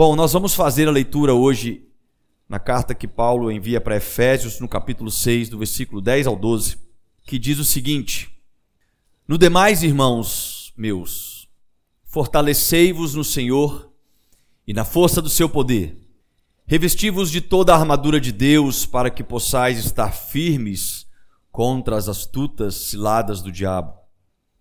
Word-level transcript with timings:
Bom, 0.00 0.16
nós 0.16 0.32
vamos 0.32 0.54
fazer 0.54 0.88
a 0.88 0.90
leitura 0.90 1.34
hoje 1.34 1.86
na 2.48 2.58
carta 2.58 2.94
que 2.94 3.06
Paulo 3.06 3.52
envia 3.52 3.82
para 3.82 3.98
Efésios, 3.98 4.58
no 4.58 4.66
capítulo 4.66 5.10
6, 5.10 5.50
do 5.50 5.58
versículo 5.58 6.00
10 6.00 6.26
ao 6.26 6.36
12, 6.36 6.78
que 7.26 7.38
diz 7.38 7.58
o 7.58 7.66
seguinte: 7.66 8.30
No 9.28 9.36
demais, 9.36 9.82
irmãos 9.82 10.72
meus, 10.74 11.46
fortalecei-vos 12.06 13.14
no 13.14 13.22
Senhor 13.22 13.92
e 14.66 14.72
na 14.72 14.86
força 14.86 15.20
do 15.20 15.28
seu 15.28 15.50
poder. 15.50 16.00
Revesti-vos 16.64 17.30
de 17.30 17.42
toda 17.42 17.74
a 17.74 17.78
armadura 17.78 18.18
de 18.18 18.32
Deus 18.32 18.86
para 18.86 19.10
que 19.10 19.22
possais 19.22 19.84
estar 19.84 20.12
firmes 20.12 21.06
contra 21.52 21.94
as 21.94 22.08
astutas 22.08 22.74
ciladas 22.74 23.42
do 23.42 23.52
diabo. 23.52 23.92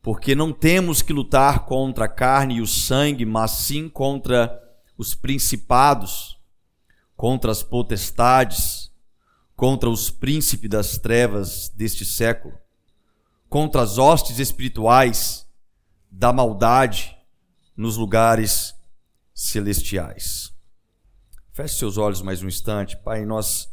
Porque 0.02 0.36
não 0.36 0.52
temos 0.52 1.02
que 1.02 1.14
lutar 1.14 1.66
contra 1.66 2.04
a 2.04 2.10
carne 2.10 2.56
e 2.56 2.62
o 2.62 2.68
sangue, 2.68 3.26
mas 3.26 3.52
sim 3.52 3.88
contra 3.88 4.68
os 5.00 5.16
principados, 5.16 6.38
contra 7.16 7.50
as 7.50 7.64
potestades, 7.64 8.92
contra 9.56 9.90
os 9.90 10.10
príncipes 10.10 10.70
das 10.70 10.98
trevas 10.98 11.70
deste 11.70 12.04
século, 12.04 12.54
contra 13.48 13.82
as 13.82 13.98
hostes 13.98 14.40
espirituais 14.40 15.48
da 16.12 16.34
maldade 16.34 17.18
nos 17.78 17.96
lugares 17.96 18.76
celestiais. 19.34 20.54
Feche 21.54 21.78
seus 21.78 21.98
olhos 21.98 22.22
mais 22.22 22.44
um 22.44 22.48
instante. 22.50 22.98
Pai, 22.98 23.26
nós 23.26 23.70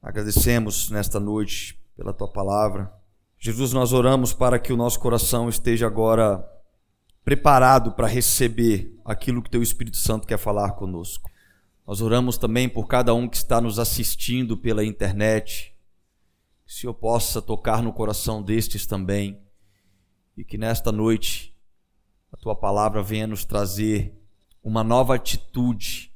agradecemos 0.00 0.88
nesta 0.88 1.20
noite 1.20 1.78
pela 1.94 2.14
tua 2.14 2.32
palavra. 2.32 2.90
Jesus, 3.38 3.74
nós 3.74 3.92
oramos 3.92 4.32
para 4.32 4.58
que 4.58 4.72
o 4.72 4.78
nosso 4.78 4.98
coração 4.98 5.46
esteja 5.46 5.86
agora 5.86 6.42
preparado 7.30 7.92
para 7.92 8.08
receber 8.08 8.92
aquilo 9.04 9.40
que 9.40 9.48
teu 9.48 9.62
Espírito 9.62 9.96
Santo 9.96 10.26
quer 10.26 10.36
falar 10.36 10.72
conosco. 10.72 11.30
Nós 11.86 12.00
oramos 12.00 12.36
também 12.36 12.68
por 12.68 12.88
cada 12.88 13.14
um 13.14 13.28
que 13.28 13.36
está 13.36 13.60
nos 13.60 13.78
assistindo 13.78 14.56
pela 14.56 14.84
internet. 14.84 15.72
Que 16.66 16.72
o 16.72 16.74
Senhor 16.74 16.94
possa 16.94 17.40
tocar 17.40 17.84
no 17.84 17.92
coração 17.92 18.42
destes 18.42 18.84
também 18.84 19.40
e 20.36 20.42
que 20.42 20.58
nesta 20.58 20.90
noite 20.90 21.54
a 22.32 22.36
tua 22.36 22.56
palavra 22.56 23.00
venha 23.00 23.28
nos 23.28 23.44
trazer 23.44 24.12
uma 24.60 24.82
nova 24.82 25.14
atitude, 25.14 26.12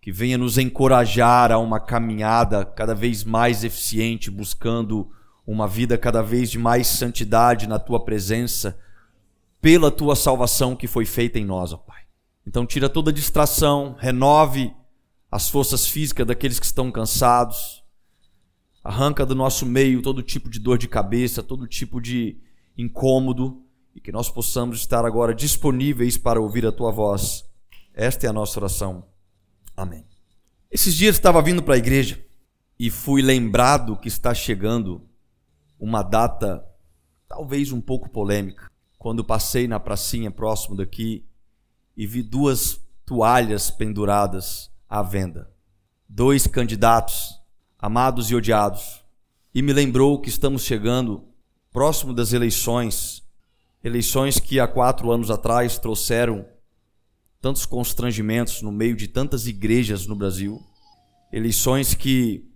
que 0.00 0.10
venha 0.10 0.36
nos 0.36 0.58
encorajar 0.58 1.52
a 1.52 1.58
uma 1.58 1.78
caminhada 1.78 2.64
cada 2.64 2.92
vez 2.92 3.22
mais 3.22 3.62
eficiente, 3.62 4.32
buscando 4.32 5.12
uma 5.46 5.68
vida 5.68 5.96
cada 5.96 6.24
vez 6.24 6.50
de 6.50 6.58
mais 6.58 6.88
santidade 6.88 7.68
na 7.68 7.78
tua 7.78 8.04
presença 8.04 8.76
pela 9.62 9.92
tua 9.92 10.16
salvação 10.16 10.74
que 10.74 10.88
foi 10.88 11.06
feita 11.06 11.38
em 11.38 11.44
nós, 11.44 11.72
ó 11.72 11.76
Pai. 11.76 12.02
Então 12.44 12.66
tira 12.66 12.88
toda 12.88 13.12
distração, 13.12 13.94
renove 13.96 14.74
as 15.30 15.48
forças 15.48 15.86
físicas 15.86 16.26
daqueles 16.26 16.58
que 16.58 16.66
estão 16.66 16.90
cansados. 16.90 17.82
Arranca 18.82 19.24
do 19.24 19.36
nosso 19.36 19.64
meio 19.64 20.02
todo 20.02 20.20
tipo 20.20 20.50
de 20.50 20.58
dor 20.58 20.76
de 20.76 20.88
cabeça, 20.88 21.44
todo 21.44 21.68
tipo 21.68 22.00
de 22.00 22.36
incômodo 22.76 23.62
e 23.94 24.00
que 24.00 24.10
nós 24.10 24.28
possamos 24.28 24.78
estar 24.78 25.04
agora 25.04 25.32
disponíveis 25.32 26.18
para 26.18 26.40
ouvir 26.40 26.66
a 26.66 26.72
tua 26.72 26.90
voz. 26.90 27.44
Esta 27.94 28.26
é 28.26 28.30
a 28.30 28.32
nossa 28.32 28.58
oração. 28.58 29.06
Amém. 29.76 30.04
Esses 30.72 30.96
dias 30.96 31.14
estava 31.14 31.40
vindo 31.40 31.62
para 31.62 31.74
a 31.74 31.78
igreja 31.78 32.20
e 32.76 32.90
fui 32.90 33.22
lembrado 33.22 33.96
que 33.96 34.08
está 34.08 34.34
chegando 34.34 35.06
uma 35.78 36.02
data 36.02 36.66
talvez 37.28 37.70
um 37.70 37.80
pouco 37.80 38.10
polêmica 38.10 38.71
quando 39.02 39.24
passei 39.24 39.66
na 39.66 39.80
pracinha 39.80 40.30
próximo 40.30 40.76
daqui 40.76 41.24
e 41.96 42.06
vi 42.06 42.22
duas 42.22 42.80
toalhas 43.04 43.68
penduradas 43.68 44.70
à 44.88 45.02
venda. 45.02 45.50
Dois 46.08 46.46
candidatos, 46.46 47.36
amados 47.76 48.30
e 48.30 48.36
odiados. 48.36 49.02
E 49.52 49.60
me 49.60 49.72
lembrou 49.72 50.20
que 50.20 50.28
estamos 50.28 50.62
chegando 50.62 51.24
próximo 51.72 52.14
das 52.14 52.32
eleições, 52.32 53.24
eleições 53.82 54.38
que 54.38 54.60
há 54.60 54.68
quatro 54.68 55.10
anos 55.10 55.32
atrás 55.32 55.78
trouxeram 55.78 56.46
tantos 57.40 57.66
constrangimentos 57.66 58.62
no 58.62 58.70
meio 58.70 58.94
de 58.94 59.08
tantas 59.08 59.48
igrejas 59.48 60.06
no 60.06 60.14
Brasil, 60.14 60.62
eleições 61.32 61.92
que 61.92 62.48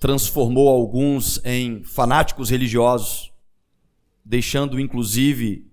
transformou 0.00 0.70
alguns 0.70 1.38
em 1.44 1.84
fanáticos 1.84 2.48
religiosos, 2.48 3.30
deixando 4.24 4.80
inclusive 4.80 5.70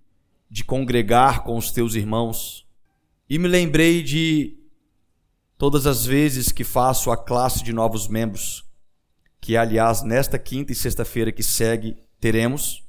de 0.50 0.64
congregar 0.64 1.44
com 1.44 1.58
os 1.58 1.72
teus 1.72 1.94
irmãos. 1.96 2.68
E 3.30 3.38
me 3.38 3.48
lembrei 3.48 4.02
de 4.02 4.58
todas 5.58 5.86
as 5.86 6.06
vezes 6.06 6.52
que 6.52 6.64
faço 6.64 7.12
a 7.12 7.18
classe 7.18 7.64
de 7.64 7.72
novos 7.72 8.08
membros, 8.08 8.66
que 9.40 9.56
aliás 9.56 10.02
nesta 10.02 10.40
quinta 10.40 10.72
e 10.72 10.76
sexta-feira 10.76 11.32
que 11.32 11.44
segue 11.44 11.98
teremos, 12.20 12.84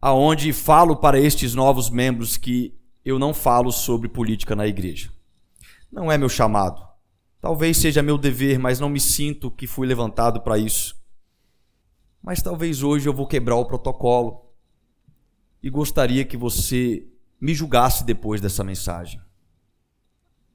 aonde 0.00 0.52
falo 0.52 0.96
para 0.96 1.18
estes 1.18 1.54
novos 1.54 1.90
membros 1.90 2.36
que 2.36 2.78
eu 3.04 3.18
não 3.18 3.34
falo 3.34 3.72
sobre 3.72 4.08
política 4.08 4.54
na 4.54 4.66
igreja. 4.66 5.10
Não 5.90 6.12
é 6.12 6.16
meu 6.16 6.28
chamado. 6.28 6.86
Talvez 7.40 7.78
seja 7.78 8.02
meu 8.02 8.18
dever, 8.18 8.58
mas 8.58 8.78
não 8.78 8.88
me 8.88 9.00
sinto 9.00 9.50
que 9.50 9.66
fui 9.66 9.86
levantado 9.86 10.42
para 10.42 10.58
isso. 10.58 10.94
Mas 12.22 12.42
talvez 12.42 12.82
hoje 12.82 13.08
eu 13.08 13.14
vou 13.14 13.26
quebrar 13.26 13.56
o 13.56 13.64
protocolo 13.64 14.49
e 15.62 15.68
gostaria 15.68 16.24
que 16.24 16.36
você 16.36 17.06
me 17.40 17.54
julgasse 17.54 18.04
depois 18.04 18.40
dessa 18.40 18.64
mensagem. 18.64 19.20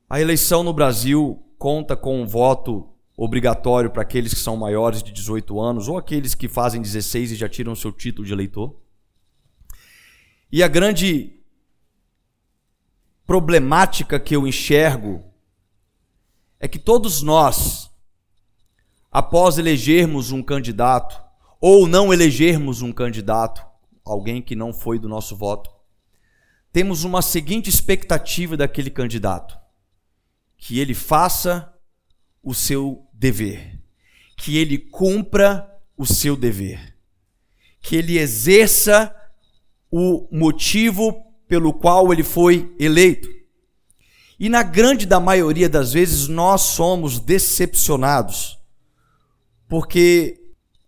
A 0.09 0.21
eleição 0.21 0.63
no 0.63 0.73
Brasil 0.73 1.43
conta 1.57 1.95
com 1.95 2.21
um 2.21 2.27
voto 2.27 2.89
obrigatório 3.17 3.89
para 3.89 4.01
aqueles 4.01 4.33
que 4.33 4.39
são 4.39 4.57
maiores 4.57 5.01
de 5.01 5.11
18 5.11 5.59
anos 5.59 5.87
ou 5.87 5.97
aqueles 5.97 6.35
que 6.35 6.47
fazem 6.47 6.81
16 6.81 7.31
e 7.31 7.35
já 7.35 7.47
tiram 7.47 7.75
seu 7.75 7.91
título 7.91 8.25
de 8.25 8.33
eleitor. 8.33 8.75
E 10.51 10.61
a 10.61 10.67
grande 10.67 11.39
problemática 13.25 14.19
que 14.19 14.35
eu 14.35 14.45
enxergo 14.45 15.23
é 16.59 16.67
que 16.67 16.77
todos 16.77 17.21
nós, 17.21 17.89
após 19.11 19.57
elegermos 19.57 20.31
um 20.31 20.43
candidato 20.43 21.19
ou 21.59 21.87
não 21.87 22.13
elegermos 22.13 22.81
um 22.81 22.91
candidato, 22.91 23.65
alguém 24.05 24.41
que 24.41 24.55
não 24.55 24.71
foi 24.71 24.99
do 24.99 25.09
nosso 25.09 25.35
voto, 25.35 25.69
temos 26.71 27.03
uma 27.03 27.21
seguinte 27.21 27.69
expectativa 27.69 28.55
daquele 28.55 28.91
candidato: 28.91 29.57
que 30.57 30.79
ele 30.79 30.93
faça 30.93 31.73
o 32.43 32.53
seu 32.53 33.07
dever, 33.11 33.81
que 34.37 34.57
ele 34.57 34.77
cumpra 34.77 35.69
o 35.97 36.05
seu 36.05 36.35
dever, 36.35 36.95
que 37.81 37.95
ele 37.95 38.17
exerça 38.19 39.15
o 39.89 40.27
motivo 40.31 41.25
pelo 41.47 41.73
qual 41.73 42.11
ele 42.11 42.23
foi 42.23 42.75
eleito. 42.79 43.29
E 44.37 44.49
na 44.49 44.61
grande 44.61 45.05
da 45.05 45.19
maioria 45.19 45.69
das 45.69 45.93
vezes 45.93 46.27
nós 46.27 46.61
somos 46.61 47.19
decepcionados, 47.19 48.59
porque 49.67 50.41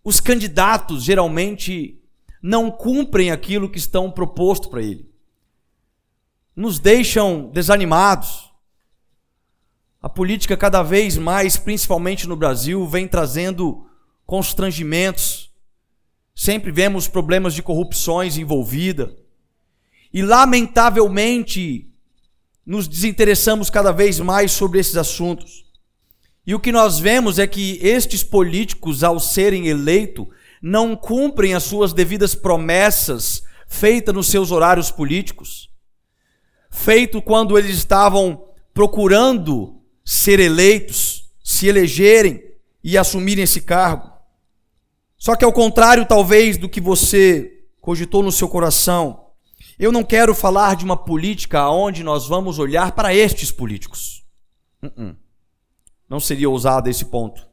os 0.04 0.20
candidatos 0.20 1.02
geralmente 1.02 1.97
não 2.42 2.70
cumprem 2.70 3.30
aquilo 3.30 3.68
que 3.68 3.78
estão 3.78 4.10
proposto 4.10 4.68
para 4.68 4.82
ele. 4.82 5.08
Nos 6.54 6.78
deixam 6.78 7.50
desanimados. 7.50 8.52
A 10.00 10.08
política 10.08 10.56
cada 10.56 10.82
vez 10.82 11.16
mais, 11.16 11.56
principalmente 11.56 12.28
no 12.28 12.36
Brasil, 12.36 12.86
vem 12.86 13.08
trazendo 13.08 13.86
constrangimentos. 14.24 15.50
Sempre 16.34 16.70
vemos 16.70 17.08
problemas 17.08 17.54
de 17.54 17.62
corrupções 17.62 18.36
envolvida. 18.36 19.16
E 20.12 20.22
lamentavelmente 20.22 21.92
nos 22.64 22.86
desinteressamos 22.86 23.70
cada 23.70 23.92
vez 23.92 24.20
mais 24.20 24.52
sobre 24.52 24.78
esses 24.78 24.96
assuntos. 24.96 25.64
E 26.46 26.54
o 26.54 26.60
que 26.60 26.72
nós 26.72 26.98
vemos 26.98 27.38
é 27.38 27.46
que 27.46 27.78
estes 27.82 28.22
políticos, 28.22 29.02
ao 29.02 29.18
serem 29.18 29.68
eleitos, 29.68 30.26
não 30.62 30.96
cumprem 30.96 31.54
as 31.54 31.64
suas 31.64 31.92
devidas 31.92 32.34
promessas 32.34 33.42
feitas 33.68 34.14
nos 34.14 34.28
seus 34.28 34.50
horários 34.50 34.90
políticos, 34.90 35.70
feito 36.70 37.20
quando 37.20 37.58
eles 37.58 37.76
estavam 37.76 38.48
procurando 38.72 39.80
ser 40.04 40.40
eleitos, 40.40 41.30
se 41.44 41.66
elegerem 41.66 42.42
e 42.82 42.96
assumirem 42.96 43.44
esse 43.44 43.60
cargo. 43.60 44.10
Só 45.16 45.36
que 45.36 45.44
ao 45.44 45.52
contrário, 45.52 46.06
talvez, 46.06 46.56
do 46.56 46.68
que 46.68 46.80
você 46.80 47.64
cogitou 47.80 48.22
no 48.22 48.32
seu 48.32 48.48
coração, 48.48 49.26
eu 49.78 49.92
não 49.92 50.02
quero 50.02 50.34
falar 50.34 50.76
de 50.76 50.84
uma 50.84 50.96
política 50.96 51.68
onde 51.68 52.02
nós 52.02 52.26
vamos 52.26 52.58
olhar 52.58 52.92
para 52.92 53.14
estes 53.14 53.50
políticos. 53.50 54.24
Uh-uh. 54.82 55.16
Não 56.08 56.20
seria 56.20 56.48
ousado 56.48 56.88
esse 56.88 57.04
ponto. 57.04 57.46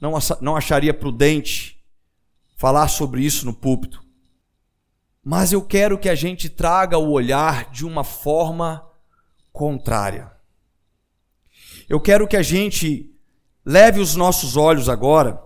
Não, 0.00 0.12
não 0.40 0.56
acharia 0.56 0.92
prudente 0.92 1.83
falar 2.64 2.88
sobre 2.88 3.22
isso 3.22 3.44
no 3.44 3.52
púlpito. 3.52 4.02
Mas 5.22 5.52
eu 5.52 5.60
quero 5.60 5.98
que 5.98 6.08
a 6.08 6.14
gente 6.14 6.48
traga 6.48 6.96
o 6.96 7.10
olhar 7.10 7.70
de 7.70 7.84
uma 7.84 8.02
forma 8.02 8.90
contrária. 9.52 10.32
Eu 11.86 12.00
quero 12.00 12.26
que 12.26 12.38
a 12.38 12.42
gente 12.42 13.14
leve 13.66 14.00
os 14.00 14.16
nossos 14.16 14.56
olhos 14.56 14.88
agora, 14.88 15.38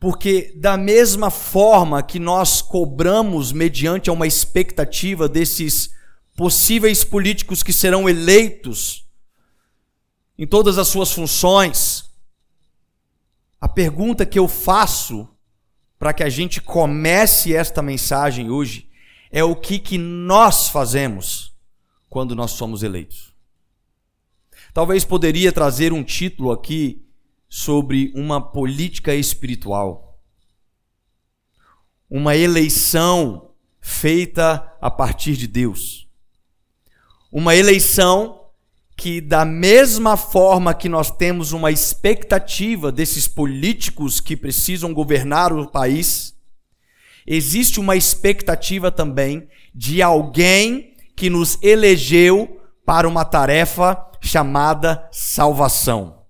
porque 0.00 0.52
da 0.56 0.76
mesma 0.76 1.30
forma 1.30 2.02
que 2.02 2.18
nós 2.18 2.60
cobramos 2.60 3.52
mediante 3.52 4.10
uma 4.10 4.26
expectativa 4.26 5.28
desses 5.28 5.94
possíveis 6.36 7.04
políticos 7.04 7.62
que 7.62 7.72
serão 7.72 8.08
eleitos 8.08 9.08
em 10.36 10.44
todas 10.44 10.76
as 10.76 10.88
suas 10.88 11.12
funções, 11.12 12.10
a 13.60 13.68
pergunta 13.68 14.26
que 14.26 14.40
eu 14.40 14.48
faço 14.48 15.31
para 16.02 16.12
que 16.12 16.24
a 16.24 16.28
gente 16.28 16.60
comece 16.60 17.54
esta 17.54 17.80
mensagem 17.80 18.50
hoje 18.50 18.90
é 19.30 19.44
o 19.44 19.54
que, 19.54 19.78
que 19.78 19.96
nós 19.96 20.68
fazemos 20.68 21.54
quando 22.10 22.34
nós 22.34 22.50
somos 22.50 22.82
eleitos. 22.82 23.32
Talvez 24.74 25.04
poderia 25.04 25.52
trazer 25.52 25.92
um 25.92 26.02
título 26.02 26.50
aqui 26.50 27.06
sobre 27.48 28.12
uma 28.16 28.40
política 28.40 29.14
espiritual. 29.14 30.20
Uma 32.10 32.34
eleição 32.34 33.52
feita 33.80 34.76
a 34.80 34.90
partir 34.90 35.36
de 35.36 35.46
Deus. 35.46 36.08
Uma 37.30 37.54
eleição 37.54 38.41
que, 39.02 39.20
da 39.20 39.44
mesma 39.44 40.16
forma 40.16 40.72
que 40.72 40.88
nós 40.88 41.10
temos 41.10 41.50
uma 41.50 41.72
expectativa 41.72 42.92
desses 42.92 43.26
políticos 43.26 44.20
que 44.20 44.36
precisam 44.36 44.94
governar 44.94 45.52
o 45.52 45.66
país, 45.66 46.36
existe 47.26 47.80
uma 47.80 47.96
expectativa 47.96 48.92
também 48.92 49.48
de 49.74 50.00
alguém 50.00 50.94
que 51.16 51.28
nos 51.28 51.58
elegeu 51.64 52.60
para 52.86 53.08
uma 53.08 53.24
tarefa 53.24 54.08
chamada 54.20 55.08
salvação. 55.10 56.22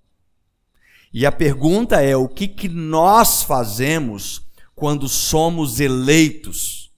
E 1.12 1.26
a 1.26 1.30
pergunta 1.30 2.00
é: 2.00 2.16
o 2.16 2.26
que, 2.26 2.48
que 2.48 2.70
nós 2.70 3.42
fazemos 3.42 4.46
quando 4.74 5.10
somos 5.10 5.78
eleitos? 5.78 6.90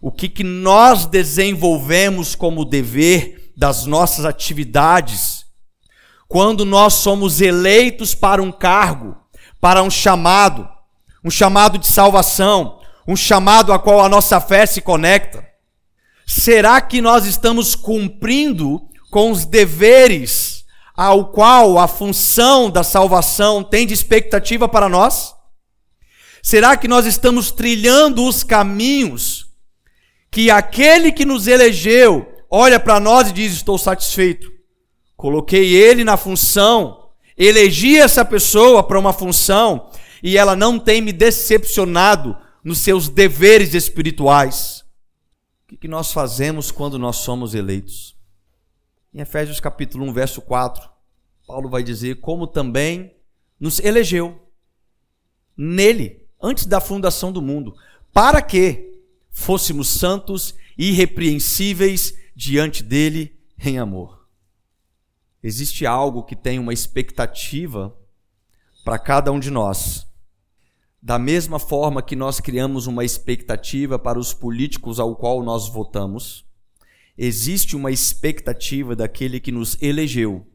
O 0.00 0.10
que, 0.10 0.26
que 0.26 0.42
nós 0.42 1.04
desenvolvemos 1.04 2.34
como 2.34 2.64
dever 2.64 3.37
das 3.58 3.84
nossas 3.86 4.24
atividades? 4.24 5.44
Quando 6.28 6.64
nós 6.64 6.94
somos 6.94 7.40
eleitos 7.40 8.14
para 8.14 8.40
um 8.40 8.52
cargo, 8.52 9.16
para 9.60 9.82
um 9.82 9.90
chamado, 9.90 10.68
um 11.24 11.30
chamado 11.30 11.76
de 11.76 11.86
salvação, 11.86 12.78
um 13.06 13.16
chamado 13.16 13.72
a 13.72 13.78
qual 13.78 14.00
a 14.00 14.08
nossa 14.08 14.40
fé 14.40 14.64
se 14.64 14.80
conecta? 14.80 15.44
Será 16.24 16.80
que 16.80 17.00
nós 17.00 17.26
estamos 17.26 17.74
cumprindo 17.74 18.88
com 19.10 19.32
os 19.32 19.44
deveres 19.44 20.64
ao 20.94 21.32
qual 21.32 21.78
a 21.78 21.88
função 21.88 22.70
da 22.70 22.84
salvação 22.84 23.64
tem 23.64 23.84
de 23.84 23.94
expectativa 23.94 24.68
para 24.68 24.88
nós? 24.88 25.34
Será 26.40 26.76
que 26.76 26.86
nós 26.86 27.06
estamos 27.06 27.50
trilhando 27.50 28.24
os 28.24 28.44
caminhos 28.44 29.48
que 30.30 30.48
aquele 30.48 31.10
que 31.10 31.24
nos 31.24 31.48
elegeu 31.48 32.37
olha 32.50 32.78
para 32.80 33.00
nós 33.00 33.30
e 33.30 33.32
diz: 33.32 33.52
Estou 33.52 33.78
satisfeito? 33.78 34.52
Coloquei 35.16 35.74
ele 35.74 36.04
na 36.04 36.16
função, 36.16 37.10
elegi 37.36 37.96
essa 37.96 38.24
pessoa 38.24 38.82
para 38.82 38.98
uma 38.98 39.12
função 39.12 39.90
e 40.22 40.36
ela 40.36 40.54
não 40.54 40.78
tem 40.78 41.00
me 41.00 41.12
decepcionado 41.12 42.36
nos 42.62 42.78
seus 42.78 43.08
deveres 43.08 43.74
espirituais. 43.74 44.84
O 45.72 45.76
que 45.76 45.88
nós 45.88 46.12
fazemos 46.12 46.70
quando 46.70 46.98
nós 46.98 47.16
somos 47.16 47.54
eleitos? 47.54 48.16
Em 49.12 49.20
Efésios 49.20 49.60
capítulo 49.60 50.04
1, 50.06 50.12
verso 50.12 50.40
4, 50.40 50.88
Paulo 51.46 51.68
vai 51.68 51.82
dizer 51.82 52.20
como 52.20 52.46
também 52.46 53.14
nos 53.58 53.80
elegeu 53.80 54.40
nele, 55.56 56.24
antes 56.40 56.66
da 56.66 56.80
fundação 56.80 57.32
do 57.32 57.42
mundo, 57.42 57.74
para 58.12 58.40
que 58.40 58.94
fôssemos 59.30 59.88
santos 59.88 60.54
irrepreensíveis 60.76 62.14
diante 62.38 62.84
dele 62.84 63.36
em 63.58 63.80
amor. 63.80 64.28
Existe 65.42 65.84
algo 65.84 66.22
que 66.22 66.36
tem 66.36 66.56
uma 66.60 66.72
expectativa 66.72 67.92
para 68.84 68.96
cada 68.96 69.32
um 69.32 69.40
de 69.40 69.50
nós. 69.50 70.06
Da 71.02 71.18
mesma 71.18 71.58
forma 71.58 72.00
que 72.00 72.14
nós 72.14 72.38
criamos 72.38 72.86
uma 72.86 73.04
expectativa 73.04 73.98
para 73.98 74.20
os 74.20 74.32
políticos 74.32 75.00
ao 75.00 75.16
qual 75.16 75.42
nós 75.42 75.68
votamos, 75.68 76.46
existe 77.16 77.74
uma 77.74 77.90
expectativa 77.90 78.94
daquele 78.94 79.40
que 79.40 79.50
nos 79.50 79.76
elegeu 79.82 80.46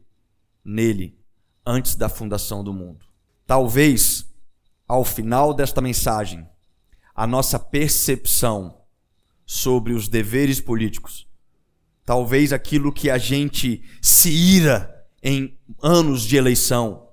nele 0.64 1.18
antes 1.66 1.96
da 1.96 2.08
fundação 2.08 2.64
do 2.64 2.72
mundo. 2.72 3.04
Talvez, 3.46 4.26
ao 4.88 5.04
final 5.04 5.52
desta 5.52 5.82
mensagem, 5.82 6.48
a 7.14 7.26
nossa 7.26 7.58
percepção 7.58 8.80
sobre 9.44 9.92
os 9.92 10.08
deveres 10.08 10.62
políticos, 10.62 11.28
talvez 12.04 12.52
aquilo 12.52 12.92
que 12.92 13.08
a 13.10 13.18
gente 13.18 13.82
se 14.00 14.30
ira 14.30 14.94
em 15.22 15.58
anos 15.82 16.22
de 16.22 16.36
eleição, 16.36 17.08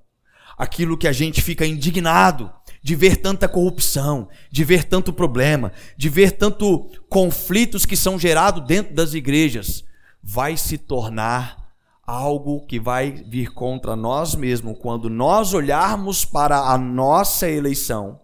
aquilo 0.57 0.97
que 0.97 1.07
a 1.07 1.13
gente 1.13 1.41
fica 1.41 1.65
indignado 1.65 2.51
de 2.83 2.95
ver 2.95 3.17
tanta 3.17 3.47
corrupção, 3.47 4.27
de 4.51 4.63
ver 4.63 4.83
tanto 4.83 5.13
problema, 5.13 5.71
de 5.95 6.09
ver 6.09 6.31
tanto 6.31 6.89
conflitos 7.07 7.85
que 7.85 7.95
são 7.95 8.17
gerados 8.17 8.65
dentro 8.65 8.93
das 8.93 9.13
igrejas, 9.13 9.83
vai 10.21 10.57
se 10.57 10.77
tornar 10.77 11.61
algo 12.05 12.65
que 12.65 12.79
vai 12.79 13.11
vir 13.11 13.53
contra 13.53 13.95
nós 13.95 14.35
mesmos 14.35 14.77
quando 14.79 15.09
nós 15.09 15.53
olharmos 15.53 16.25
para 16.25 16.57
a 16.57 16.77
nossa 16.77 17.49
eleição 17.49 18.19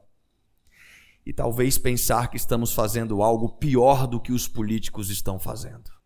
e 1.25 1.31
talvez 1.31 1.77
pensar 1.77 2.29
que 2.29 2.37
estamos 2.37 2.73
fazendo 2.73 3.21
algo 3.21 3.49
pior 3.49 4.07
do 4.07 4.19
que 4.19 4.31
os 4.31 4.47
políticos 4.47 5.09
estão 5.09 5.37
fazendo. 5.37 5.96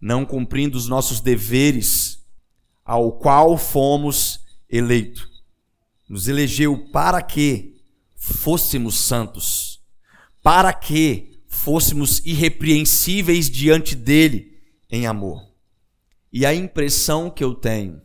Não 0.00 0.24
cumprindo 0.24 0.78
os 0.78 0.88
nossos 0.88 1.20
deveres 1.20 2.24
ao 2.84 3.12
qual 3.12 3.58
fomos 3.58 4.40
eleitos 4.68 5.30
nos 6.10 6.26
elegeu 6.26 6.76
para 6.90 7.22
que 7.22 7.80
fôssemos 8.16 8.98
santos, 8.98 9.80
para 10.42 10.72
que 10.72 11.40
fôssemos 11.46 12.18
irrepreensíveis 12.26 13.48
diante 13.48 13.94
dele 13.94 14.58
em 14.90 15.06
amor. 15.06 15.40
E 16.32 16.44
a 16.44 16.52
impressão 16.52 17.30
que 17.30 17.44
eu 17.44 17.54
tenho 17.54 18.02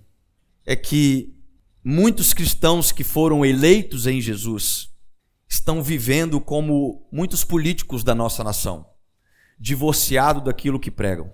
é 0.68 0.76
que 0.76 1.36
muitos 1.84 2.32
cristãos 2.32 2.92
que 2.92 3.04
foram 3.04 3.44
eleitos 3.44 4.06
em 4.06 4.22
Jesus 4.22 4.92
estão 5.50 5.82
vivendo 5.82 6.40
como 6.40 7.08
muitos 7.12 7.44
políticos 7.44 8.04
da 8.04 8.14
nossa 8.14 8.44
nação, 8.44 8.86
divorciado 9.60 10.42
daquilo 10.42 10.80
que 10.80 10.92
pregam. 10.92 11.34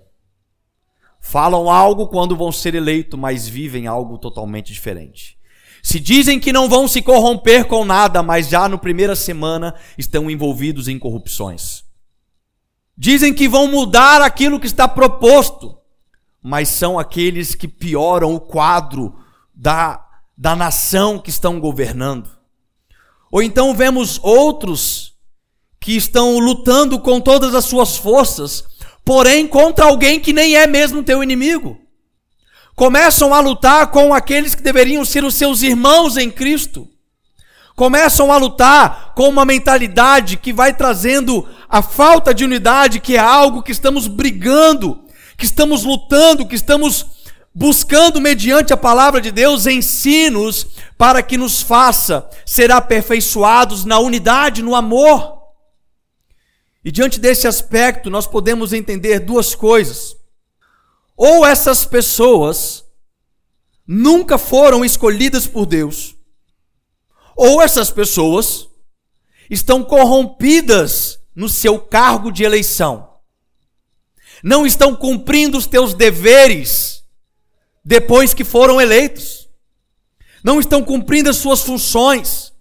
Falam 1.22 1.70
algo 1.70 2.08
quando 2.08 2.36
vão 2.36 2.50
ser 2.50 2.74
eleitos, 2.74 3.18
mas 3.18 3.48
vivem 3.48 3.86
algo 3.86 4.18
totalmente 4.18 4.72
diferente. 4.72 5.38
Se 5.80 6.00
dizem 6.00 6.38
que 6.38 6.52
não 6.52 6.68
vão 6.68 6.86
se 6.88 7.00
corromper 7.00 7.66
com 7.66 7.84
nada, 7.84 8.22
mas 8.22 8.48
já 8.48 8.68
no 8.68 8.76
primeira 8.76 9.14
semana 9.14 9.74
estão 9.96 10.28
envolvidos 10.28 10.88
em 10.88 10.98
corrupções. 10.98 11.84
Dizem 12.98 13.32
que 13.32 13.48
vão 13.48 13.68
mudar 13.68 14.20
aquilo 14.20 14.60
que 14.60 14.66
está 14.66 14.86
proposto, 14.86 15.78
mas 16.42 16.68
são 16.68 16.98
aqueles 16.98 17.54
que 17.54 17.68
pioram 17.68 18.34
o 18.34 18.40
quadro 18.40 19.14
da, 19.54 20.04
da 20.36 20.56
nação 20.56 21.20
que 21.20 21.30
estão 21.30 21.60
governando. 21.60 22.28
Ou 23.30 23.40
então 23.42 23.74
vemos 23.74 24.20
outros 24.22 25.14
que 25.80 25.96
estão 25.96 26.38
lutando 26.38 26.98
com 27.00 27.20
todas 27.20 27.54
as 27.54 27.64
suas 27.64 27.96
forças, 27.96 28.64
porém 29.04 29.46
contra 29.46 29.86
alguém 29.86 30.18
que 30.20 30.32
nem 30.32 30.56
é 30.56 30.66
mesmo 30.66 31.02
teu 31.02 31.22
inimigo 31.22 31.82
começam 32.74 33.34
a 33.34 33.40
lutar 33.40 33.88
com 33.88 34.14
aqueles 34.14 34.54
que 34.54 34.62
deveriam 34.62 35.04
ser 35.04 35.24
os 35.24 35.34
seus 35.34 35.62
irmãos 35.62 36.16
em 36.16 36.30
Cristo. 36.30 36.88
Começam 37.76 38.30
a 38.30 38.36
lutar 38.36 39.12
com 39.14 39.28
uma 39.28 39.44
mentalidade 39.44 40.36
que 40.36 40.52
vai 40.52 40.74
trazendo 40.74 41.48
a 41.68 41.80
falta 41.80 42.34
de 42.34 42.44
unidade, 42.44 43.00
que 43.00 43.16
é 43.16 43.20
algo 43.20 43.62
que 43.62 43.72
estamos 43.72 44.06
brigando, 44.06 45.04
que 45.36 45.44
estamos 45.44 45.84
lutando, 45.84 46.46
que 46.46 46.54
estamos 46.54 47.06
buscando, 47.54 48.20
mediante 48.20 48.72
a 48.72 48.76
palavra 48.76 49.20
de 49.20 49.30
Deus, 49.30 49.66
ensinos 49.66 50.66
para 50.98 51.22
que 51.22 51.36
nos 51.38 51.62
faça 51.62 52.28
ser 52.44 52.70
aperfeiçoados 52.70 53.84
na 53.84 53.98
unidade, 53.98 54.62
no 54.62 54.74
amor. 54.74 55.41
E 56.84 56.90
diante 56.90 57.20
desse 57.20 57.46
aspecto, 57.46 58.10
nós 58.10 58.26
podemos 58.26 58.72
entender 58.72 59.20
duas 59.20 59.54
coisas. 59.54 60.16
Ou 61.16 61.46
essas 61.46 61.84
pessoas 61.84 62.84
nunca 63.86 64.38
foram 64.38 64.84
escolhidas 64.84 65.46
por 65.46 65.66
Deus, 65.66 66.16
ou 67.36 67.60
essas 67.60 67.90
pessoas 67.90 68.68
estão 69.50 69.84
corrompidas 69.84 71.18
no 71.34 71.48
seu 71.48 71.78
cargo 71.78 72.30
de 72.30 72.42
eleição, 72.44 73.12
não 74.42 74.66
estão 74.66 74.96
cumprindo 74.96 75.58
os 75.58 75.66
teus 75.66 75.94
deveres 75.94 77.04
depois 77.84 78.32
que 78.34 78.44
foram 78.44 78.80
eleitos. 78.80 79.48
Não 80.42 80.58
estão 80.58 80.82
cumprindo 80.82 81.30
as 81.30 81.36
suas 81.36 81.62
funções. 81.62 82.51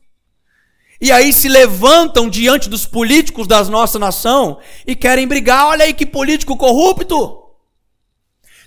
E 1.01 1.12
aí 1.12 1.34
se 1.34 1.50
levantam 1.50 2.29
diante 2.29 2.70
dos 2.70 2.86
políticos 2.86 3.48
da 3.48 3.63
nossa 3.63 3.98
nação 3.98 4.60
e 4.86 4.96
querem 4.96 5.27
brigar. 5.27 5.65
Olha 5.65 5.86
aí 5.86 5.93
que 5.93 6.05
político 6.05 6.55
corrupto! 6.55 7.39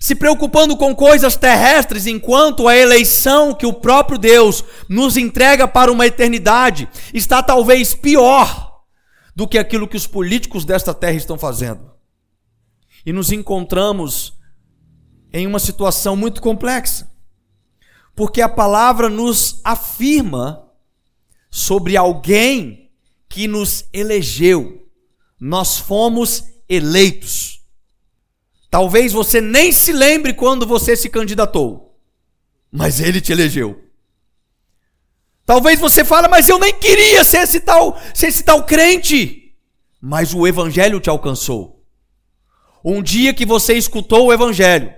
Se 0.01 0.17
preocupando 0.17 0.77
com 0.77 0.95
coisas 0.95 1.37
terrestres, 1.37 2.07
enquanto 2.07 2.69
a 2.69 2.77
eleição 2.77 3.55
que 3.55 3.65
o 3.65 3.73
próprio 3.73 4.19
Deus 4.19 4.63
nos 4.89 5.17
entrega 5.17 5.67
para 5.67 5.91
uma 5.91 6.07
eternidade 6.07 6.89
está 7.15 7.43
talvez 7.43 7.95
pior 7.95 8.83
do 9.35 9.49
que 9.49 9.57
aquilo 9.57 9.89
que 9.89 9.97
os 9.97 10.07
políticos 10.07 10.65
desta 10.65 10.93
terra 10.93 11.17
estão 11.17 11.39
fazendo. 11.39 11.91
E 13.07 13.13
nos 13.13 13.33
encontramos 13.33 14.35
em 15.33 15.47
uma 15.47 15.59
situação 15.59 16.17
muito 16.17 16.43
complexa, 16.43 17.11
porque 18.15 18.43
a 18.43 18.49
palavra 18.49 19.09
nos 19.09 19.61
afirma 19.65 20.64
sobre 21.55 21.97
alguém 21.97 22.91
que 23.29 23.47
nos 23.47 23.85
elegeu. 23.93 24.89
Nós 25.39 25.79
fomos 25.79 26.43
eleitos. 26.69 27.61
Talvez 28.69 29.13
você 29.13 29.41
nem 29.41 29.71
se 29.71 29.93
lembre 29.93 30.35
quando 30.35 30.67
você 30.67 30.97
se 30.97 31.09
candidatou, 31.09 31.97
mas 32.73 32.99
ele 32.99 33.21
te 33.21 33.31
elegeu. 33.31 33.81
Talvez 35.47 35.79
você 35.79 36.05
fale, 36.05 36.27
mas 36.27 36.49
eu 36.49 36.59
nem 36.59 36.75
queria 36.75 37.23
ser 37.23 37.43
esse 37.43 37.61
tal, 37.61 37.97
ser 38.13 38.27
esse 38.27 38.43
tal 38.43 38.65
crente, 38.65 39.55
mas 40.01 40.35
o 40.35 40.49
evangelho 40.49 40.99
te 40.99 41.09
alcançou. 41.09 41.87
Um 42.85 43.01
dia 43.01 43.33
que 43.33 43.47
você 43.47 43.75
escutou 43.75 44.27
o 44.27 44.33
evangelho, 44.33 44.93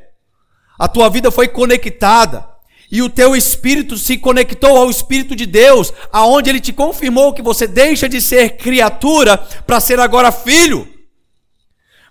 a 0.79 0.89
tua 0.89 1.11
vida 1.11 1.31
foi 1.31 1.49
conectada 1.49 2.56
e 2.91 3.03
o 3.03 3.11
teu 3.11 3.35
espírito 3.35 3.97
se 3.97 4.17
conectou 4.17 4.77
ao 4.77 4.91
espírito 4.91 5.35
de 5.35 5.45
Deus, 5.45 5.93
aonde 6.13 6.51
ele 6.51 6.61
te 6.61 6.73
confirmou 6.73 7.33
que 7.33 7.43
você 7.43 7.67
deixa 7.67 8.09
de 8.09 8.21
ser 8.21 8.57
criatura 8.57 9.37
para 9.39 9.81
ser 9.81 9.99
agora 9.99 10.31
filho. 10.31 10.89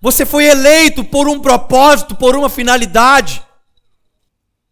Você 0.02 0.26
foi 0.26 0.46
eleito 0.46 1.04
por 1.04 1.28
um 1.28 1.40
propósito, 1.40 2.16
por 2.16 2.36
uma 2.36 2.50
finalidade. 2.50 3.42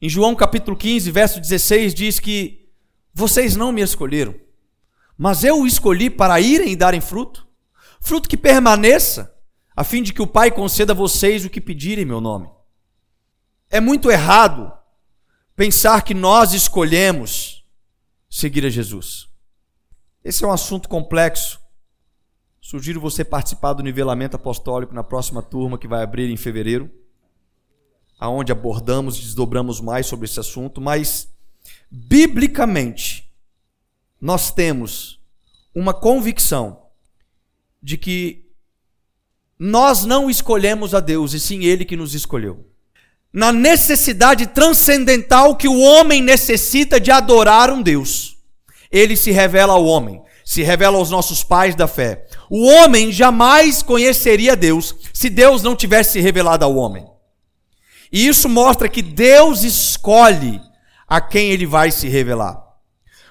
Em 0.02 0.10
João 0.10 0.36
capítulo 0.36 0.76
15, 0.76 1.10
verso 1.12 1.40
16 1.40 1.94
diz 1.94 2.20
que 2.20 2.70
vocês 3.14 3.56
não 3.56 3.72
me 3.72 3.82
escolheram, 3.82 4.36
mas 5.18 5.44
eu 5.44 5.62
o 5.62 5.68
escolhi 5.68 6.10
para 6.10 6.42
irem 6.42 6.72
e 6.72 6.76
darem 6.76 7.00
fruto, 7.00 7.48
fruto 8.02 8.28
que 8.28 8.36
permaneça, 8.36 9.34
a 9.76 9.84
fim 9.84 10.04
de 10.04 10.12
que 10.12 10.22
o 10.22 10.28
Pai 10.28 10.52
conceda 10.52 10.92
a 10.92 10.96
vocês 10.96 11.46
o 11.46 11.50
que 11.50 11.62
pedirem 11.62 12.04
em 12.04 12.08
meu 12.08 12.20
nome. 12.20 12.50
É 13.70 13.80
muito 13.80 14.12
errado 14.12 14.72
pensar 15.56 16.04
que 16.04 16.14
nós 16.14 16.54
escolhemos 16.54 17.64
seguir 18.30 18.66
a 18.66 18.70
Jesus. 18.70 19.28
Esse 20.24 20.44
é 20.44 20.48
um 20.48 20.52
assunto 20.52 20.90
complexo. 20.90 21.60
Sugiro 22.60 23.00
você 23.00 23.24
participar 23.24 23.74
do 23.74 23.84
nivelamento 23.84 24.36
apostólico 24.36 24.94
na 24.94 25.04
próxima 25.04 25.42
turma 25.42 25.78
que 25.78 25.88
vai 25.88 26.02
abrir 26.02 26.30
em 26.30 26.38
fevereiro, 26.38 26.90
aonde 28.18 28.52
abordamos 28.52 29.18
e 29.18 29.22
desdobramos 29.22 29.82
mais 29.82 30.08
sobre 30.08 30.26
esse 30.26 30.40
assunto, 30.40 30.80
mas 30.80 31.32
biblicamente 31.92 33.32
nós 34.20 34.50
temos 34.50 35.22
uma 35.76 35.94
convicção 35.94 36.88
de 37.82 37.98
que 37.98 38.50
nós 39.60 40.06
não 40.06 40.30
escolhemos 40.30 40.96
a 40.96 41.00
Deus, 41.02 41.34
e 41.34 41.40
sim 41.40 41.64
ele 41.64 41.84
que 41.84 41.98
nos 41.98 42.14
escolheu 42.16 42.73
na 43.34 43.52
necessidade 43.52 44.46
transcendental 44.46 45.56
que 45.56 45.68
o 45.68 45.80
homem 45.80 46.22
necessita 46.22 47.00
de 47.00 47.10
adorar 47.10 47.72
um 47.72 47.82
Deus. 47.82 48.38
Ele 48.92 49.18
se 49.18 49.32
revela 49.32 49.74
ao 49.74 49.86
homem, 49.86 50.22
se 50.46 50.62
revela 50.62 51.00
aos 51.00 51.10
nossos 51.10 51.44
pais 51.44 51.74
da 51.74 51.88
fé. 51.88 52.28
O 52.48 52.68
homem 52.68 53.12
jamais 53.12 53.82
conheceria 53.82 54.56
Deus 54.56 54.96
se 55.12 55.32
Deus 55.32 55.64
não 55.64 55.76
tivesse 55.76 56.14
se 56.14 56.20
revelado 56.20 56.64
ao 56.64 56.76
homem. 56.76 57.08
E 58.12 58.28
isso 58.28 58.48
mostra 58.48 58.88
que 58.88 59.02
Deus 59.02 59.64
escolhe 59.64 60.62
a 61.08 61.20
quem 61.20 61.50
ele 61.50 61.66
vai 61.66 61.90
se 61.90 62.08
revelar. 62.08 62.62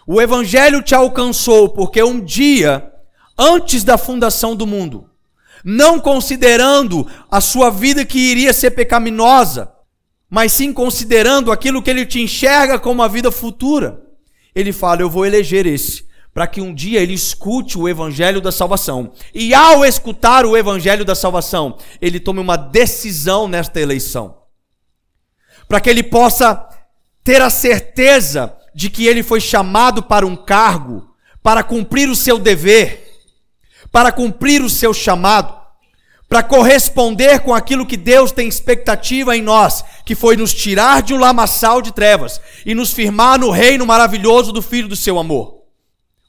O 0.05 0.21
evangelho 0.21 0.83
te 0.83 0.97
alcançou 0.97 1.69
porque 1.69 2.03
um 2.03 2.21
dia, 2.21 2.91
antes 3.39 3.85
da 3.85 3.97
fundação 3.97 4.57
do 4.57 4.67
mundo, 4.67 5.09
não 5.65 6.01
considerando 6.01 7.09
a 7.31 7.41
sua 7.41 7.71
vida 7.71 8.05
que 8.05 8.19
iria 8.19 8.53
ser 8.53 8.73
pecaminosa, 8.73 9.73
mas 10.33 10.51
sim 10.51 10.73
considerando 10.73 11.53
aquilo 11.53 11.83
que 11.83 11.91
ele 11.91 12.07
te 12.07 12.19
enxerga 12.19 12.79
como 12.79 13.03
a 13.03 13.09
vida 13.09 13.31
futura. 13.31 14.01
Ele 14.55 14.73
fala: 14.73 15.03
Eu 15.03 15.11
vou 15.11 15.27
eleger 15.27 15.67
esse, 15.67 16.07
para 16.33 16.47
que 16.47 16.59
um 16.59 16.73
dia 16.73 17.01
ele 17.01 17.13
escute 17.13 17.77
o 17.77 17.87
evangelho 17.87 18.41
da 18.41 18.51
salvação. 18.51 19.13
E 19.35 19.53
ao 19.53 19.85
escutar 19.85 20.47
o 20.47 20.57
evangelho 20.57 21.05
da 21.05 21.15
salvação, 21.15 21.77
ele 22.01 22.19
tome 22.19 22.41
uma 22.41 22.57
decisão 22.57 23.47
nesta 23.47 23.79
eleição. 23.79 24.39
Para 25.69 25.83
que 25.83 25.91
ele 25.91 26.03
possa 26.03 26.67
ter 27.23 27.43
a 27.43 27.51
certeza 27.51 28.57
de 28.75 28.89
que 28.89 29.07
ele 29.07 29.23
foi 29.23 29.39
chamado 29.39 30.03
para 30.03 30.27
um 30.27 30.35
cargo, 30.35 31.15
para 31.43 31.63
cumprir 31.63 32.09
o 32.09 32.17
seu 32.17 32.39
dever, 32.39 33.21
para 33.91 34.11
cumprir 34.11 34.63
o 34.63 34.71
seu 34.71 34.95
chamado 34.95 35.62
para 36.33 36.43
corresponder 36.43 37.41
com 37.41 37.55
aquilo 37.55 37.85
que 37.85 37.95
Deus 37.95 38.33
tem 38.33 38.49
expectativa 38.49 39.37
em 39.37 39.43
nós, 39.43 39.85
que 40.03 40.15
foi 40.15 40.35
nos 40.35 40.55
tirar 40.55 41.03
de 41.03 41.13
um 41.13 41.19
lamaçal 41.19 41.83
de 41.83 41.93
trevas 41.93 42.41
e 42.65 42.75
nos 42.75 42.91
firmar 42.91 43.39
no 43.39 43.51
reino 43.51 43.85
maravilhoso 43.85 44.51
do 44.51 44.63
Filho 44.63 44.89
do 44.89 44.97
seu 44.97 45.19
amor. 45.19 45.59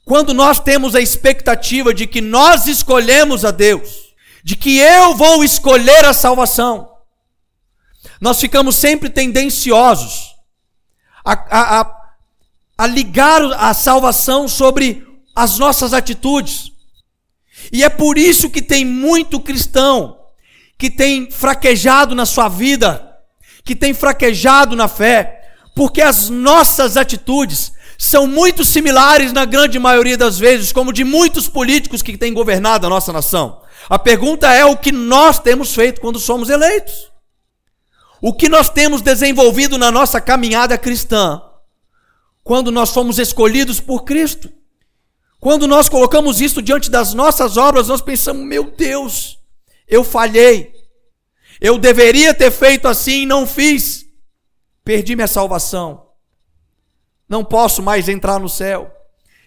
Quando 0.04 0.34
nós 0.34 0.60
temos 0.60 0.94
a 0.94 1.00
expectativa 1.00 1.94
de 1.94 2.06
que 2.06 2.20
nós 2.20 2.66
escolhemos 2.66 3.46
a 3.46 3.50
Deus, 3.50 4.14
de 4.44 4.56
que 4.56 4.76
eu 4.76 5.14
vou 5.14 5.42
escolher 5.42 6.04
a 6.04 6.12
salvação, 6.12 6.86
nós 8.20 8.38
ficamos 8.38 8.76
sempre 8.76 9.08
tendenciosos 9.08 10.34
a, 11.24 11.32
a, 11.32 11.80
a, 11.80 11.96
a 12.76 12.86
ligar 12.86 13.40
a 13.54 13.72
salvação 13.72 14.48
sobre 14.48 15.02
as 15.34 15.56
nossas 15.56 15.94
atitudes 15.94 16.73
e 17.72 17.82
é 17.82 17.88
por 17.88 18.18
isso 18.18 18.50
que 18.50 18.62
tem 18.62 18.84
muito 18.84 19.40
cristão 19.40 20.18
que 20.78 20.90
tem 20.90 21.30
fraquejado 21.30 22.14
na 22.14 22.26
sua 22.26 22.48
vida, 22.48 23.16
que 23.64 23.74
tem 23.74 23.94
fraquejado 23.94 24.76
na 24.76 24.88
fé, 24.88 25.52
porque 25.74 26.02
as 26.02 26.28
nossas 26.28 26.96
atitudes 26.96 27.72
são 27.96 28.26
muito 28.26 28.64
similares 28.64 29.32
na 29.32 29.44
grande 29.44 29.78
maioria 29.78 30.16
das 30.16 30.38
vezes, 30.38 30.72
como 30.72 30.92
de 30.92 31.04
muitos 31.04 31.48
políticos 31.48 32.02
que 32.02 32.18
têm 32.18 32.34
governado 32.34 32.86
a 32.86 32.90
nossa 32.90 33.12
nação. 33.12 33.62
A 33.88 33.98
pergunta 33.98 34.52
é 34.52 34.64
o 34.64 34.76
que 34.76 34.92
nós 34.92 35.38
temos 35.38 35.74
feito 35.74 36.00
quando 36.00 36.18
somos 36.18 36.48
eleitos. 36.48 37.10
O 38.20 38.32
que 38.32 38.48
nós 38.48 38.70
temos 38.70 39.02
desenvolvido 39.02 39.76
na 39.76 39.90
nossa 39.90 40.20
caminhada 40.20 40.78
cristã 40.78 41.42
quando 42.42 42.70
nós 42.70 42.90
fomos 42.90 43.18
escolhidos 43.18 43.80
por 43.80 44.04
Cristo. 44.04 44.50
Quando 45.44 45.68
nós 45.68 45.90
colocamos 45.90 46.40
isso 46.40 46.62
diante 46.62 46.90
das 46.90 47.12
nossas 47.12 47.58
obras, 47.58 47.88
nós 47.88 48.00
pensamos: 48.00 48.46
meu 48.46 48.64
Deus, 48.64 49.38
eu 49.86 50.02
falhei. 50.02 50.72
Eu 51.60 51.76
deveria 51.76 52.32
ter 52.32 52.50
feito 52.50 52.88
assim 52.88 53.24
e 53.24 53.26
não 53.26 53.46
fiz. 53.46 54.06
Perdi 54.82 55.14
minha 55.14 55.28
salvação. 55.28 56.06
Não 57.28 57.44
posso 57.44 57.82
mais 57.82 58.08
entrar 58.08 58.40
no 58.40 58.48
céu. 58.48 58.90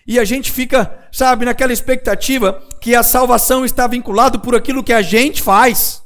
E 0.05 0.19
a 0.19 0.23
gente 0.23 0.51
fica, 0.51 1.09
sabe, 1.11 1.45
naquela 1.45 1.73
expectativa 1.73 2.63
que 2.79 2.93
a 2.93 3.01
salvação 3.01 3.65
está 3.65 3.87
vinculada 3.87 4.37
por 4.37 4.53
aquilo 4.53 4.83
que 4.83 4.93
a 4.93 5.01
gente 5.01 5.41
faz 5.41 6.03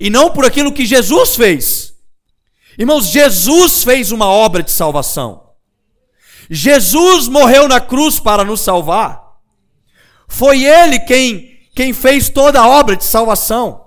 e 0.00 0.10
não 0.10 0.32
por 0.32 0.44
aquilo 0.44 0.72
que 0.72 0.84
Jesus 0.84 1.36
fez. 1.36 1.94
Irmãos, 2.76 3.06
Jesus 3.06 3.84
fez 3.84 4.10
uma 4.10 4.26
obra 4.26 4.60
de 4.60 4.72
salvação. 4.72 5.43
Jesus 6.50 7.28
morreu 7.28 7.68
na 7.68 7.80
cruz 7.80 8.18
para 8.18 8.44
nos 8.44 8.60
salvar. 8.60 9.22
Foi 10.28 10.64
Ele 10.64 10.98
quem, 11.00 11.68
quem 11.74 11.92
fez 11.92 12.28
toda 12.28 12.60
a 12.60 12.68
obra 12.68 12.96
de 12.96 13.04
salvação. 13.04 13.84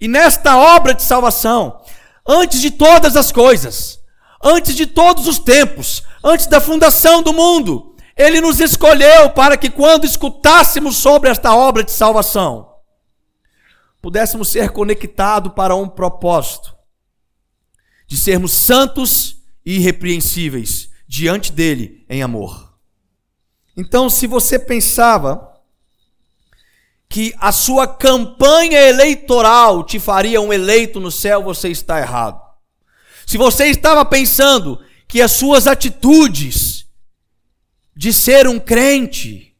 E 0.00 0.08
nesta 0.08 0.56
obra 0.56 0.94
de 0.94 1.02
salvação, 1.02 1.80
antes 2.26 2.60
de 2.60 2.70
todas 2.70 3.16
as 3.16 3.30
coisas, 3.30 4.00
antes 4.42 4.74
de 4.74 4.86
todos 4.86 5.28
os 5.28 5.38
tempos, 5.38 6.02
antes 6.24 6.46
da 6.46 6.60
fundação 6.60 7.22
do 7.22 7.32
mundo, 7.32 7.94
Ele 8.16 8.40
nos 8.40 8.60
escolheu 8.60 9.30
para 9.30 9.56
que 9.56 9.70
quando 9.70 10.04
escutássemos 10.04 10.96
sobre 10.96 11.30
esta 11.30 11.54
obra 11.54 11.84
de 11.84 11.92
salvação, 11.92 12.68
pudéssemos 14.00 14.48
ser 14.48 14.70
conectados 14.70 15.52
para 15.54 15.76
um 15.76 15.88
propósito 15.88 16.74
de 18.08 18.16
sermos 18.16 18.52
santos 18.52 19.36
e 19.64 19.76
irrepreensíveis 19.76 20.91
diante 21.12 21.52
dele 21.52 22.06
em 22.08 22.22
amor. 22.22 22.72
Então, 23.76 24.08
se 24.08 24.26
você 24.26 24.58
pensava 24.58 25.52
que 27.06 27.34
a 27.38 27.52
sua 27.52 27.86
campanha 27.86 28.78
eleitoral 28.78 29.84
te 29.84 30.00
faria 30.00 30.40
um 30.40 30.50
eleito 30.50 30.98
no 30.98 31.10
céu, 31.10 31.42
você 31.42 31.68
está 31.68 32.00
errado. 32.00 32.40
Se 33.26 33.36
você 33.36 33.66
estava 33.66 34.02
pensando 34.06 34.80
que 35.06 35.20
as 35.20 35.32
suas 35.32 35.66
atitudes 35.66 36.86
de 37.94 38.10
ser 38.10 38.48
um 38.48 38.58
crente, 38.58 39.54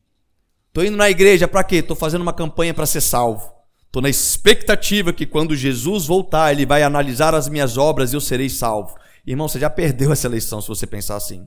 estou 0.68 0.82
indo 0.82 0.96
na 0.96 1.10
igreja 1.10 1.46
para 1.46 1.62
quê? 1.62 1.76
Estou 1.76 1.94
fazendo 1.94 2.22
uma 2.22 2.32
campanha 2.32 2.72
para 2.72 2.86
ser 2.86 3.02
salvo. 3.02 3.52
Estou 3.84 4.00
na 4.00 4.08
expectativa 4.08 5.12
que 5.12 5.26
quando 5.26 5.54
Jesus 5.54 6.06
voltar, 6.06 6.50
ele 6.50 6.64
vai 6.64 6.82
analisar 6.82 7.34
as 7.34 7.46
minhas 7.46 7.76
obras 7.76 8.10
e 8.10 8.16
eu 8.16 8.22
serei 8.22 8.48
salvo. 8.48 8.96
Irmão, 9.26 9.48
você 9.48 9.58
já 9.58 9.70
perdeu 9.70 10.12
essa 10.12 10.26
eleição 10.26 10.60
se 10.60 10.68
você 10.68 10.86
pensar 10.86 11.16
assim. 11.16 11.46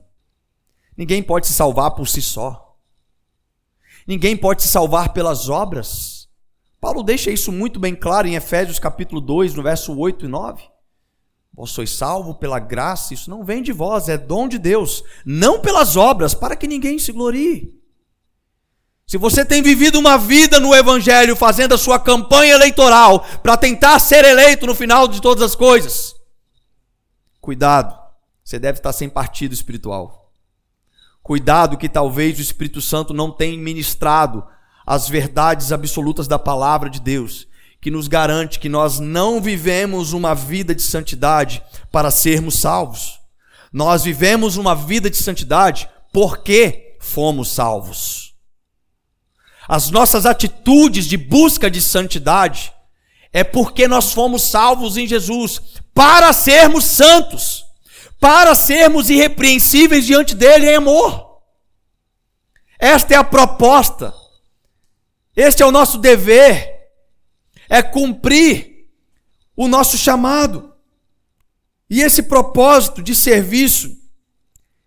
Ninguém 0.96 1.22
pode 1.22 1.46
se 1.46 1.52
salvar 1.52 1.90
por 1.92 2.08
si 2.08 2.22
só. 2.22 2.76
Ninguém 4.06 4.36
pode 4.36 4.62
se 4.62 4.68
salvar 4.68 5.12
pelas 5.12 5.48
obras. 5.48 6.28
Paulo 6.80 7.02
deixa 7.02 7.30
isso 7.30 7.52
muito 7.52 7.78
bem 7.78 7.94
claro 7.94 8.26
em 8.26 8.34
Efésios 8.34 8.78
capítulo 8.78 9.20
2, 9.20 9.54
no 9.54 9.62
verso 9.62 9.96
8 9.96 10.24
e 10.24 10.28
9. 10.28 10.62
Vós 11.52 11.70
sois 11.70 11.90
salvo 11.90 12.34
pela 12.34 12.58
graça, 12.58 13.14
isso 13.14 13.30
não 13.30 13.44
vem 13.44 13.62
de 13.62 13.72
vós, 13.72 14.08
é 14.08 14.18
dom 14.18 14.46
de 14.46 14.58
Deus, 14.58 15.02
não 15.24 15.60
pelas 15.60 15.96
obras, 15.96 16.34
para 16.34 16.54
que 16.54 16.68
ninguém 16.68 16.98
se 16.98 17.12
glorie. 17.12 17.74
Se 19.06 19.16
você 19.16 19.44
tem 19.44 19.62
vivido 19.62 19.98
uma 19.98 20.18
vida 20.18 20.58
no 20.58 20.74
Evangelho, 20.74 21.36
fazendo 21.36 21.74
a 21.74 21.78
sua 21.78 21.98
campanha 21.98 22.54
eleitoral 22.54 23.24
para 23.42 23.56
tentar 23.56 23.98
ser 24.00 24.24
eleito 24.24 24.66
no 24.66 24.74
final 24.74 25.06
de 25.06 25.22
todas 25.22 25.44
as 25.44 25.54
coisas, 25.54 26.15
cuidado, 27.46 27.96
você 28.42 28.58
deve 28.58 28.80
estar 28.80 28.92
sem 28.92 29.08
partido 29.08 29.54
espiritual. 29.54 30.32
Cuidado 31.22 31.76
que 31.76 31.88
talvez 31.88 32.36
o 32.38 32.42
Espírito 32.42 32.80
Santo 32.80 33.14
não 33.14 33.30
tenha 33.30 33.56
ministrado 33.56 34.44
as 34.84 35.08
verdades 35.08 35.70
absolutas 35.70 36.26
da 36.26 36.40
palavra 36.40 36.90
de 36.90 37.00
Deus 37.00 37.46
que 37.80 37.88
nos 37.88 38.08
garante 38.08 38.58
que 38.58 38.68
nós 38.68 38.98
não 38.98 39.40
vivemos 39.40 40.12
uma 40.12 40.34
vida 40.34 40.74
de 40.74 40.82
santidade 40.82 41.62
para 41.92 42.10
sermos 42.10 42.58
salvos. 42.58 43.20
Nós 43.72 44.02
vivemos 44.02 44.56
uma 44.56 44.74
vida 44.74 45.08
de 45.08 45.16
santidade 45.16 45.88
porque 46.12 46.96
fomos 46.98 47.48
salvos. 47.48 48.34
As 49.68 49.88
nossas 49.88 50.26
atitudes 50.26 51.06
de 51.06 51.16
busca 51.16 51.70
de 51.70 51.80
santidade 51.80 52.72
é 53.36 53.44
porque 53.44 53.86
nós 53.86 54.14
fomos 54.14 54.44
salvos 54.44 54.96
em 54.96 55.06
Jesus 55.06 55.60
para 55.92 56.32
sermos 56.32 56.84
santos, 56.84 57.66
para 58.18 58.54
sermos 58.54 59.10
irrepreensíveis 59.10 60.06
diante 60.06 60.34
dele 60.34 60.70
em 60.70 60.76
amor. 60.76 61.42
Esta 62.78 63.12
é 63.12 63.16
a 63.18 63.22
proposta. 63.22 64.14
Este 65.36 65.62
é 65.62 65.66
o 65.66 65.70
nosso 65.70 65.98
dever 65.98 66.76
é 67.68 67.82
cumprir 67.82 68.88
o 69.54 69.68
nosso 69.68 69.98
chamado. 69.98 70.72
E 71.90 72.00
esse 72.00 72.22
propósito 72.22 73.02
de 73.02 73.14
serviço 73.14 73.94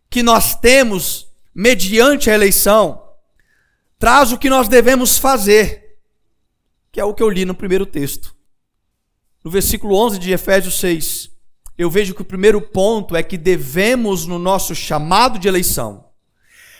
que 0.10 0.24
nós 0.24 0.56
temos 0.56 1.28
mediante 1.54 2.32
a 2.32 2.34
eleição 2.34 3.00
traz 4.00 4.32
o 4.32 4.40
que 4.40 4.50
nós 4.50 4.68
devemos 4.68 5.20
fazer, 5.20 6.00
que 6.92 7.00
é 7.00 7.06
o 7.06 7.14
que 7.14 7.22
eu 7.22 7.30
li 7.30 7.46
no 7.46 7.54
primeiro 7.54 7.86
texto. 7.86 8.39
No 9.44 9.50
versículo 9.50 9.96
11 9.96 10.20
de 10.20 10.32
Efésios 10.32 10.80
6, 10.80 11.30
eu 11.78 11.90
vejo 11.90 12.14
que 12.14 12.22
o 12.22 12.26
primeiro 12.26 12.62
ponto 12.62 13.16
é 13.16 13.24
que 13.24 13.38
devemos, 13.38 14.26
no 14.26 14.38
nosso 14.38 14.76
chamado 14.76 15.40
de 15.40 15.48
eleição, 15.48 16.10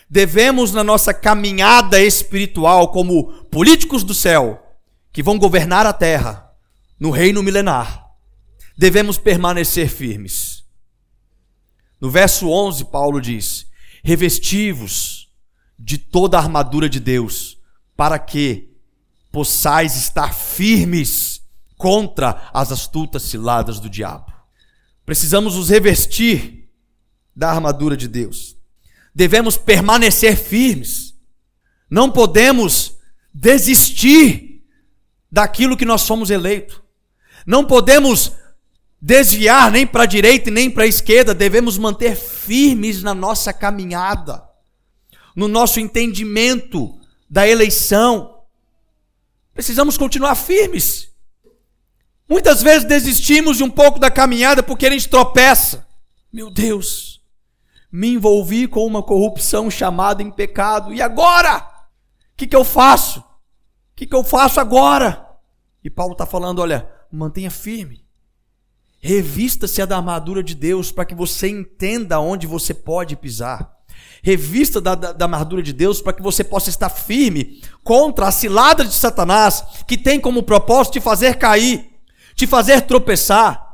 devemos, 0.10 0.74
na 0.74 0.84
nossa 0.84 1.14
caminhada 1.14 2.02
espiritual 2.02 2.92
como 2.92 3.46
políticos 3.46 4.04
do 4.04 4.14
céu, 4.14 4.62
que 5.14 5.24
vão 5.24 5.40
governar 5.40 5.86
a 5.86 5.94
terra 5.94 6.52
no 7.00 7.12
reino 7.12 7.42
milenar, 7.42 8.06
devemos 8.78 9.18
permanecer 9.18 9.90
firmes. 9.90 10.66
No 12.00 12.10
verso 12.10 12.50
11, 12.50 12.86
Paulo 12.86 13.22
diz: 13.22 13.68
Revestivos 14.04 15.30
de 15.78 15.98
toda 15.98 16.38
a 16.38 16.42
armadura 16.42 16.90
de 16.90 17.00
Deus, 17.00 17.58
para 17.96 18.20
que 18.20 18.70
possais 19.32 19.96
estar 19.96 20.34
firmes 20.34 21.39
contra 21.80 22.50
as 22.54 22.74
astutas 22.74 23.24
ciladas 23.24 23.80
do 23.80 23.90
diabo. 23.90 24.34
Precisamos 25.06 25.56
nos 25.56 25.70
revestir 25.70 26.70
da 27.34 27.50
armadura 27.50 27.96
de 27.96 28.06
Deus. 28.06 28.58
Devemos 29.16 29.56
permanecer 29.56 30.36
firmes. 30.36 31.16
Não 31.90 32.12
podemos 32.12 32.98
desistir 33.34 34.62
daquilo 35.32 35.78
que 35.78 35.86
nós 35.86 36.02
somos 36.02 36.30
eleitos. 36.30 36.82
Não 37.48 37.64
podemos 37.64 38.34
desviar 39.02 39.72
nem 39.72 39.88
para 39.88 40.04
a 40.04 40.06
direita 40.06 40.52
nem 40.52 40.70
para 40.70 40.84
a 40.84 40.88
esquerda, 40.88 41.34
devemos 41.34 41.78
manter 41.78 42.18
firmes 42.18 43.02
na 43.02 43.14
nossa 43.14 43.54
caminhada, 43.54 44.44
no 45.34 45.48
nosso 45.48 45.80
entendimento 45.80 47.00
da 47.30 47.48
eleição. 47.48 48.44
Precisamos 49.54 49.98
continuar 49.98 50.36
firmes. 50.36 51.09
Muitas 52.30 52.62
vezes 52.62 52.88
desistimos 52.88 53.58
de 53.58 53.64
um 53.64 53.70
pouco 53.70 54.00
da 54.00 54.12
caminhada 54.12 54.62
porque 54.62 54.86
a 54.86 54.92
gente 54.92 55.10
tropeça. 55.10 55.88
Meu 56.32 56.52
Deus, 56.52 57.22
me 57.92 58.10
envolvi 58.10 58.68
com 58.68 58.86
uma 58.86 59.02
corrupção 59.02 59.72
chamada 59.72 60.22
em 60.22 60.30
pecado, 60.30 60.94
e 60.94 61.02
agora? 61.02 61.58
O 61.58 62.38
que, 62.38 62.46
que 62.46 62.56
eu 62.56 62.64
faço? 62.64 63.24
que, 64.00 64.06
que 64.06 64.16
eu 64.16 64.24
faço 64.24 64.62
agora? 64.62 65.28
E 65.84 65.90
Paulo 65.90 66.14
está 66.14 66.26
falando: 66.26 66.60
olha, 66.60 66.90
mantenha 67.12 67.52
firme. 67.52 68.06
Revista-se 69.02 69.86
da 69.86 69.98
armadura 69.98 70.42
de 70.42 70.56
Deus 70.56 70.90
para 70.90 71.04
que 71.04 71.14
você 71.14 71.50
entenda 71.50 72.20
onde 72.20 72.48
você 72.48 72.74
pode 72.74 73.18
pisar. 73.18 73.78
Revista 74.24 74.80
da, 74.80 74.96
da, 74.96 75.12
da 75.12 75.26
armadura 75.26 75.62
de 75.62 75.74
Deus 75.74 76.02
para 76.02 76.14
que 76.14 76.22
você 76.22 76.46
possa 76.46 76.70
estar 76.70 76.90
firme 76.90 77.62
contra 77.84 78.28
a 78.28 78.32
cilada 78.32 78.86
de 78.86 78.94
Satanás, 78.94 79.64
que 79.86 79.98
tem 79.98 80.20
como 80.20 80.44
propósito 80.44 80.94
te 80.94 81.02
fazer 81.02 81.38
cair, 81.38 81.99
te 82.40 82.48
fazer 82.48 82.82
tropeçar 82.82 83.70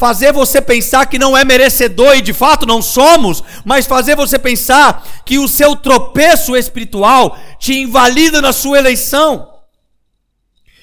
fazer 0.00 0.32
você 0.32 0.62
pensar 0.62 1.04
que 1.04 1.18
não 1.18 1.36
é 1.36 1.44
merecedor 1.44 2.16
e 2.16 2.22
de 2.22 2.32
fato 2.32 2.64
não 2.64 2.80
somos, 2.80 3.44
mas 3.66 3.86
fazer 3.86 4.16
você 4.16 4.38
pensar 4.38 5.06
que 5.26 5.38
o 5.38 5.46
seu 5.46 5.76
tropeço 5.76 6.56
espiritual 6.56 7.36
te 7.58 7.78
invalida 7.78 8.40
na 8.40 8.50
sua 8.50 8.78
eleição. 8.78 9.46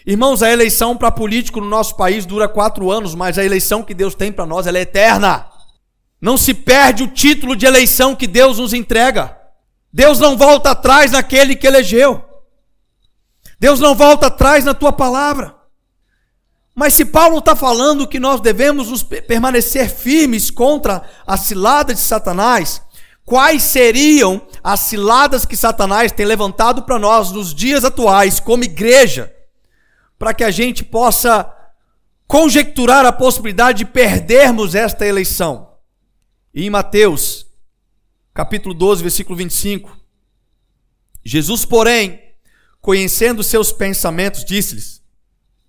Irmãos, 0.06 0.44
a 0.44 0.52
eleição 0.52 0.96
para 0.96 1.10
político 1.10 1.60
no 1.60 1.68
nosso 1.68 1.98
país 1.98 2.28
dura 2.28 2.48
quatro 2.48 2.92
anos, 2.92 3.16
mas 3.16 3.40
a 3.40 3.44
eleição 3.44 3.82
que 3.82 3.96
Deus 3.96 4.14
tem 4.14 4.32
para 4.32 4.46
nós 4.46 4.68
é 4.68 4.72
eterna. 4.80 5.48
Não 6.22 6.38
se 6.38 6.54
perde 6.54 7.02
o 7.02 7.08
título 7.08 7.56
de 7.56 7.66
eleição 7.66 8.16
que 8.16 8.28
Deus 8.28 8.60
nos 8.60 8.72
entrega. 8.72 9.36
Deus 9.92 10.20
não 10.20 10.38
volta 10.38 10.70
atrás 10.70 11.12
naquele 11.12 11.56
que 11.56 11.66
elegeu. 11.66 12.24
Deus 13.60 13.80
não 13.80 13.96
volta 13.96 14.28
atrás 14.28 14.64
na 14.64 14.76
tua 14.76 14.94
palavra. 14.94 15.57
Mas 16.78 16.94
se 16.94 17.04
Paulo 17.04 17.40
está 17.40 17.56
falando 17.56 18.08
que 18.08 18.20
nós 18.20 18.40
devemos 18.40 18.90
nos 18.90 19.02
permanecer 19.02 19.90
firmes 19.90 20.52
contra 20.52 21.02
a 21.26 21.36
cilada 21.36 21.94
de 21.94 22.00
Satanás, 22.00 22.82
quais 23.26 23.64
seriam 23.64 24.46
as 24.64 24.82
ciladas 24.82 25.46
que 25.46 25.58
Satanás 25.58 26.12
tem 26.12 26.26
levantado 26.26 26.84
para 26.84 27.00
nós 27.00 27.32
nos 27.32 27.54
dias 27.54 27.84
atuais, 27.84 28.40
como 28.40 28.64
igreja? 28.64 29.34
para 30.18 30.34
que 30.34 30.44
a 30.44 30.52
gente 30.52 30.84
possa 30.84 31.54
conjecturar 32.28 33.06
a 33.06 33.12
possibilidade 33.12 33.80
de 33.80 33.86
perdermos 33.86 34.76
esta 34.76 35.06
eleição. 35.06 35.76
E 36.54 36.66
em 36.66 36.70
Mateus, 36.70 37.46
capítulo 38.34 38.74
12, 38.74 39.02
versículo 39.02 39.38
25, 39.38 39.96
Jesus, 41.24 41.66
porém, 41.66 42.22
conhecendo 42.82 43.44
seus 43.44 43.72
pensamentos, 43.72 44.44
disse-lhes: 44.44 45.04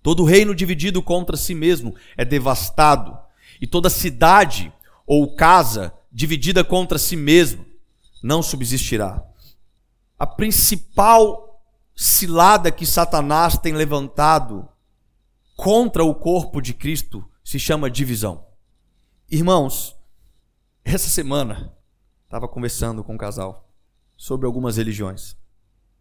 Todo 0.01 0.23
reino 0.23 0.55
dividido 0.55 1.01
contra 1.01 1.35
si 1.35 1.53
mesmo 1.53 1.95
é 2.15 2.23
devastado, 2.23 3.17
e 3.61 3.67
toda 3.67 3.89
cidade 3.89 4.71
ou 5.05 5.35
casa 5.35 5.93
dividida 6.11 6.63
contra 6.63 6.97
si 6.97 7.15
mesmo 7.15 7.65
não 8.23 8.41
subsistirá. 8.41 9.23
A 10.17 10.27
principal 10.27 11.61
cilada 11.95 12.71
que 12.71 12.85
Satanás 12.85 13.57
tem 13.57 13.73
levantado 13.73 14.67
contra 15.55 16.03
o 16.03 16.15
corpo 16.15 16.61
de 16.61 16.73
Cristo 16.73 17.29
se 17.43 17.59
chama 17.59 17.89
divisão. 17.89 18.45
Irmãos, 19.29 19.95
essa 20.83 21.09
semana 21.09 21.73
estava 22.23 22.47
conversando 22.47 23.03
com 23.03 23.15
um 23.15 23.17
casal 23.17 23.69
sobre 24.15 24.45
algumas 24.45 24.77
religiões 24.77 25.35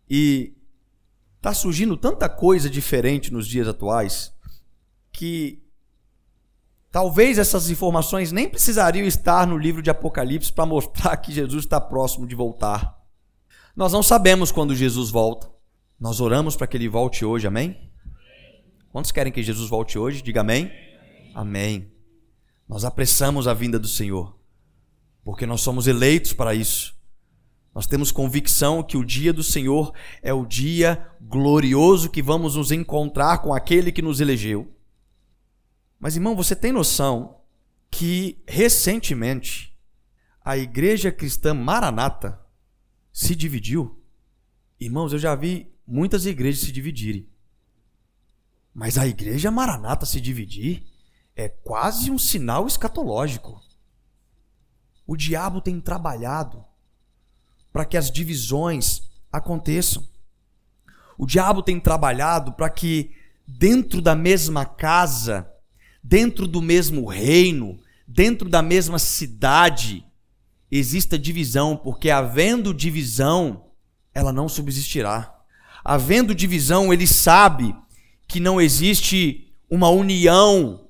e 0.09 0.58
está 1.39 1.55
surgindo 1.55 1.97
tanta 1.97 2.29
coisa 2.29 2.69
diferente 2.69 3.33
nos 3.33 3.47
dias 3.47 3.67
atuais 3.67 4.35
que 5.13 5.63
talvez 6.91 7.39
essas 7.39 7.71
informações 7.71 8.33
nem 8.33 8.49
precisariam 8.49 9.07
estar 9.07 9.47
no 9.47 9.57
livro 9.57 9.81
de 9.81 9.91
Apocalipse 9.91 10.53
para 10.53 10.67
mostrar 10.67 11.17
que 11.17 11.33
Jesus 11.33 11.65
está 11.65 11.81
próximo 11.81 12.27
de 12.27 12.35
voltar. 12.35 12.99
Nós 13.75 13.93
não 13.93 14.03
sabemos 14.03 14.51
quando 14.51 14.75
Jesus 14.75 15.11
volta. 15.11 15.49
Nós 15.99 16.21
oramos 16.21 16.57
para 16.57 16.67
que 16.67 16.77
ele 16.77 16.89
volte 16.89 17.25
hoje, 17.25 17.47
amém? 17.47 17.91
Quantos 18.91 19.13
querem 19.13 19.33
que 19.33 19.43
Jesus 19.43 19.69
volte 19.69 19.99
hoje? 19.99 20.23
Diga 20.23 20.41
amém. 20.41 20.71
Amém. 21.35 21.93
Nós 22.69 22.85
apressamos 22.85 23.47
a 23.47 23.55
vinda 23.55 23.79
do 23.79 23.87
Senhor, 23.87 24.37
porque 25.25 25.47
nós 25.47 25.61
somos 25.61 25.87
eleitos 25.87 26.33
para 26.33 26.55
isso. 26.55 26.98
Nós 27.79 27.87
temos 27.87 28.11
convicção 28.11 28.83
que 28.83 28.97
o 28.97 29.05
dia 29.05 29.33
do 29.33 29.45
Senhor 29.45 29.95
é 30.21 30.33
o 30.33 30.45
dia 30.45 31.09
glorioso 31.21 32.11
que 32.11 32.21
vamos 32.21 32.57
nos 32.57 32.73
encontrar 32.73 33.39
com 33.39 33.55
aquele 33.55 33.93
que 33.93 34.03
nos 34.03 34.21
elegeu. 34.21 34.75
Mas, 35.97 36.17
irmão, 36.17 36.35
você 36.35 36.57
tem 36.57 36.73
noção 36.73 37.41
que 37.89 38.43
recentemente 38.49 39.79
a 40.45 40.59
igreja 40.59 41.13
cristã 41.13 41.55
Maranata 41.55 42.45
se 43.13 43.37
dividiu? 43.37 44.03
Irmãos, 44.81 45.13
eu 45.13 45.19
já 45.21 45.37
vi 45.37 45.73
muitas 45.87 46.27
igrejas 46.27 46.63
se 46.63 46.73
dividirem. 46.73 47.29
Mas 48.75 48.99
a 48.99 49.07
igreja 49.07 49.53
Maranata 49.53 50.05
se 50.05 50.21
dividir 50.21 50.85
é 51.37 51.49
quase 51.49 52.11
um 52.11 52.19
sinal 52.19 52.67
escatológico. 52.67 53.63
O 55.07 55.17
diabo 55.17 55.61
tem 55.61 55.81
trabalhado 55.81 56.67
para 57.79 57.85
que 57.85 57.97
as 57.97 58.11
divisões 58.11 59.05
aconteçam. 59.31 60.05
O 61.17 61.25
diabo 61.25 61.63
tem 61.63 61.79
trabalhado 61.79 62.51
para 62.55 62.69
que 62.69 63.13
dentro 63.47 64.03
da 64.03 64.17
mesma 64.17 64.67
casa, 64.67 65.49
dentro 66.03 66.49
do 66.49 66.61
mesmo 66.61 67.07
reino, 67.07 67.79
dentro 68.05 68.49
da 68.49 68.63
mesma 68.63 68.99
cidade, 68.99 70.05
exista 70.69 71.17
divisão, 71.17 71.77
porque 71.77 72.11
havendo 72.11 72.75
divisão, 72.75 73.67
ela 74.13 74.33
não 74.33 74.49
subsistirá. 74.49 75.33
Havendo 75.85 76.35
divisão, 76.35 76.93
ele 76.93 77.07
sabe 77.07 77.77
que 78.27 78.41
não 78.41 78.61
existe 78.61 79.55
uma 79.71 79.89
união 79.89 80.85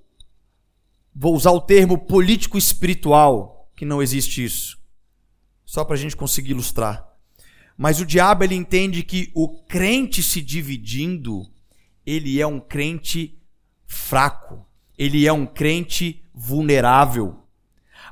vou 1.15 1.35
usar 1.35 1.51
o 1.51 1.61
termo 1.61 1.99
político-espiritual, 1.99 3.71
que 3.77 3.85
não 3.85 4.01
existe 4.01 4.43
isso. 4.43 4.78
Só 5.69 5.85
para 5.85 5.97
a 5.97 5.99
gente 5.99 6.17
conseguir 6.17 6.53
ilustrar. 6.53 7.07
Mas 7.77 8.01
o 8.01 8.07
diabo 8.07 8.43
ele 8.43 8.55
entende 8.55 9.03
que 9.03 9.31
o 9.35 9.51
crente 9.65 10.23
se 10.23 10.41
dividindo, 10.41 11.47
ele 12.07 12.41
é 12.41 12.47
um 12.47 12.59
crente 12.59 13.39
fraco, 13.87 14.67
ele 14.97 15.27
é 15.27 15.33
um 15.33 15.45
crente 15.45 16.25
vulnerável. 16.35 17.41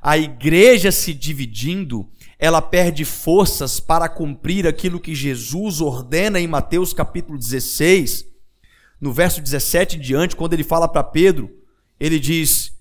A 0.03 0.19
igreja 0.19 0.92
se 0.92 1.14
dividindo, 1.14 2.07
ela 2.38 2.61
perde 2.61 3.07
forças 3.07 3.81
para 3.81 4.07
cumprir 4.07 4.66
aquilo 4.66 5.01
que 5.01 5.14
Jesus 5.14 5.81
ordena 5.81 6.38
em 6.38 6.47
Mateus 6.47 6.92
capítulo 6.92 7.38
16, 7.38 8.29
no 9.01 9.14
verso 9.14 9.40
17 9.40 9.97
em 9.97 10.01
diante, 10.01 10.37
quando 10.37 10.53
ele 10.53 10.62
fala 10.62 10.87
para 10.87 11.03
Pedro, 11.03 11.51
ele 11.99 12.21
diz: 12.21 12.79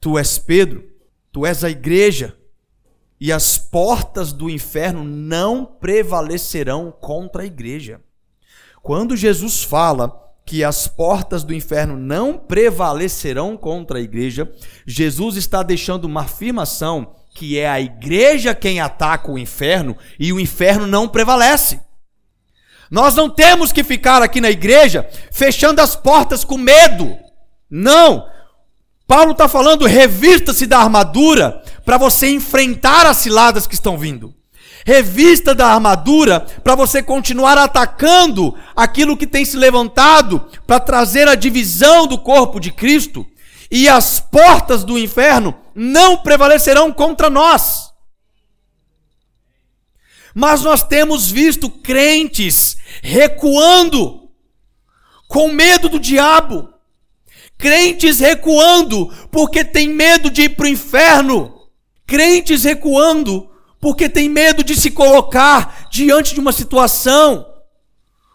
Tu 0.00 0.16
és 0.16 0.38
Pedro, 0.38 0.82
tu 1.30 1.44
és 1.44 1.62
a 1.62 1.68
igreja, 1.68 2.38
e 3.24 3.30
as 3.30 3.56
portas 3.56 4.32
do 4.32 4.50
inferno 4.50 5.04
não 5.04 5.64
prevalecerão 5.64 6.90
contra 6.90 7.44
a 7.44 7.46
igreja. 7.46 8.00
Quando 8.82 9.16
Jesus 9.16 9.62
fala 9.62 10.12
que 10.44 10.64
as 10.64 10.88
portas 10.88 11.44
do 11.44 11.54
inferno 11.54 11.96
não 11.96 12.36
prevalecerão 12.36 13.56
contra 13.56 13.98
a 13.98 14.02
igreja, 14.02 14.52
Jesus 14.84 15.36
está 15.36 15.62
deixando 15.62 16.06
uma 16.06 16.22
afirmação 16.22 17.14
que 17.32 17.60
é 17.60 17.70
a 17.70 17.80
igreja 17.80 18.56
quem 18.56 18.80
ataca 18.80 19.30
o 19.30 19.38
inferno 19.38 19.96
e 20.18 20.32
o 20.32 20.40
inferno 20.40 20.88
não 20.88 21.06
prevalece. 21.06 21.80
Nós 22.90 23.14
não 23.14 23.30
temos 23.30 23.70
que 23.70 23.84
ficar 23.84 24.20
aqui 24.20 24.40
na 24.40 24.50
igreja 24.50 25.08
fechando 25.30 25.80
as 25.80 25.94
portas 25.94 26.42
com 26.42 26.58
medo. 26.58 27.16
Não, 27.70 28.26
Paulo 29.06 29.32
está 29.32 29.46
falando, 29.46 29.84
revista-se 29.84 30.66
da 30.66 30.78
armadura 30.78 31.62
para 31.84 31.98
você 31.98 32.28
enfrentar 32.28 33.06
as 33.06 33.18
ciladas 33.18 33.66
que 33.66 33.74
estão 33.74 33.98
vindo. 33.98 34.34
Revista 34.84 35.54
da 35.54 35.68
armadura 35.68 36.40
para 36.40 36.74
você 36.74 37.02
continuar 37.02 37.56
atacando 37.56 38.56
aquilo 38.74 39.16
que 39.16 39.26
tem 39.26 39.44
se 39.44 39.56
levantado 39.56 40.48
para 40.66 40.80
trazer 40.80 41.28
a 41.28 41.34
divisão 41.34 42.06
do 42.06 42.18
corpo 42.18 42.58
de 42.58 42.72
Cristo. 42.72 43.26
E 43.70 43.88
as 43.88 44.20
portas 44.20 44.84
do 44.84 44.98
inferno 44.98 45.54
não 45.74 46.18
prevalecerão 46.18 46.92
contra 46.92 47.30
nós. 47.30 47.92
Mas 50.34 50.62
nós 50.62 50.82
temos 50.82 51.30
visto 51.30 51.70
crentes 51.70 52.76
recuando, 53.02 54.28
com 55.28 55.48
medo 55.48 55.88
do 55.88 56.00
diabo, 56.00 56.72
Crentes 57.62 58.18
recuando 58.18 59.06
porque 59.30 59.64
tem 59.64 59.88
medo 59.88 60.28
de 60.28 60.42
ir 60.42 60.48
para 60.56 60.64
o 60.64 60.68
inferno. 60.68 61.61
Crentes 62.06 62.64
recuando 62.64 63.50
porque 63.80 64.08
tem 64.08 64.28
medo 64.28 64.62
de 64.62 64.76
se 64.76 64.90
colocar 64.90 65.88
diante 65.90 66.34
de 66.34 66.40
uma 66.40 66.52
situação. 66.52 67.52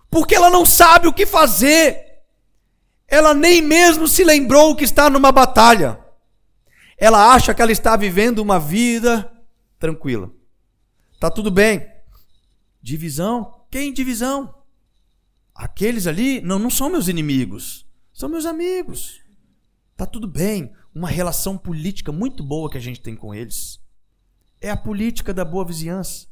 Porque 0.10 0.36
ela 0.36 0.50
não 0.50 0.66
sabe 0.66 1.08
o 1.08 1.14
que 1.14 1.26
fazer. 1.26 2.06
Ela 3.08 3.34
nem 3.34 3.62
mesmo 3.62 4.08
se 4.08 4.24
lembrou 4.24 4.76
que 4.76 4.84
está 4.84 5.10
numa 5.10 5.32
batalha. 5.32 6.00
Ela 6.98 7.34
acha 7.34 7.54
que 7.54 7.62
ela 7.62 7.72
está 7.72 7.96
vivendo 7.96 8.40
uma 8.40 8.60
vida 8.60 9.32
tranquila. 9.80 10.32
Tá 11.20 11.32
tudo 11.32 11.50
bem. 11.50 11.88
Divisão? 12.82 13.62
Quem 13.72 13.94
divisão? 13.94 14.54
Aqueles 15.56 16.08
ali 16.08 16.42
não, 16.42 16.60
não 16.60 16.70
são 16.70 16.90
meus 16.90 17.08
inimigos. 17.08 17.86
São 18.14 18.28
meus 18.28 18.46
amigos. 18.46 19.22
Tá 19.96 20.06
tudo 20.06 20.28
bem. 20.28 20.74
Uma 20.98 21.10
relação 21.10 21.56
política 21.56 22.12
muito 22.12 22.42
boa 22.42 22.72
que 22.72 22.78
a 22.78 22.82
gente 22.82 23.00
tem 23.00 23.16
com 23.16 23.32
eles. 23.32 23.80
É 24.60 24.72
a 24.72 24.76
política 24.76 25.32
da 25.32 25.46
boa 25.46 25.64
vizinhança. 25.64 26.26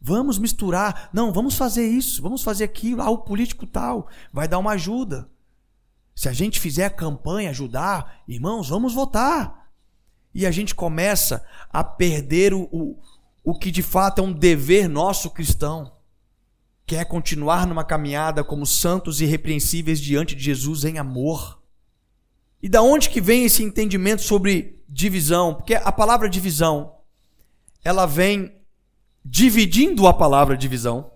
Vamos 0.00 0.38
misturar. 0.38 1.10
Não, 1.12 1.34
vamos 1.34 1.54
fazer 1.54 1.86
isso, 1.86 2.22
vamos 2.22 2.42
fazer 2.42 2.64
aquilo. 2.64 3.02
Ah, 3.02 3.10
o 3.10 3.18
político 3.18 3.66
tal 3.66 4.08
vai 4.32 4.48
dar 4.48 4.58
uma 4.58 4.72
ajuda. 4.72 5.28
Se 6.14 6.30
a 6.30 6.32
gente 6.32 6.58
fizer 6.58 6.86
a 6.86 6.90
campanha, 6.90 7.50
ajudar, 7.50 8.22
irmãos, 8.26 8.70
vamos 8.70 8.94
votar. 8.94 9.70
E 10.34 10.46
a 10.46 10.50
gente 10.50 10.74
começa 10.74 11.46
a 11.68 11.84
perder 11.84 12.54
o, 12.54 12.62
o, 12.72 12.98
o 13.44 13.58
que 13.58 13.70
de 13.70 13.82
fato 13.82 14.22
é 14.22 14.24
um 14.24 14.32
dever 14.32 14.88
nosso 14.88 15.28
cristão 15.28 15.92
quer 16.86 17.04
continuar 17.04 17.66
numa 17.66 17.84
caminhada 17.84 18.42
como 18.42 18.64
santos 18.64 19.20
irrepreensíveis 19.20 20.00
diante 20.00 20.34
de 20.34 20.42
Jesus 20.42 20.84
em 20.84 20.98
amor. 20.98 21.59
E 22.62 22.68
da 22.68 22.82
onde 22.82 23.08
que 23.08 23.20
vem 23.20 23.44
esse 23.44 23.62
entendimento 23.62 24.22
sobre 24.22 24.82
divisão? 24.88 25.54
Porque 25.54 25.74
a 25.74 25.92
palavra 25.92 26.28
divisão, 26.28 26.94
ela 27.82 28.06
vem 28.06 28.54
dividindo 29.24 30.06
a 30.06 30.12
palavra 30.12 30.56
divisão. 30.56 31.10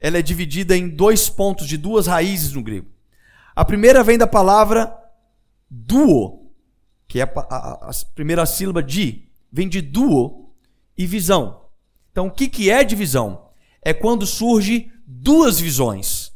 Ela 0.00 0.18
é 0.18 0.22
dividida 0.22 0.76
em 0.76 0.88
dois 0.88 1.28
pontos 1.28 1.66
de 1.66 1.76
duas 1.76 2.06
raízes 2.06 2.52
no 2.52 2.62
grego. 2.62 2.88
A 3.54 3.64
primeira 3.64 4.02
vem 4.02 4.18
da 4.18 4.26
palavra 4.26 4.94
duo, 5.70 6.50
que 7.06 7.20
é 7.20 7.22
a, 7.22 7.30
a, 7.50 7.90
a 7.90 7.92
primeira 8.14 8.44
sílaba 8.44 8.82
de, 8.82 9.28
vem 9.50 9.68
de 9.68 9.80
duo 9.80 10.52
e 10.96 11.06
visão. 11.06 11.62
Então, 12.10 12.26
o 12.26 12.30
que, 12.30 12.48
que 12.48 12.70
é 12.70 12.82
divisão? 12.84 13.52
é 13.82 13.92
quando 13.92 14.24
surge 14.24 14.90
duas 15.04 15.58
visões. 15.58 16.31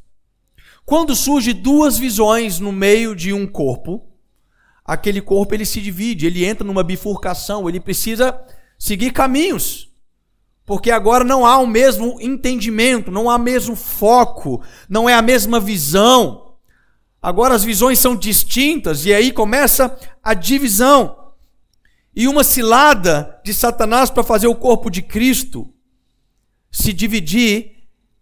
Quando 0.86 1.16
surge 1.16 1.52
duas 1.52 1.98
visões 1.98 2.60
no 2.60 2.70
meio 2.70 3.16
de 3.16 3.32
um 3.32 3.44
corpo, 3.44 4.06
aquele 4.84 5.20
corpo 5.20 5.52
ele 5.52 5.66
se 5.66 5.80
divide, 5.80 6.26
ele 6.26 6.44
entra 6.44 6.64
numa 6.64 6.84
bifurcação, 6.84 7.68
ele 7.68 7.80
precisa 7.80 8.40
seguir 8.78 9.10
caminhos. 9.10 9.90
Porque 10.64 10.92
agora 10.92 11.24
não 11.24 11.44
há 11.44 11.58
o 11.58 11.66
mesmo 11.66 12.20
entendimento, 12.20 13.10
não 13.10 13.28
há 13.28 13.34
o 13.34 13.40
mesmo 13.40 13.74
foco, 13.74 14.62
não 14.88 15.08
é 15.08 15.14
a 15.14 15.22
mesma 15.22 15.58
visão. 15.58 16.54
Agora 17.20 17.56
as 17.56 17.64
visões 17.64 17.98
são 17.98 18.14
distintas 18.14 19.04
e 19.04 19.12
aí 19.12 19.32
começa 19.32 19.98
a 20.22 20.34
divisão. 20.34 21.32
E 22.14 22.28
uma 22.28 22.44
cilada 22.44 23.40
de 23.44 23.52
Satanás 23.52 24.08
para 24.08 24.22
fazer 24.22 24.46
o 24.46 24.54
corpo 24.54 24.88
de 24.88 25.02
Cristo 25.02 25.68
se 26.70 26.92
dividir 26.92 27.75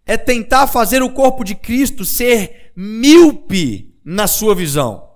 é 0.07 0.17
tentar 0.17 0.67
fazer 0.67 1.03
o 1.03 1.13
corpo 1.13 1.45
de 1.45 1.55
Cristo 1.55 2.05
ser 2.05 2.73
míope 2.77 3.95
na 4.05 4.27
sua 4.27 4.55
visão. 4.55 5.15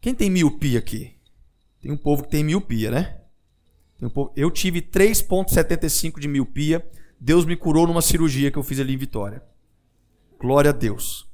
Quem 0.00 0.14
tem 0.14 0.30
miopia 0.30 0.78
aqui? 0.78 1.16
Tem 1.80 1.90
um 1.90 1.96
povo 1.96 2.22
que 2.24 2.30
tem 2.30 2.44
miopia, 2.44 2.90
né? 2.90 3.20
Um 4.02 4.10
povo... 4.10 4.32
Eu 4.36 4.50
tive 4.50 4.82
3,75 4.82 6.20
de 6.20 6.28
miopia. 6.28 6.86
Deus 7.18 7.44
me 7.44 7.56
curou 7.56 7.86
numa 7.86 8.02
cirurgia 8.02 8.50
que 8.50 8.58
eu 8.58 8.62
fiz 8.62 8.78
ali 8.78 8.92
em 8.92 8.98
Vitória. 8.98 9.42
Glória 10.38 10.70
a 10.70 10.74
Deus. 10.74 11.26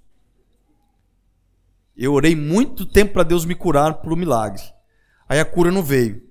Eu 1.97 2.13
orei 2.13 2.37
muito 2.37 2.87
tempo 2.87 3.13
para 3.13 3.25
Deus 3.25 3.45
me 3.45 3.55
curar 3.55 3.95
pelo 3.95 4.17
milagre. 4.17 4.63
Aí 5.29 5.41
a 5.41 5.45
cura 5.45 5.71
não 5.71 5.83
veio. 5.83 6.23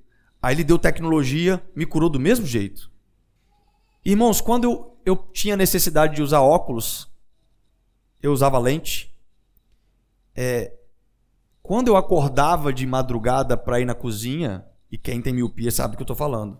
Aí 0.42 0.56
ele 0.56 0.64
deu 0.64 0.80
tecnologia, 0.80 1.62
me 1.76 1.86
curou 1.86 2.10
do 2.10 2.20
mesmo 2.20 2.46
jeito. 2.46 2.90
Irmãos, 4.04 4.42
quando 4.42 4.64
eu, 4.64 4.91
eu 5.06 5.16
tinha 5.16 5.58
necessidade 5.58 6.16
de 6.16 6.22
usar 6.22 6.42
óculos, 6.42 7.10
eu 8.22 8.32
usava 8.32 8.58
lente. 8.58 9.14
É, 10.36 10.74
quando 11.62 11.88
eu 11.88 11.96
acordava 11.96 12.74
de 12.74 12.86
madrugada 12.86 13.56
para 13.56 13.80
ir 13.80 13.86
na 13.86 13.96
cozinha, 13.96 14.66
e 14.92 14.98
quem 14.98 15.22
tem 15.22 15.34
miopia 15.34 15.72
sabe 15.72 15.94
do 15.94 15.98
que 15.98 16.02
eu 16.02 16.06
estou 16.06 16.16
falando, 16.16 16.60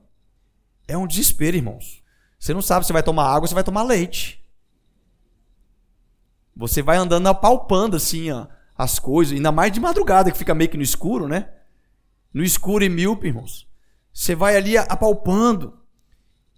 é 0.88 0.98
um 0.98 1.08
desespero, 1.08 1.58
irmãos. 1.58 2.02
Você 2.40 2.54
não 2.54 2.62
sabe 2.62 2.86
se 2.86 2.94
vai 2.94 3.04
tomar 3.04 3.26
água 3.26 3.48
se 3.48 3.54
vai 3.54 3.64
tomar 3.64 3.84
leite. 3.84 4.44
Você 6.56 6.82
vai 6.82 6.98
andando 6.98 7.28
apalpando 7.28 7.96
assim 7.96 8.32
ó, 8.32 8.48
as 8.78 9.00
coisas, 9.00 9.34
ainda 9.34 9.52
mais 9.52 9.72
de 9.72 9.80
madrugada 9.80 10.32
que 10.32 10.38
fica 10.38 10.56
meio 10.56 10.70
que 10.70 10.78
no 10.78 10.84
escuro, 10.84 11.28
né? 11.28 11.50
No 12.34 12.44
escuro 12.44 12.84
e 12.84 12.90
míope, 12.90 13.28
irmãos. 13.28 13.68
Você 14.14 14.36
vai 14.36 14.56
ali 14.56 14.78
apalpando. 14.78 15.81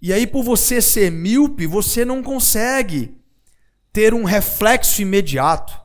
E 0.04 0.12
aí, 0.12 0.28
por 0.28 0.44
você 0.44 0.82
ser 0.82 1.10
míope, 1.10 1.66
você 1.66 2.04
não 2.04 2.22
consegue 2.22 3.18
ter 3.94 4.14
um 4.14 4.26
reflexo 4.26 5.02
imediato. 5.02 5.80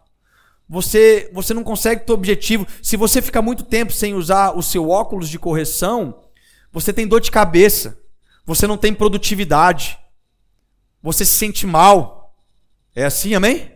Você, 0.69 1.31
você 1.33 1.55
não 1.55 1.63
consegue 1.63 2.05
ter 2.05 2.13
objetivo. 2.13 2.67
Se 2.83 2.97
você 2.97 3.23
ficar 3.23 3.43
muito 3.43 3.63
tempo 3.63 3.93
sem 3.93 4.15
usar 4.15 4.57
o 4.57 4.63
seu 4.63 4.91
óculos 4.91 5.29
de 5.29 5.39
correção, 5.39 6.25
você 6.73 6.93
tem 6.93 7.07
dor 7.07 7.21
de 7.21 7.31
cabeça. 7.31 7.97
Você 8.45 8.67
não 8.67 8.77
tem 8.77 8.93
produtividade. 8.93 9.97
Você 11.01 11.25
se 11.25 11.39
sente 11.39 11.65
mal. 11.65 12.37
É 12.97 13.05
assim, 13.05 13.37
amém? 13.37 13.71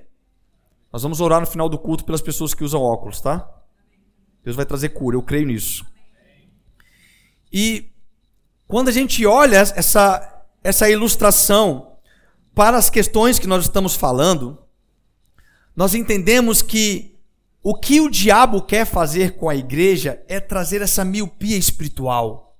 Nós 0.92 1.04
vamos 1.04 1.20
orar 1.20 1.40
no 1.40 1.46
final 1.46 1.68
do 1.68 1.78
culto 1.78 2.04
pelas 2.04 2.20
pessoas 2.20 2.52
que 2.52 2.64
usam 2.64 2.82
óculos, 2.82 3.20
tá? 3.20 3.48
Deus 4.42 4.56
vai 4.56 4.66
trazer 4.66 4.88
cura, 4.88 5.16
eu 5.16 5.22
creio 5.22 5.46
nisso. 5.46 5.86
E 7.52 7.92
quando 8.66 8.88
a 8.88 8.92
gente 8.92 9.24
olha 9.24 9.58
essa, 9.58 10.31
essa 10.62 10.88
ilustração 10.88 11.96
para 12.54 12.76
as 12.76 12.90
questões 12.90 13.38
que 13.38 13.46
nós 13.46 13.64
estamos 13.64 13.94
falando, 13.94 14.58
nós 15.74 15.94
entendemos 15.94 16.62
que 16.62 17.18
o 17.62 17.74
que 17.74 18.00
o 18.00 18.10
diabo 18.10 18.62
quer 18.62 18.84
fazer 18.84 19.36
com 19.36 19.48
a 19.48 19.54
igreja 19.54 20.22
é 20.28 20.40
trazer 20.40 20.82
essa 20.82 21.04
miopia 21.04 21.56
espiritual. 21.56 22.58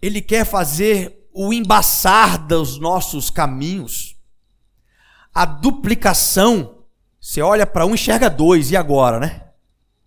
Ele 0.00 0.20
quer 0.20 0.44
fazer 0.44 1.28
o 1.32 1.52
embaçar 1.52 2.46
dos 2.46 2.78
nossos 2.78 3.28
caminhos, 3.28 4.16
a 5.34 5.44
duplicação. 5.44 6.84
Você 7.20 7.42
olha 7.42 7.66
para 7.66 7.84
um, 7.84 7.94
enxerga 7.94 8.30
dois, 8.30 8.70
e 8.70 8.76
agora, 8.76 9.18
né? 9.18 9.48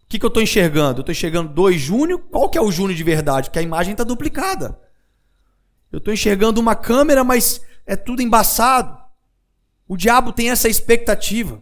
O 0.04 0.08
que, 0.08 0.18
que 0.18 0.26
eu 0.26 0.30
estou 0.30 0.42
enxergando? 0.42 1.00
Eu 1.00 1.02
estou 1.02 1.12
enxergando 1.12 1.54
dois 1.54 1.82
Júnior. 1.82 2.20
Qual 2.32 2.50
que 2.50 2.58
é 2.58 2.62
o 2.62 2.72
Júnior 2.72 2.96
de 2.96 3.04
verdade? 3.04 3.50
Porque 3.50 3.60
a 3.60 3.64
imagem 3.64 3.92
está 3.92 4.06
duplicada. 4.06 4.80
Eu 5.92 6.00
estou 6.00 6.14
enxergando 6.14 6.60
uma 6.60 6.76
câmera, 6.76 7.24
mas 7.24 7.62
é 7.86 7.96
tudo 7.96 8.22
embaçado. 8.22 8.98
O 9.88 9.96
diabo 9.96 10.34
tem 10.34 10.50
essa 10.50 10.68
expectativa 10.68 11.62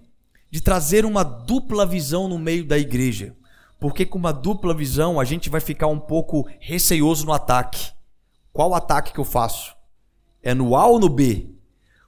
de 0.50 0.62
trazer 0.62 1.06
uma 1.06 1.24
dupla 1.24 1.86
visão 1.86 2.28
no 2.28 2.40
meio 2.40 2.66
da 2.66 2.78
igreja. 2.78 3.36
Porque 3.80 4.06
com 4.06 4.18
uma 4.18 4.34
dupla 4.34 4.74
visão 4.74 5.20
a 5.20 5.26
gente 5.26 5.50
vai 5.50 5.62
ficar 5.62 5.88
um 5.88 6.00
pouco 6.00 6.48
receoso 6.60 7.26
no 7.26 7.34
ataque. 7.34 7.92
Qual 8.52 8.74
ataque 8.74 9.14
que 9.14 9.20
eu 9.20 9.26
faço? 9.26 9.76
É 10.42 10.54
no 10.54 10.76
A 10.76 10.86
ou 10.88 11.00
no 11.00 11.10
B? 11.10 11.50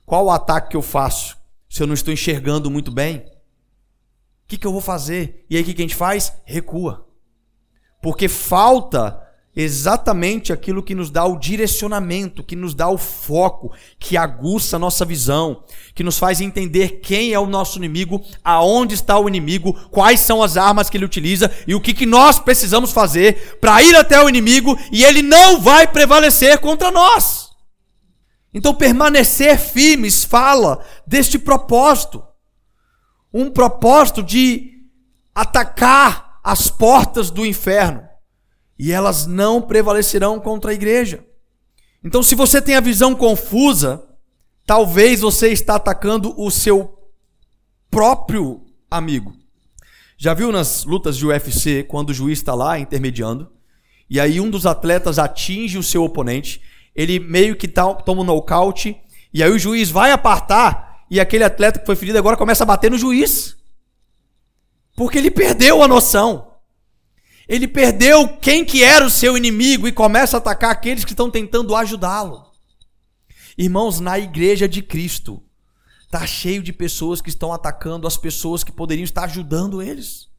Qual 0.05 0.25
o 0.25 0.31
ataque 0.31 0.69
que 0.69 0.77
eu 0.77 0.81
faço 0.81 1.37
se 1.69 1.83
eu 1.83 1.87
não 1.87 1.93
estou 1.93 2.13
enxergando 2.13 2.71
muito 2.71 2.89
bem? 2.91 3.17
O 3.17 4.47
que, 4.47 4.57
que 4.57 4.65
eu 4.65 4.71
vou 4.71 4.81
fazer? 4.81 5.45
E 5.49 5.57
aí 5.57 5.61
o 5.61 5.65
que, 5.65 5.73
que 5.73 5.81
a 5.81 5.85
gente 5.85 5.95
faz? 5.95 6.33
Recua. 6.45 7.05
Porque 8.01 8.29
falta 8.29 9.26
exatamente 9.59 10.53
aquilo 10.53 10.83
que 10.83 10.93
nos 10.93 11.09
dá 11.09 11.25
o 11.25 11.39
direcionamento, 11.39 12.43
que 12.43 12.55
nos 12.55 12.75
dá 12.75 12.87
o 12.87 12.97
foco, 12.97 13.71
que 13.97 14.15
aguça 14.15 14.75
a 14.75 14.79
nossa 14.79 15.03
visão, 15.03 15.63
que 15.95 16.03
nos 16.03 16.19
faz 16.19 16.39
entender 16.39 16.99
quem 17.01 17.33
é 17.33 17.39
o 17.39 17.47
nosso 17.47 17.79
inimigo, 17.79 18.23
aonde 18.43 18.93
está 18.93 19.17
o 19.17 19.27
inimigo, 19.27 19.73
quais 19.89 20.19
são 20.19 20.43
as 20.43 20.57
armas 20.57 20.91
que 20.91 20.97
ele 20.97 21.05
utiliza 21.05 21.51
e 21.65 21.73
o 21.73 21.81
que, 21.81 21.91
que 21.91 22.05
nós 22.05 22.37
precisamos 22.37 22.91
fazer 22.91 23.57
para 23.59 23.81
ir 23.81 23.95
até 23.95 24.23
o 24.23 24.29
inimigo 24.29 24.77
e 24.91 25.03
ele 25.03 25.23
não 25.23 25.59
vai 25.59 25.87
prevalecer 25.87 26.59
contra 26.59 26.91
nós. 26.91 27.49
Então, 28.53 28.75
permanecer 28.75 29.57
firmes 29.57 30.23
fala 30.23 30.85
deste 31.05 31.39
propósito. 31.39 32.23
Um 33.33 33.49
propósito 33.49 34.21
de 34.21 34.71
atacar 35.33 36.39
as 36.43 36.67
portas 36.67 37.31
do 37.31 37.43
inferno 37.43 38.06
e 38.77 38.91
elas 38.91 39.25
não 39.25 39.61
prevalecerão 39.61 40.39
contra 40.39 40.71
a 40.71 40.73
igreja. 40.73 41.25
Então, 42.03 42.21
se 42.21 42.35
você 42.35 42.61
tem 42.61 42.75
a 42.75 42.81
visão 42.81 43.15
confusa, 43.15 44.03
talvez 44.65 45.21
você 45.21 45.49
está 45.49 45.75
atacando 45.75 46.33
o 46.39 46.51
seu 46.51 46.97
próprio 47.89 48.65
amigo. 48.89 49.33
Já 50.17 50.33
viu 50.33 50.51
nas 50.51 50.83
lutas 50.83 51.17
de 51.17 51.25
UFC 51.25 51.83
quando 51.83 52.09
o 52.09 52.13
juiz 52.13 52.39
está 52.39 52.53
lá 52.53 52.79
intermediando 52.79 53.51
e 54.09 54.19
aí 54.19 54.39
um 54.39 54.49
dos 54.49 54.65
atletas 54.65 55.19
atinge 55.19 55.77
o 55.77 55.83
seu 55.83 56.03
oponente, 56.03 56.61
ele 56.95 57.19
meio 57.19 57.55
que 57.55 57.67
tá, 57.67 57.93
toma 57.93 58.21
um 58.21 58.25
nocaute 58.25 58.97
e 59.33 59.43
aí 59.43 59.51
o 59.51 59.59
juiz 59.59 59.89
vai 59.89 60.11
apartar 60.11 61.05
e 61.09 61.19
aquele 61.19 61.43
atleta 61.43 61.79
que 61.79 61.85
foi 61.85 61.95
ferido 61.95 62.17
agora 62.17 62.37
começa 62.37 62.63
a 62.63 62.67
bater 62.67 62.89
no 62.89 62.97
juiz. 62.97 63.55
Porque 64.95 65.17
ele 65.17 65.29
perdeu 65.29 65.83
a 65.83 65.87
noção. 65.87 66.46
Ele 67.47 67.67
perdeu 67.67 68.27
quem 68.39 68.65
que 68.65 68.83
era 68.83 69.05
o 69.05 69.09
seu 69.09 69.37
inimigo 69.37 69.87
e 69.87 69.91
começa 69.91 70.35
a 70.35 70.39
atacar 70.39 70.69
aqueles 70.69 71.05
que 71.05 71.13
estão 71.13 71.31
tentando 71.31 71.75
ajudá-lo. 71.75 72.45
Irmãos, 73.57 73.99
na 73.99 74.19
igreja 74.19 74.67
de 74.67 74.81
Cristo, 74.81 75.41
está 76.03 76.27
cheio 76.27 76.61
de 76.61 76.73
pessoas 76.73 77.21
que 77.21 77.29
estão 77.29 77.53
atacando 77.53 78.05
as 78.05 78.17
pessoas 78.17 78.63
que 78.63 78.71
poderiam 78.71 79.05
estar 79.05 79.23
ajudando 79.23 79.81
eles. 79.81 80.29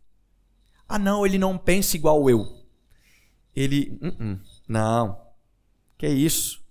Ah, 0.86 0.98
não, 0.98 1.24
ele 1.24 1.38
não 1.38 1.56
pensa 1.56 1.96
igual 1.96 2.28
eu. 2.28 2.46
Ele, 3.56 3.98
uh 4.02 4.08
-uh, 4.08 4.40
não, 4.68 5.18
que 5.96 6.06
isso? 6.06 6.62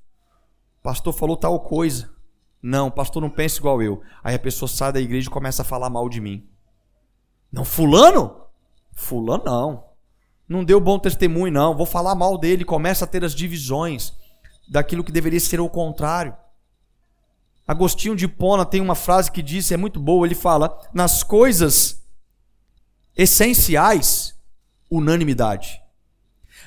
O 0.80 0.84
pastor 0.84 1.14
falou 1.14 1.36
tal 1.36 1.60
coisa. 1.60 2.16
Não, 2.62 2.88
o 2.88 2.92
pastor 2.92 3.22
não 3.22 3.30
pensa 3.30 3.58
igual 3.58 3.82
eu. 3.82 4.02
Aí 4.24 4.36
a 4.36 4.40
pessoa 4.40 4.70
sai 4.70 4.94
da 4.94 5.02
igreja 5.02 5.28
e 5.28 5.32
começa 5.32 5.64
a 5.64 5.66
falar 5.66 5.90
mal 5.90 6.08
de 6.08 6.22
mim. 6.22 6.48
Não, 7.52 7.66
fulano? 7.66 8.44
Fulano 8.94 9.44
não 9.44 9.87
não 10.48 10.64
deu 10.64 10.80
bom 10.80 10.98
testemunho, 10.98 11.52
não, 11.52 11.76
vou 11.76 11.86
falar 11.86 12.16
mal 12.16 12.38
dele, 12.38 12.64
começa 12.64 13.04
a 13.04 13.08
ter 13.08 13.24
as 13.24 13.36
divisões 13.36 14.14
daquilo 14.68 15.04
que 15.04 15.12
deveria 15.12 15.40
ser 15.40 15.60
o 15.60 15.70
contrário. 15.70 16.36
Agostinho 17.68 18.16
de 18.16 18.28
Pona 18.28 18.66
tem 18.66 18.80
uma 18.80 18.96
frase 18.96 19.30
que 19.30 19.42
diz, 19.42 19.72
é 19.72 19.78
muito 19.78 20.00
boa, 20.00 20.26
ele 20.26 20.36
fala: 20.36 20.80
nas 20.94 21.22
coisas 21.22 22.02
essenciais, 23.16 24.36
unanimidade. 24.90 25.82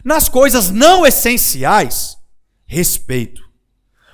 Nas 0.04 0.28
coisas 0.28 0.70
não 0.70 1.06
essenciais, 1.06 2.18
respeito. 2.66 3.48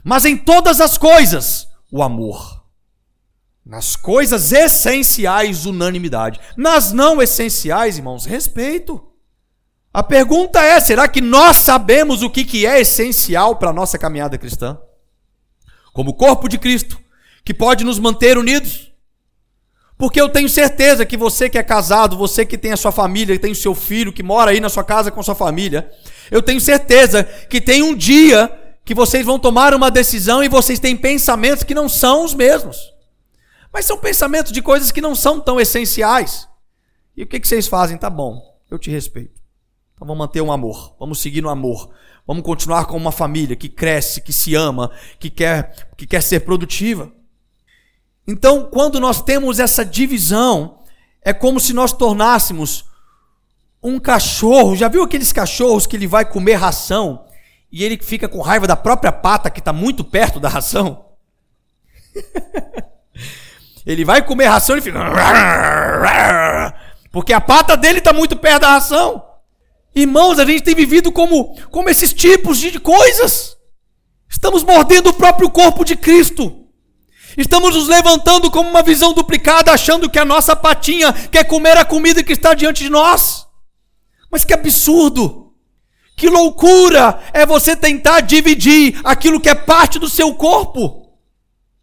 Mas 0.05 0.25
em 0.25 0.37
todas 0.37 0.81
as 0.81 0.97
coisas, 0.97 1.69
o 1.91 2.03
amor. 2.03 2.65
Nas 3.65 3.97
coisas 3.97 4.53
essenciais, 4.53 5.67
unanimidade. 5.67 6.39
Nas 6.57 6.93
não 6.93 7.21
essenciais, 7.21 7.99
irmãos, 7.99 8.25
respeito. 8.25 9.05
A 9.97 10.03
pergunta 10.03 10.63
é: 10.63 10.79
será 10.79 11.09
que 11.09 11.23
nós 11.23 11.57
sabemos 11.57 12.23
o 12.23 12.29
que 12.29 12.67
é 12.67 12.79
essencial 12.79 13.57
para 13.57 13.71
a 13.71 13.73
nossa 13.73 13.97
caminhada 13.97 14.37
cristã? 14.37 14.79
Como 15.91 16.13
corpo 16.13 16.51
de 16.51 16.59
Cristo, 16.59 17.01
que 17.43 17.55
pode 17.55 17.83
nos 17.83 17.99
manter 17.99 18.37
unidos? 18.37 18.93
Porque 19.97 20.21
eu 20.21 20.29
tenho 20.29 20.51
certeza 20.51 21.07
que 21.07 21.17
você 21.17 21.49
que 21.49 21.57
é 21.57 21.63
casado, 21.63 22.15
você 22.15 22.45
que 22.45 22.59
tem 22.59 22.73
a 22.73 22.77
sua 22.77 22.93
família, 22.93 23.35
que 23.37 23.41
tem 23.41 23.53
o 23.53 23.57
seu 23.57 23.75
filho, 23.75 24.13
que 24.13 24.23
mora 24.23 24.51
aí 24.51 24.61
na 24.61 24.69
sua 24.69 24.85
casa 24.85 25.11
com 25.11 25.19
a 25.19 25.23
sua 25.23 25.35
família, 25.35 25.91
eu 26.31 26.43
tenho 26.43 26.61
certeza 26.61 27.25
que 27.25 27.59
tem 27.59 27.83
um 27.83 27.95
dia 27.95 28.53
que 28.85 28.95
vocês 28.95 29.25
vão 29.25 29.39
tomar 29.39 29.73
uma 29.73 29.91
decisão 29.91 30.45
e 30.45 30.49
vocês 30.51 30.79
têm 30.79 30.95
pensamentos 30.95 31.65
que 31.65 31.75
não 31.75 31.89
são 31.89 32.23
os 32.23 32.35
mesmos. 32.35 32.93
Mas 33.73 33.87
são 33.87 33.97
pensamentos 33.97 34.53
de 34.53 34.61
coisas 34.61 34.93
que 34.93 35.01
não 35.01 35.15
são 35.15 35.41
tão 35.41 35.59
essenciais. 35.59 36.47
E 37.17 37.23
o 37.23 37.27
que, 37.27 37.41
que 37.41 37.49
vocês 37.49 37.67
fazem? 37.67 37.97
Tá 37.97 38.11
bom, 38.11 38.43
eu 38.71 38.79
te 38.79 38.91
respeito. 38.91 39.36
Então 39.97 40.07
vamos 40.07 40.19
manter 40.19 40.43
um 40.43 40.53
amor, 40.53 40.95
vamos 41.01 41.21
seguir 41.21 41.41
no 41.41 41.49
amor. 41.49 41.91
Vamos 42.27 42.43
continuar 42.43 42.85
com 42.87 42.97
uma 42.97 43.13
família 43.13 43.57
que 43.57 43.69
cresce, 43.69 44.21
que 44.21 44.33
se 44.33 44.55
ama, 44.55 44.91
que 45.19 45.31
quer, 45.31 45.89
que 45.97 46.07
quer 46.07 46.21
ser 46.21 46.41
produtiva. 46.41 47.11
Então, 48.27 48.65
quando 48.65 48.99
nós 48.99 49.23
temos 49.23 49.61
essa 49.61 49.85
divisão, 49.85 50.81
é 51.23 51.33
como 51.33 51.61
se 51.61 51.73
nós 51.73 51.93
tornássemos 51.93 52.85
um 53.81 54.01
cachorro. 54.01 54.75
Já 54.75 54.89
viu 54.89 55.05
aqueles 55.05 55.33
cachorros 55.33 55.87
que 55.87 55.97
ele 55.97 56.09
vai 56.09 56.25
comer 56.25 56.55
ração 56.55 57.25
e 57.71 57.85
ele 57.85 57.97
fica 58.03 58.29
com 58.29 58.41
raiva 58.41 58.67
da 58.67 58.77
própria 58.77 59.13
pata 59.13 59.49
que 59.49 59.61
está 59.61 59.73
muito 59.73 60.03
perto 60.03 60.41
da 60.41 60.49
ração? 60.49 61.07
ele 63.87 64.05
vai 64.05 64.21
comer 64.23 64.47
ração 64.47 64.77
e 64.77 64.81
fica. 64.81 64.99
Porque 67.13 67.33
a 67.33 67.41
pata 67.41 67.77
dele 67.77 68.01
está 68.01 68.13
muito 68.13 68.37
perto 68.37 68.63
da 68.63 68.71
ração. 68.71 69.25
Irmãos, 69.97 70.39
a 70.39 70.45
gente 70.45 70.63
tem 70.63 70.75
vivido 70.75 71.11
como, 71.11 71.59
como 71.71 71.89
esses 71.89 72.13
tipos 72.13 72.59
de 72.59 72.79
coisas. 72.79 73.57
Estamos 74.29 74.63
mordendo 74.63 75.09
o 75.09 75.15
próprio 75.15 75.49
corpo 75.49 75.87
de 75.87 75.97
Cristo. 75.97 76.67
Estamos 77.35 77.75
nos 77.75 77.89
levantando 77.89 78.51
como 78.51 78.69
uma 78.69 78.83
visão 78.83 79.15
duplicada, 79.15 79.73
achando 79.73 80.11
que 80.11 80.19
a 80.19 80.25
nossa 80.25 80.55
patinha 80.55 81.15
quer 81.15 81.45
comer 81.45 81.79
a 81.79 81.85
comida 81.85 82.23
que 82.23 82.35
está 82.35 82.53
diante 82.53 82.85
de 82.85 82.91
nós. 82.91 83.47
Mas 84.31 84.45
que 84.45 84.53
absurdo! 84.53 85.55
Que 86.15 86.29
loucura 86.29 87.19
é 87.33 87.47
você 87.47 87.75
tentar 87.75 88.21
dividir 88.21 89.01
aquilo 89.03 89.41
que 89.41 89.49
é 89.49 89.55
parte 89.55 89.99
do 89.99 90.11
seu 90.11 90.35
corpo. 90.35 91.07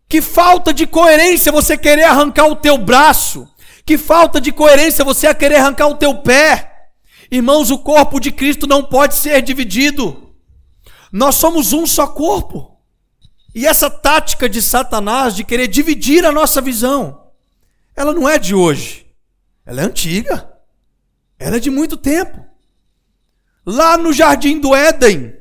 Que 0.08 0.22
falta 0.22 0.72
de 0.72 0.86
coerência 0.86 1.52
você 1.52 1.76
querer 1.76 2.04
arrancar 2.04 2.46
o 2.46 2.56
teu 2.56 2.78
braço. 2.78 3.48
Que 3.84 3.98
falta 3.98 4.40
de 4.40 4.52
coerência 4.52 5.04
você 5.04 5.34
querer 5.34 5.56
arrancar 5.56 5.88
o 5.88 5.96
teu 5.96 6.16
pé. 6.20 6.73
Irmãos, 7.32 7.72
o 7.72 7.80
corpo 7.80 8.20
de 8.20 8.32
Cristo 8.32 8.68
não 8.68 8.84
pode 8.84 9.16
ser 9.16 9.42
dividido. 9.42 10.34
Nós 11.12 11.36
somos 11.36 11.74
um 11.74 11.86
só 11.86 12.08
corpo. 12.08 12.78
E 13.54 13.68
essa 13.68 13.90
tática 13.90 14.50
de 14.50 14.62
Satanás 14.62 15.36
de 15.36 15.44
querer 15.44 15.68
dividir 15.68 16.26
a 16.26 16.32
nossa 16.32 16.60
visão, 16.60 17.28
ela 17.96 18.14
não 18.14 18.28
é 18.28 18.40
de 18.40 18.56
hoje. 18.56 19.06
Ela 19.66 19.82
é 19.82 19.86
antiga. 19.86 20.52
Ela 21.38 21.58
é 21.58 21.60
de 21.60 21.70
muito 21.70 21.98
tempo. 21.98 22.44
Lá 23.66 23.98
no 23.98 24.12
jardim 24.12 24.60
do 24.60 24.76
Éden, 24.76 25.34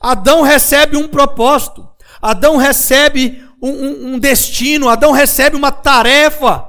Adão 0.00 0.40
recebe 0.40 0.96
um 0.96 1.06
propósito, 1.06 1.86
Adão 2.22 2.56
recebe 2.56 3.46
um, 3.60 3.68
um, 3.68 4.14
um 4.14 4.18
destino, 4.18 4.88
Adão 4.88 5.12
recebe 5.12 5.54
uma 5.54 5.70
tarefa. 5.70 6.66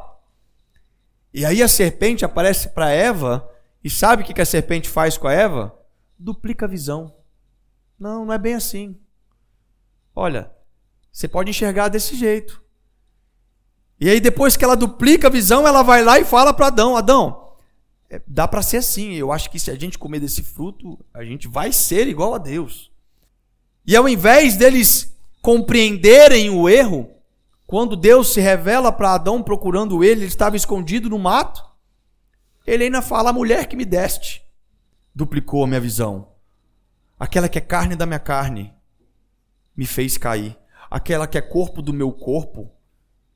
E 1.33 1.45
aí 1.45 1.63
a 1.63 1.67
serpente 1.67 2.25
aparece 2.25 2.69
para 2.69 2.89
Eva, 2.89 3.47
e 3.83 3.89
sabe 3.89 4.23
o 4.23 4.25
que 4.25 4.41
a 4.41 4.45
serpente 4.45 4.89
faz 4.89 5.17
com 5.17 5.27
a 5.27 5.33
Eva? 5.33 5.77
Duplica 6.17 6.65
a 6.65 6.69
visão. 6.69 7.15
Não, 7.99 8.25
não 8.25 8.33
é 8.33 8.37
bem 8.37 8.53
assim. 8.53 8.97
Olha, 10.15 10.51
você 11.11 11.27
pode 11.27 11.49
enxergar 11.49 11.87
desse 11.87 12.15
jeito. 12.15 12.61
E 13.99 14.09
aí 14.09 14.19
depois 14.19 14.57
que 14.57 14.63
ela 14.63 14.75
duplica 14.75 15.27
a 15.27 15.31
visão, 15.31 15.67
ela 15.67 15.83
vai 15.83 16.03
lá 16.03 16.19
e 16.19 16.25
fala 16.25 16.53
para 16.53 16.67
Adão: 16.67 16.97
Adão, 16.97 17.53
é, 18.09 18.21
dá 18.27 18.47
para 18.47 18.61
ser 18.61 18.77
assim. 18.77 19.13
Eu 19.13 19.31
acho 19.31 19.49
que 19.49 19.59
se 19.59 19.71
a 19.71 19.75
gente 19.75 19.97
comer 19.97 20.19
desse 20.19 20.43
fruto, 20.43 20.99
a 21.13 21.23
gente 21.23 21.47
vai 21.47 21.71
ser 21.71 22.07
igual 22.07 22.33
a 22.33 22.37
Deus. 22.37 22.91
E 23.85 23.95
ao 23.95 24.07
invés 24.07 24.55
deles 24.57 25.15
compreenderem 25.41 26.49
o 26.49 26.69
erro, 26.69 27.09
quando 27.65 27.95
Deus 27.95 28.33
se 28.33 28.41
revela 28.41 28.91
para 28.91 29.13
Adão 29.13 29.41
procurando 29.41 30.03
ele, 30.03 30.21
ele 30.21 30.27
estava 30.27 30.55
escondido 30.55 31.09
no 31.09 31.17
mato. 31.17 31.70
Ele 32.65 32.85
ainda 32.85 33.01
fala: 33.01 33.29
A 33.29 33.33
mulher 33.33 33.67
que 33.67 33.75
me 33.75 33.85
deste 33.85 34.43
duplicou 35.13 35.63
a 35.63 35.67
minha 35.67 35.79
visão. 35.79 36.29
Aquela 37.19 37.49
que 37.49 37.57
é 37.57 37.61
carne 37.61 37.95
da 37.95 38.05
minha 38.05 38.19
carne 38.19 38.73
me 39.75 39.85
fez 39.85 40.17
cair. 40.17 40.57
Aquela 40.89 41.27
que 41.27 41.37
é 41.37 41.41
corpo 41.41 41.81
do 41.81 41.93
meu 41.93 42.11
corpo, 42.11 42.71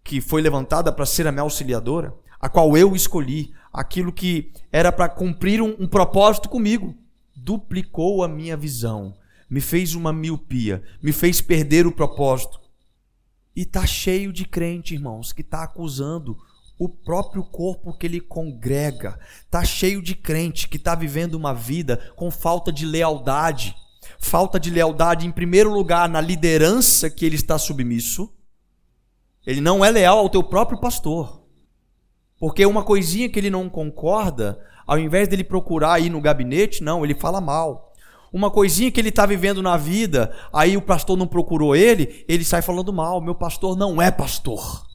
que 0.03 0.19
foi 0.19 0.41
levantada 0.41 0.91
para 0.91 1.05
ser 1.05 1.25
a 1.27 1.31
minha 1.31 1.43
auxiliadora, 1.43 2.13
a 2.39 2.49
qual 2.49 2.77
eu 2.77 2.95
escolhi, 2.95 3.53
aquilo 3.71 4.11
que 4.11 4.51
era 4.71 4.91
para 4.91 5.09
cumprir 5.09 5.61
um, 5.61 5.75
um 5.79 5.88
propósito 5.88 6.49
comigo, 6.49 6.95
duplicou 7.35 8.23
a 8.23 8.27
minha 8.27 8.57
visão, 8.57 9.15
me 9.49 9.61
fez 9.61 9.95
uma 9.95 10.11
miopia, 10.11 10.83
me 11.01 11.11
fez 11.11 11.41
perder 11.41 11.88
o 11.88 11.91
propósito. 11.91 12.59
E 13.55 13.65
tá 13.65 13.85
cheio 13.85 14.33
de 14.33 14.45
crente, 14.45 14.93
irmãos, 14.93 15.31
que 15.31 15.41
está 15.41 15.63
acusando 15.63 16.38
o 16.77 16.89
próprio 16.89 17.43
corpo 17.43 17.97
que 17.97 18.05
ele 18.05 18.19
congrega. 18.19 19.17
Tá 19.49 19.63
cheio 19.63 20.01
de 20.01 20.13
crente 20.13 20.67
que 20.67 20.77
está 20.77 20.93
vivendo 20.93 21.35
uma 21.35 21.53
vida 21.53 22.11
com 22.15 22.29
falta 22.29 22.71
de 22.71 22.85
lealdade. 22.85 23.75
Falta 24.19 24.59
de 24.59 24.69
lealdade, 24.69 25.25
em 25.25 25.31
primeiro 25.31 25.71
lugar, 25.71 26.09
na 26.09 26.21
liderança 26.21 27.09
que 27.09 27.25
ele 27.25 27.35
está 27.35 27.57
submisso. 27.57 28.31
Ele 29.45 29.61
não 29.61 29.85
é 29.85 29.91
leal 29.91 30.19
ao 30.19 30.29
teu 30.29 30.43
próprio 30.43 30.79
pastor. 30.79 31.43
Porque 32.39 32.65
uma 32.65 32.83
coisinha 32.83 33.29
que 33.29 33.39
ele 33.39 33.49
não 33.49 33.69
concorda, 33.69 34.59
ao 34.85 34.99
invés 34.99 35.27
dele 35.27 35.43
procurar 35.43 36.01
ir 36.01 36.09
no 36.09 36.21
gabinete, 36.21 36.83
não, 36.83 37.05
ele 37.05 37.15
fala 37.15 37.39
mal. 37.39 37.93
Uma 38.33 38.51
coisinha 38.51 38.91
que 38.91 38.99
ele 38.99 39.09
está 39.09 39.25
vivendo 39.25 39.61
na 39.61 39.77
vida, 39.77 40.35
aí 40.51 40.75
o 40.75 40.81
pastor 40.81 41.15
não 41.15 41.25
procurou 41.25 41.73
ele, 41.73 42.25
ele 42.27 42.43
sai 42.43 42.61
falando 42.61 42.91
mal. 42.91 43.21
Meu 43.21 43.33
pastor 43.33 43.77
não 43.77 44.01
é 44.01 44.11
pastor. 44.11 44.85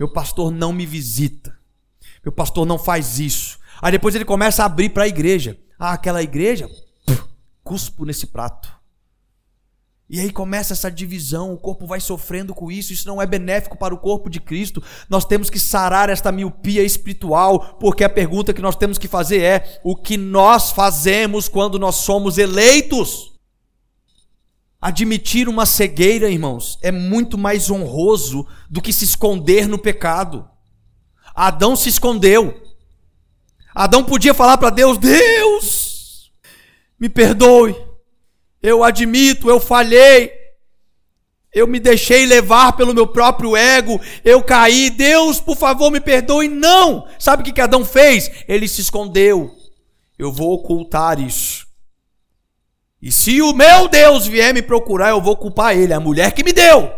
Meu 0.00 0.08
pastor 0.08 0.50
não 0.50 0.72
me 0.72 0.86
visita. 0.86 1.54
Meu 2.24 2.32
pastor 2.32 2.64
não 2.64 2.78
faz 2.78 3.18
isso. 3.18 3.58
Aí 3.82 3.92
depois 3.92 4.14
ele 4.14 4.24
começa 4.24 4.62
a 4.62 4.66
abrir 4.66 4.88
para 4.88 5.04
a 5.04 5.08
igreja. 5.08 5.58
Ah, 5.78 5.92
aquela 5.92 6.22
igreja, 6.22 6.66
cuspo 7.62 8.06
nesse 8.06 8.26
prato. 8.26 8.80
E 10.08 10.18
aí 10.18 10.32
começa 10.32 10.72
essa 10.72 10.90
divisão, 10.90 11.52
o 11.52 11.58
corpo 11.58 11.86
vai 11.86 12.00
sofrendo 12.00 12.54
com 12.54 12.72
isso, 12.72 12.92
isso 12.92 13.06
não 13.06 13.20
é 13.20 13.26
benéfico 13.26 13.78
para 13.78 13.94
o 13.94 13.98
corpo 13.98 14.30
de 14.30 14.40
Cristo. 14.40 14.82
Nós 15.08 15.24
temos 15.24 15.50
que 15.50 15.58
sarar 15.58 16.08
esta 16.08 16.32
miopia 16.32 16.82
espiritual, 16.82 17.76
porque 17.78 18.02
a 18.02 18.08
pergunta 18.08 18.54
que 18.54 18.62
nós 18.62 18.74
temos 18.76 18.96
que 18.96 19.06
fazer 19.06 19.42
é: 19.42 19.80
o 19.84 19.94
que 19.94 20.16
nós 20.16 20.72
fazemos 20.72 21.46
quando 21.46 21.78
nós 21.78 21.96
somos 21.96 22.38
eleitos? 22.38 23.30
Admitir 24.80 25.48
uma 25.48 25.66
cegueira, 25.66 26.30
irmãos, 26.30 26.78
é 26.82 26.90
muito 26.90 27.36
mais 27.36 27.70
honroso 27.70 28.46
do 28.68 28.80
que 28.80 28.92
se 28.92 29.04
esconder 29.04 29.68
no 29.68 29.78
pecado. 29.78 30.48
Adão 31.34 31.76
se 31.76 31.88
escondeu. 31.88 32.60
Adão 33.74 34.02
podia 34.02 34.32
falar 34.32 34.56
para 34.56 34.70
Deus: 34.70 34.96
Deus, 34.96 36.32
me 36.98 37.08
perdoe 37.08 37.90
eu 38.62 38.84
admito, 38.84 39.48
eu 39.48 39.58
falhei. 39.58 40.32
Eu 41.52 41.66
me 41.66 41.80
deixei 41.80 42.26
levar 42.26 42.74
pelo 42.74 42.94
meu 42.94 43.06
próprio 43.06 43.56
ego, 43.56 44.00
eu 44.24 44.42
caí. 44.42 44.88
Deus, 44.88 45.40
por 45.40 45.56
favor, 45.56 45.90
me 45.90 46.00
perdoe. 46.00 46.46
Não! 46.48 47.08
Sabe 47.18 47.42
o 47.42 47.52
que 47.52 47.60
Adão 47.60 47.84
fez? 47.84 48.30
Ele 48.46 48.68
se 48.68 48.80
escondeu. 48.80 49.50
Eu 50.16 50.30
vou 50.30 50.52
ocultar 50.52 51.18
isso. 51.18 51.59
E 53.02 53.10
se 53.10 53.40
o 53.40 53.54
meu 53.54 53.88
Deus 53.88 54.26
vier 54.26 54.52
me 54.52 54.60
procurar, 54.60 55.10
eu 55.10 55.20
vou 55.20 55.36
culpar 55.36 55.74
ele, 55.74 55.94
a 55.94 56.00
mulher 56.00 56.32
que 56.32 56.44
me 56.44 56.52
deu. 56.52 56.92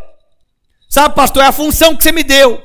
Sabe, 0.88 1.14
pastor, 1.14 1.44
é 1.44 1.46
a 1.46 1.52
função 1.52 1.96
que 1.96 2.02
você 2.02 2.12
me 2.12 2.24
deu. 2.24 2.60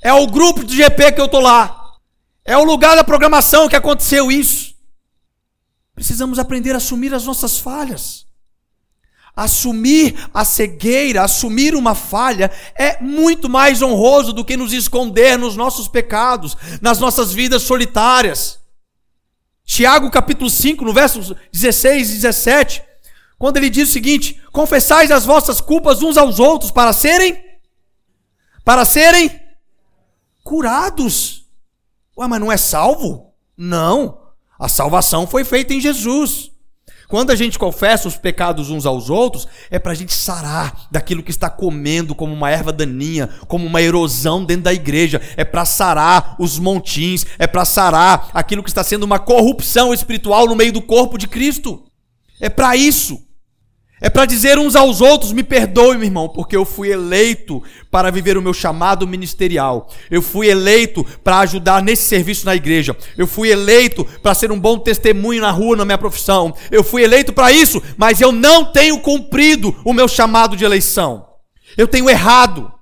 É 0.00 0.12
o 0.12 0.26
grupo 0.26 0.64
do 0.64 0.72
GP 0.72 1.12
que 1.12 1.20
eu 1.20 1.28
tô 1.28 1.40
lá. 1.40 1.96
É 2.44 2.56
o 2.56 2.64
lugar 2.64 2.96
da 2.96 3.04
programação 3.04 3.68
que 3.68 3.76
aconteceu 3.76 4.30
isso. 4.30 4.74
Precisamos 5.94 6.38
aprender 6.38 6.72
a 6.72 6.76
assumir 6.78 7.12
as 7.12 7.24
nossas 7.24 7.58
falhas. 7.58 8.24
Assumir 9.34 10.28
a 10.32 10.44
cegueira, 10.44 11.22
assumir 11.22 11.74
uma 11.74 11.94
falha 11.94 12.50
é 12.74 13.02
muito 13.02 13.48
mais 13.48 13.82
honroso 13.82 14.32
do 14.32 14.44
que 14.44 14.56
nos 14.56 14.72
esconder 14.72 15.36
nos 15.36 15.56
nossos 15.56 15.88
pecados, 15.88 16.56
nas 16.80 16.98
nossas 16.98 17.32
vidas 17.32 17.62
solitárias. 17.62 18.59
Tiago 19.70 20.10
capítulo 20.10 20.50
5, 20.50 20.84
no 20.84 20.92
versos 20.92 21.32
16 21.52 22.10
e 22.10 22.14
17, 22.14 22.82
quando 23.38 23.56
ele 23.56 23.70
diz 23.70 23.88
o 23.88 23.92
seguinte: 23.92 24.42
Confessais 24.50 25.12
as 25.12 25.24
vossas 25.24 25.60
culpas 25.60 26.02
uns 26.02 26.16
aos 26.16 26.40
outros 26.40 26.72
para 26.72 26.92
serem 26.92 27.40
para 28.64 28.84
serem 28.84 29.30
curados. 30.42 31.46
Ué, 32.18 32.26
mas 32.26 32.40
não 32.40 32.50
é 32.50 32.56
salvo? 32.56 33.32
Não. 33.56 34.20
A 34.58 34.68
salvação 34.68 35.24
foi 35.24 35.44
feita 35.44 35.72
em 35.72 35.80
Jesus. 35.80 36.50
Quando 37.10 37.32
a 37.32 37.34
gente 37.34 37.58
confessa 37.58 38.06
os 38.06 38.16
pecados 38.16 38.70
uns 38.70 38.86
aos 38.86 39.10
outros, 39.10 39.48
é 39.68 39.80
para 39.80 39.90
a 39.90 39.96
gente 39.96 40.14
sarar 40.14 40.86
daquilo 40.92 41.24
que 41.24 41.32
está 41.32 41.50
comendo 41.50 42.14
como 42.14 42.32
uma 42.32 42.48
erva 42.48 42.72
daninha, 42.72 43.28
como 43.48 43.66
uma 43.66 43.82
erosão 43.82 44.44
dentro 44.44 44.62
da 44.62 44.72
igreja. 44.72 45.20
É 45.36 45.44
para 45.44 45.64
sarar 45.64 46.36
os 46.38 46.56
montins, 46.56 47.26
é 47.36 47.48
para 47.48 47.64
sarar 47.64 48.30
aquilo 48.32 48.62
que 48.62 48.70
está 48.70 48.84
sendo 48.84 49.02
uma 49.02 49.18
corrupção 49.18 49.92
espiritual 49.92 50.46
no 50.46 50.54
meio 50.54 50.72
do 50.72 50.80
corpo 50.80 51.18
de 51.18 51.26
Cristo. 51.26 51.82
É 52.40 52.48
para 52.48 52.76
isso. 52.76 53.20
É 54.00 54.08
para 54.08 54.24
dizer 54.24 54.58
uns 54.58 54.74
aos 54.74 55.00
outros: 55.00 55.32
me 55.32 55.42
perdoe, 55.42 55.96
meu 55.96 56.06
irmão, 56.06 56.28
porque 56.28 56.56
eu 56.56 56.64
fui 56.64 56.90
eleito 56.90 57.62
para 57.90 58.10
viver 58.10 58.38
o 58.38 58.42
meu 58.42 58.54
chamado 58.54 59.06
ministerial. 59.06 59.90
Eu 60.10 60.22
fui 60.22 60.48
eleito 60.48 61.04
para 61.22 61.40
ajudar 61.40 61.82
nesse 61.82 62.04
serviço 62.04 62.46
na 62.46 62.56
igreja. 62.56 62.96
Eu 63.18 63.26
fui 63.26 63.50
eleito 63.50 64.04
para 64.22 64.34
ser 64.34 64.50
um 64.50 64.58
bom 64.58 64.78
testemunho 64.78 65.42
na 65.42 65.50
rua, 65.50 65.76
na 65.76 65.84
minha 65.84 65.98
profissão. 65.98 66.54
Eu 66.70 66.82
fui 66.82 67.02
eleito 67.02 67.32
para 67.32 67.52
isso, 67.52 67.82
mas 67.98 68.20
eu 68.20 68.32
não 68.32 68.64
tenho 68.64 68.98
cumprido 69.00 69.76
o 69.84 69.92
meu 69.92 70.08
chamado 70.08 70.56
de 70.56 70.64
eleição. 70.64 71.26
Eu 71.76 71.86
tenho 71.86 72.08
errado. 72.08 72.72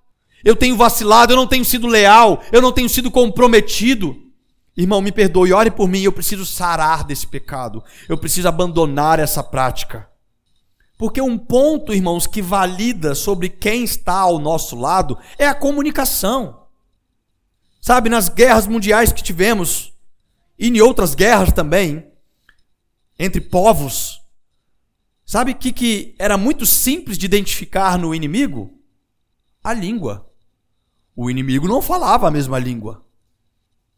Eu 0.44 0.54
tenho 0.54 0.76
vacilado, 0.76 1.32
eu 1.32 1.36
não 1.36 1.48
tenho 1.48 1.64
sido 1.64 1.88
leal, 1.88 2.40
eu 2.52 2.62
não 2.62 2.70
tenho 2.70 2.88
sido 2.88 3.10
comprometido. 3.10 4.16
Irmão, 4.76 5.02
me 5.02 5.10
perdoe, 5.10 5.52
ore 5.52 5.70
por 5.70 5.88
mim, 5.88 6.02
eu 6.02 6.12
preciso 6.12 6.46
sarar 6.46 7.02
desse 7.02 7.26
pecado. 7.26 7.82
Eu 8.08 8.16
preciso 8.16 8.46
abandonar 8.46 9.18
essa 9.18 9.42
prática. 9.42 10.08
Porque 10.98 11.20
um 11.20 11.38
ponto, 11.38 11.94
irmãos, 11.94 12.26
que 12.26 12.42
valida 12.42 13.14
sobre 13.14 13.48
quem 13.48 13.84
está 13.84 14.14
ao 14.14 14.40
nosso 14.40 14.74
lado 14.74 15.16
é 15.38 15.46
a 15.46 15.54
comunicação. 15.54 16.66
Sabe, 17.80 18.10
nas 18.10 18.28
guerras 18.28 18.66
mundiais 18.66 19.12
que 19.12 19.22
tivemos, 19.22 19.92
e 20.58 20.66
em 20.66 20.80
outras 20.80 21.14
guerras 21.14 21.52
também, 21.52 22.10
entre 23.16 23.40
povos, 23.40 24.20
sabe 25.24 25.52
o 25.52 25.54
que, 25.54 25.72
que 25.72 26.16
era 26.18 26.36
muito 26.36 26.66
simples 26.66 27.16
de 27.16 27.26
identificar 27.26 27.96
no 27.96 28.12
inimigo? 28.12 28.76
A 29.62 29.72
língua. 29.72 30.28
O 31.14 31.30
inimigo 31.30 31.68
não 31.68 31.80
falava 31.80 32.26
a 32.26 32.30
mesma 32.30 32.58
língua. 32.58 33.04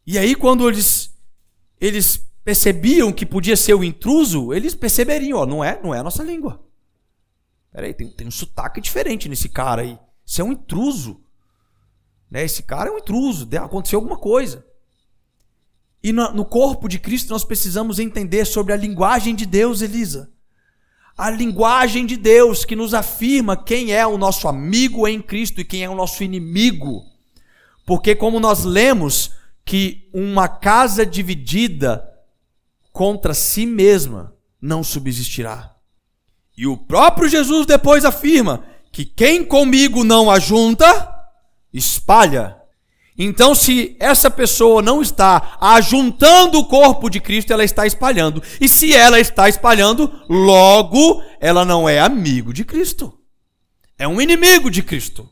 E 0.05 0.19
aí, 0.19 0.35
quando 0.35 0.69
eles, 0.69 1.11
eles 1.79 2.17
percebiam 2.43 3.11
que 3.11 3.25
podia 3.25 3.57
ser 3.57 3.73
o 3.73 3.83
intruso, 3.83 4.53
eles 4.53 4.75
perceberiam, 4.75 5.39
ó, 5.39 5.45
não 5.47 5.63
é, 5.63 5.81
não 5.81 5.95
é 5.95 5.99
a 5.99 6.03
nossa 6.03 6.23
língua. 6.23 6.63
Peraí, 7.71 7.93
tem, 7.93 8.09
tem 8.09 8.27
um 8.27 8.31
sotaque 8.31 8.81
diferente 8.81 9.29
nesse 9.29 9.47
cara 9.47 9.81
aí. 9.81 9.97
Isso 10.25 10.41
é 10.41 10.43
um 10.43 10.51
intruso. 10.51 11.21
Né? 12.29 12.43
Esse 12.43 12.63
cara 12.63 12.89
é 12.89 12.93
um 12.93 12.97
intruso, 12.97 13.47
aconteceu 13.57 13.99
alguma 13.99 14.17
coisa. 14.17 14.65
E 16.03 16.11
no, 16.11 16.33
no 16.33 16.45
corpo 16.45 16.87
de 16.87 16.99
Cristo 16.99 17.29
nós 17.29 17.43
precisamos 17.43 17.99
entender 17.99 18.45
sobre 18.45 18.73
a 18.73 18.77
linguagem 18.77 19.35
de 19.35 19.45
Deus, 19.45 19.81
Elisa. 19.81 20.31
A 21.17 21.29
linguagem 21.29 22.05
de 22.05 22.17
Deus 22.17 22.65
que 22.65 22.75
nos 22.75 22.93
afirma 22.93 23.55
quem 23.55 23.93
é 23.93 24.05
o 24.07 24.17
nosso 24.17 24.47
amigo 24.47 25.07
em 25.07 25.21
Cristo 25.21 25.61
e 25.61 25.65
quem 25.65 25.83
é 25.83 25.89
o 25.89 25.95
nosso 25.95 26.23
inimigo. 26.23 27.03
Porque, 27.85 28.15
como 28.15 28.39
nós 28.39 28.63
lemos, 28.63 29.31
que 29.65 30.09
uma 30.13 30.47
casa 30.47 31.05
dividida 31.05 32.07
contra 32.91 33.33
si 33.33 33.65
mesma 33.65 34.35
não 34.61 34.83
subsistirá. 34.83 35.70
E 36.57 36.67
o 36.67 36.77
próprio 36.77 37.29
Jesus 37.29 37.65
depois 37.65 38.05
afirma 38.05 38.63
que 38.91 39.05
quem 39.05 39.43
comigo 39.43 40.03
não 40.03 40.29
ajunta, 40.29 41.09
espalha. 41.73 42.57
Então, 43.17 43.53
se 43.53 43.95
essa 43.99 44.29
pessoa 44.29 44.81
não 44.81 45.01
está 45.01 45.57
ajuntando 45.61 46.59
o 46.59 46.65
corpo 46.65 47.09
de 47.09 47.19
Cristo, 47.19 47.53
ela 47.53 47.63
está 47.63 47.85
espalhando. 47.85 48.41
E 48.59 48.67
se 48.67 48.93
ela 48.93 49.19
está 49.19 49.47
espalhando, 49.47 50.11
logo 50.29 51.23
ela 51.39 51.63
não 51.63 51.87
é 51.87 51.99
amigo 51.99 52.53
de 52.53 52.65
Cristo. 52.65 53.13
É 53.97 54.07
um 54.07 54.19
inimigo 54.19 54.71
de 54.71 54.81
Cristo. 54.81 55.29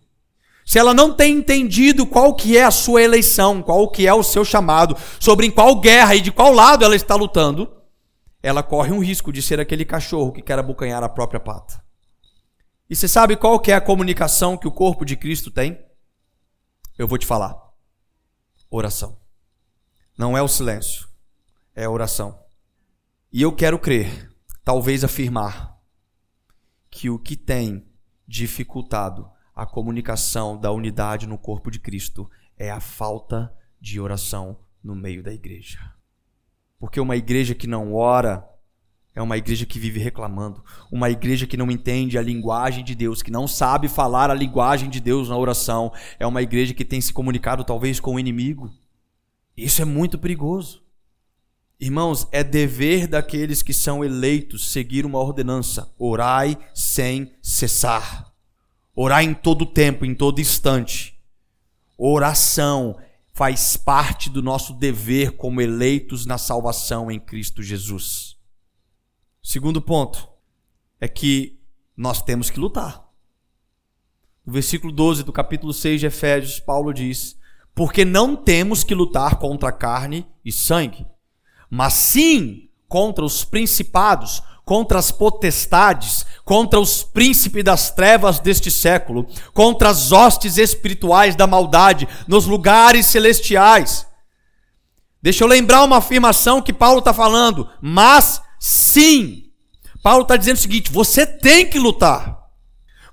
Se 0.66 0.78
ela 0.78 0.94
não 0.94 1.12
tem 1.12 1.38
entendido 1.38 2.06
qual 2.06 2.36
que 2.36 2.56
é 2.56 2.64
a 2.64 2.70
sua 2.70 3.02
eleição, 3.02 3.60
qual 3.60 3.90
que 3.90 4.06
é 4.06 4.14
o 4.14 4.22
seu 4.22 4.46
chamado, 4.46 4.96
sobre 5.20 5.48
em 5.48 5.52
qual 5.52 5.80
guerra 5.80 6.14
e 6.14 6.22
de 6.22 6.32
qual 6.32 6.54
lado 6.54 6.86
ela 6.86 6.96
está 6.96 7.16
lutando, 7.16 7.68
ela 8.42 8.64
corre 8.64 8.92
um 8.92 9.04
risco 9.04 9.32
de 9.32 9.42
ser 9.42 9.60
aquele 9.60 9.86
cachorro 9.86 10.32
que 10.32 10.42
quer 10.42 10.58
abocanhar 10.58 11.04
a 11.04 11.10
própria 11.10 11.40
pata. 11.40 11.84
E 12.90 12.96
você 12.96 13.08
sabe 13.08 13.36
qual 13.36 13.60
que 13.60 13.72
é 13.72 13.76
a 13.76 13.82
comunicação 13.82 14.58
que 14.58 14.68
o 14.68 14.72
corpo 14.72 15.06
de 15.06 15.16
Cristo 15.16 15.52
tem? 15.52 15.80
Eu 16.98 17.08
vou 17.08 17.18
te 17.18 17.26
falar. 17.26 17.56
Oração. 18.70 19.20
Não 20.18 20.38
é 20.38 20.42
o 20.42 20.48
silêncio, 20.48 21.08
é 21.76 21.86
a 21.86 21.90
oração. 21.90 22.40
E 23.32 23.42
eu 23.42 23.56
quero 23.56 23.78
crer, 23.80 24.30
talvez 24.64 25.04
afirmar, 25.04 25.78
que 26.90 27.10
o 27.10 27.20
que 27.20 27.38
tem 27.38 27.88
dificultado 28.28 29.30
a 29.56 29.66
comunicação 29.66 30.60
da 30.60 30.72
unidade 30.72 31.28
no 31.28 31.38
corpo 31.38 31.70
de 31.70 31.80
Cristo 31.80 32.30
é 32.58 32.72
a 32.72 32.80
falta 32.80 33.54
de 33.80 34.00
oração 34.00 34.60
no 34.84 34.96
meio 34.96 35.22
da 35.22 35.34
igreja. 35.34 35.99
Porque 36.80 37.00
uma 37.00 37.18
igreja 37.18 37.54
que 37.54 37.68
não 37.68 37.94
ora 37.94 38.48
é 39.14 39.22
uma 39.22 39.38
igreja 39.38 39.66
que 39.66 39.80
vive 39.80 40.00
reclamando, 40.00 40.64
uma 40.90 41.10
igreja 41.10 41.46
que 41.46 41.58
não 41.58 41.70
entende 41.70 42.18
a 42.18 42.22
linguagem 42.22 42.84
de 42.86 42.96
Deus, 42.96 43.22
que 43.22 43.30
não 43.30 43.48
sabe 43.48 43.90
falar 43.90 44.32
a 44.32 44.36
linguagem 44.36 44.90
de 44.90 45.02
Deus 45.02 45.28
na 45.28 45.38
oração, 45.38 45.92
é 46.18 46.26
uma 46.26 46.42
igreja 46.42 46.74
que 46.74 46.86
tem 46.86 47.02
se 47.02 47.12
comunicado 47.12 47.66
talvez 47.66 48.00
com 48.00 48.16
o 48.16 48.20
inimigo. 48.20 48.72
Isso 49.58 49.82
é 49.82 49.86
muito 49.86 50.18
perigoso. 50.18 50.82
Irmãos, 51.78 52.28
é 52.32 52.44
dever 52.44 53.08
daqueles 53.08 53.62
que 53.62 53.74
são 53.74 54.04
eleitos 54.04 54.72
seguir 54.72 55.06
uma 55.06 55.20
ordenança: 55.20 55.94
orai 55.98 56.58
sem 56.74 57.34
cessar. 57.42 58.32
Orar 58.96 59.24
em 59.24 59.34
todo 59.34 59.66
tempo, 59.66 60.06
em 60.06 60.14
todo 60.14 60.42
instante. 60.42 61.18
Oração 61.98 62.98
faz 63.40 63.78
parte 63.78 64.30
do 64.30 64.44
nosso 64.44 64.74
dever 64.74 65.38
como 65.38 65.62
eleitos 65.62 66.26
na 66.26 66.38
salvação 66.38 67.10
em 67.10 67.18
Cristo 67.18 67.64
Jesus. 67.64 68.36
Segundo 69.42 69.82
ponto 69.82 70.28
é 71.00 71.08
que 71.08 71.58
nós 71.96 72.22
temos 72.22 72.50
que 72.50 72.60
lutar. 72.60 73.08
No 74.46 74.52
versículo 74.52 74.92
12 74.92 75.24
do 75.24 75.32
capítulo 75.32 75.72
6 75.72 76.02
de 76.02 76.08
Efésios, 76.08 76.60
Paulo 76.60 76.94
diz: 76.94 77.40
Porque 77.74 78.04
não 78.04 78.36
temos 78.36 78.84
que 78.84 78.94
lutar 78.94 79.38
contra 79.38 79.72
carne 79.72 80.28
e 80.44 80.52
sangue, 80.52 81.08
mas 81.70 81.94
sim 81.94 82.70
contra 82.90 83.24
os 83.24 83.46
principados, 83.46 84.44
contra 84.70 85.00
as 85.00 85.10
potestades, 85.10 86.28
contra 86.46 86.80
os 86.80 87.02
príncipes 87.02 87.64
das 87.64 87.90
trevas 87.90 88.38
deste 88.38 88.70
século, 88.70 89.26
contra 89.52 89.90
as 89.90 90.12
hostes 90.12 90.60
espirituais 90.60 91.36
da 91.36 91.48
maldade 91.48 92.08
nos 92.28 92.46
lugares 92.46 93.08
celestiais. 93.08 94.06
Deixa 95.24 95.44
eu 95.44 95.48
lembrar 95.48 95.84
uma 95.84 95.98
afirmação 95.98 96.62
que 96.62 96.72
Paulo 96.72 97.00
está 97.00 97.12
falando, 97.12 97.68
mas 97.82 98.44
sim. 98.60 99.46
Paulo 100.04 100.22
está 100.22 100.38
dizendo 100.38 100.58
o 100.58 100.60
seguinte: 100.60 100.92
você 100.92 101.26
tem 101.26 101.68
que 101.68 101.80
lutar. 101.80 102.38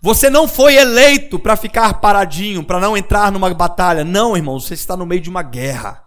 Você 0.02 0.28
não 0.28 0.46
foi 0.46 0.74
eleito 0.74 1.38
para 1.38 1.57
ficar 1.57 2.02
paradinho, 2.02 2.62
para 2.62 2.78
não 2.80 2.94
entrar 2.94 3.32
numa 3.32 3.52
batalha. 3.54 4.04
Não, 4.04 4.36
irmão, 4.36 4.61
você 4.61 4.74
está 4.74 4.94
no 4.94 5.07
meio 5.07 5.22
de 5.22 5.30
uma 5.30 5.42
guerra. 5.42 6.04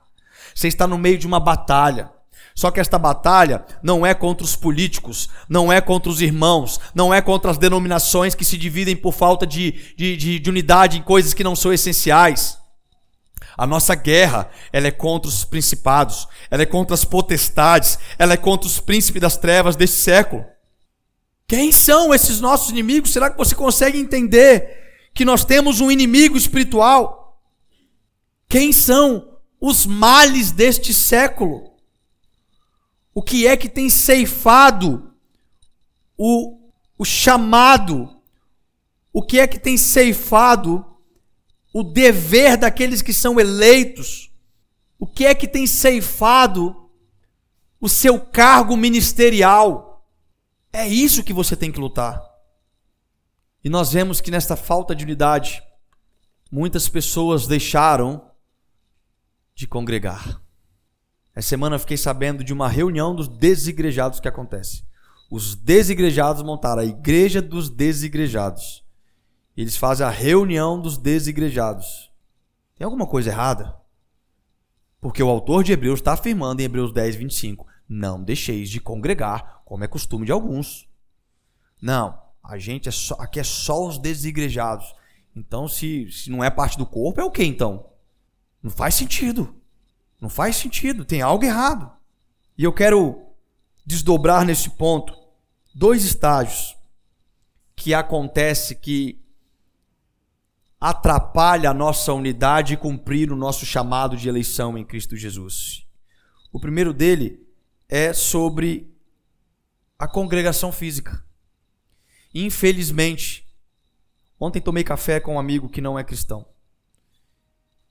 Você 0.54 0.68
está 0.68 0.86
no 0.86 1.00
meio 1.00 1.18
de 1.18 1.26
uma 1.26 1.40
batalha. 1.40 2.12
Só 2.60 2.70
que 2.70 2.82
esta 2.82 3.00
batalha 3.00 3.64
não 3.82 4.06
é 4.06 4.14
contra 4.14 4.44
os 4.44 4.54
políticos, 4.54 5.30
não 5.48 5.72
é 5.72 5.80
contra 5.80 6.12
os 6.12 6.20
irmãos, 6.20 6.78
não 6.94 7.14
é 7.14 7.22
contra 7.22 7.50
as 7.52 7.58
denominações 7.58 8.36
que 8.36 8.44
se 8.44 8.58
dividem 8.58 8.98
por 8.98 9.14
falta 9.14 9.48
de, 9.48 9.72
de, 9.96 10.18
de, 10.18 10.40
de 10.40 10.50
unidade 10.50 10.98
em 10.98 11.02
coisas 11.02 11.34
que 11.34 11.42
não 11.42 11.56
são 11.56 11.72
essenciais. 11.72 12.58
A 13.58 13.66
nossa 13.66 13.96
guerra, 13.96 14.50
ela 14.74 14.88
é 14.88 14.92
contra 14.92 15.30
os 15.30 15.46
principados, 15.46 16.28
ela 16.52 16.64
é 16.64 16.66
contra 16.66 16.94
as 16.94 17.06
potestades, 17.06 17.98
ela 18.18 18.34
é 18.34 18.38
contra 18.38 18.68
os 18.68 18.78
príncipes 18.82 19.22
das 19.22 19.38
trevas 19.38 19.78
deste 19.78 19.96
século. 19.96 20.44
Quem 21.48 21.72
são 21.72 22.14
esses 22.14 22.42
nossos 22.42 22.72
inimigos? 22.72 23.14
Será 23.14 23.30
que 23.30 23.38
você 23.38 23.56
consegue 23.56 23.98
entender 23.98 25.08
que 25.14 25.24
nós 25.24 25.46
temos 25.46 25.80
um 25.80 25.90
inimigo 25.90 26.36
espiritual? 26.36 27.42
Quem 28.50 28.74
são 28.74 29.40
os 29.62 29.86
males 29.86 30.52
deste 30.52 30.94
século? 30.94 31.70
O 33.20 33.22
que 33.22 33.46
é 33.46 33.58
que 33.58 33.68
tem 33.68 33.90
ceifado 33.90 35.14
o, 36.18 36.72
o 36.98 37.04
chamado, 37.04 38.10
o 39.12 39.22
que 39.22 39.42
é 39.42 39.46
que 39.46 39.60
tem 39.60 39.76
ceifado 39.76 40.86
o 41.74 41.84
dever 41.84 42.56
daqueles 42.56 43.02
que 43.02 43.12
são 43.12 43.38
eleitos, 43.38 44.32
o 44.98 45.06
que 45.06 45.26
é 45.26 45.36
que 45.36 45.50
tem 45.50 45.68
ceifado 45.68 46.90
o 47.78 47.90
seu 47.90 48.22
cargo 48.22 48.78
ministerial. 48.78 50.10
É 50.72 50.88
isso 50.88 51.22
que 51.22 51.34
você 51.34 51.58
tem 51.58 51.74
que 51.74 51.80
lutar. 51.82 52.24
E 53.62 53.70
nós 53.70 53.92
vemos 53.92 54.22
que 54.22 54.32
nesta 54.32 54.56
falta 54.56 54.96
de 54.96 55.04
unidade, 55.04 55.62
muitas 56.50 56.88
pessoas 56.88 57.48
deixaram 57.48 58.32
de 59.54 59.68
congregar. 59.68 60.42
Essa 61.40 61.48
semana 61.48 61.78
eu 61.78 61.80
fiquei 61.80 61.96
sabendo 61.96 62.44
de 62.44 62.52
uma 62.52 62.68
reunião 62.68 63.16
dos 63.16 63.30
desigrejados 63.30 64.20
que 64.20 64.28
acontece. 64.28 64.84
Os 65.32 65.56
desigrejados 65.56 66.44
montaram 66.44 66.82
a 66.82 66.86
igreja 66.86 67.42
dos 67.42 67.70
desigrejados. 67.70 68.84
Eles 69.56 69.78
fazem 69.78 70.06
a 70.06 70.10
reunião 70.10 70.78
dos 70.82 70.98
desigrejados. 70.98 72.12
Tem 72.76 72.84
alguma 72.84 73.08
coisa 73.08 73.30
errada? 73.30 73.74
Porque 75.00 75.24
o 75.24 75.30
autor 75.30 75.64
de 75.64 75.72
Hebreus 75.72 76.02
está 76.02 76.12
afirmando 76.12 76.60
em 76.60 76.66
Hebreus 76.66 76.92
10, 76.92 77.16
25: 77.16 77.66
Não 77.88 78.22
deixeis 78.22 78.70
de 78.70 78.82
congregar, 78.82 79.62
como 79.64 79.86
é 79.86 79.88
costume 79.88 80.26
de 80.26 80.34
alguns. 80.34 80.90
Não, 81.82 82.22
a 82.44 82.58
gente 82.58 82.90
é 82.90 82.92
só, 82.92 83.16
aqui 83.18 83.40
é 83.40 83.46
só 83.46 83.88
os 83.88 83.98
desigrejados. 83.98 84.94
Então, 85.34 85.70
se, 85.70 86.12
se 86.12 86.30
não 86.30 86.44
é 86.44 86.50
parte 86.50 86.78
do 86.78 86.86
corpo, 86.86 87.22
é 87.22 87.24
o 87.24 87.32
que 87.32 87.46
então? 87.46 87.86
Não 88.62 88.70
faz 88.70 88.96
sentido. 88.96 89.56
Não 90.20 90.30
faz 90.30 90.58
sentido, 90.58 91.06
tem 91.06 91.22
algo 91.22 91.44
errado. 91.44 91.92
E 92.58 92.64
eu 92.64 92.74
quero 92.74 93.22
desdobrar 93.86 94.46
nesse 94.46 94.70
ponto 94.72 95.18
dois 95.74 96.04
estágios 96.04 96.76
que 97.76 97.94
acontece 97.94 98.76
que 98.76 99.24
atrapalha 100.80 101.70
a 101.70 101.74
nossa 101.74 102.14
unidade 102.14 102.74
e 102.74 102.78
cumprir 102.78 103.32
o 103.32 103.36
nosso 103.36 103.66
chamado 103.66 104.18
de 104.18 104.28
eleição 104.28 104.78
em 104.78 104.86
Cristo 104.86 105.16
Jesus. 105.16 105.86
O 106.52 106.60
primeiro 106.60 106.94
dele 106.94 107.46
é 107.88 108.14
sobre 108.14 108.94
a 109.98 110.08
congregação 110.08 110.72
física. 110.72 111.24
Infelizmente, 112.34 113.48
ontem 114.40 114.62
tomei 114.62 114.84
café 114.84 115.20
com 115.20 115.36
um 115.36 115.40
amigo 115.40 115.70
que 115.70 115.82
não 115.82 115.98
é 115.98 116.04
cristão 116.04 116.46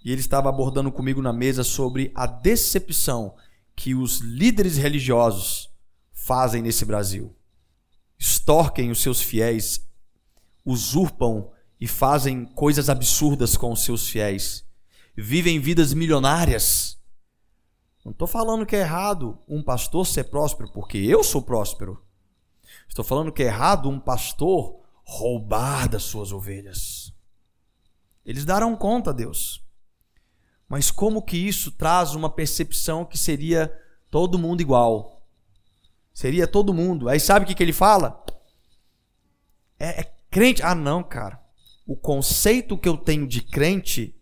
e 0.05 0.12
ele 0.12 0.20
estava 0.20 0.49
abordando 0.49 0.92
comigo 0.92 1.20
na 1.20 1.32
mesa 1.32 1.64
sobre 1.64 2.12
a 2.14 2.26
decepção 2.26 3.34
que 3.74 3.94
os 3.94 4.20
líderes 4.20 4.76
religiosos 4.76 5.70
fazem 6.12 6.62
nesse 6.62 6.84
Brasil. 6.84 7.34
Extorquem 8.18 8.90
os 8.90 9.01
seus 9.01 9.20
fiéis, 9.20 9.86
usurpam 10.64 11.51
e 11.80 11.86
fazem 11.86 12.44
coisas 12.44 12.88
absurdas 12.88 13.57
com 13.57 13.72
os 13.72 13.84
seus 13.84 14.09
fiéis. 14.09 14.64
Vivem 15.16 15.61
vidas 15.61 15.94
milionárias. 15.94 16.99
Não 18.05 18.12
estou 18.12 18.26
falando 18.26 18.66
que 18.66 18.76
é 18.76 18.80
errado 18.80 19.38
um 19.49 19.62
pastor 19.62 20.07
ser 20.07 20.24
próspero, 20.24 20.70
porque 20.72 20.99
eu 20.99 21.22
sou 21.22 21.42
próspero. 21.42 22.03
Estou 22.88 23.05
falando 23.05 23.32
que 23.32 23.42
é 23.42 23.46
errado 23.46 23.88
um 23.88 24.01
pastor 24.01 24.80
roubar 25.05 25.88
das 25.88 26.03
suas 26.03 26.32
ovelhas. 26.32 27.12
Eles 28.24 28.44
darão 28.44 28.76
conta 28.76 29.11
a 29.11 29.12
Deus. 29.12 29.64
Mas 30.68 30.90
como 30.90 31.22
que 31.22 31.36
isso 31.36 31.70
traz 31.72 32.14
uma 32.14 32.28
percepção 32.28 33.04
que 33.04 33.16
seria 33.16 33.72
todo 34.10 34.38
mundo 34.38 34.60
igual? 34.60 35.22
Seria 36.12 36.46
todo 36.46 36.74
mundo. 36.74 37.08
Aí 37.08 37.18
sabe 37.18 37.44
o 37.44 37.48
que, 37.48 37.54
que 37.54 37.62
ele 37.62 37.72
fala? 37.72 38.22
É, 39.78 40.00
é 40.00 40.12
crente. 40.30 40.62
Ah, 40.62 40.74
não, 40.74 41.02
cara. 41.02 41.40
O 41.86 41.96
conceito 41.96 42.76
que 42.76 42.88
eu 42.88 42.96
tenho 42.96 43.26
de 43.26 43.40
crente 43.40 44.14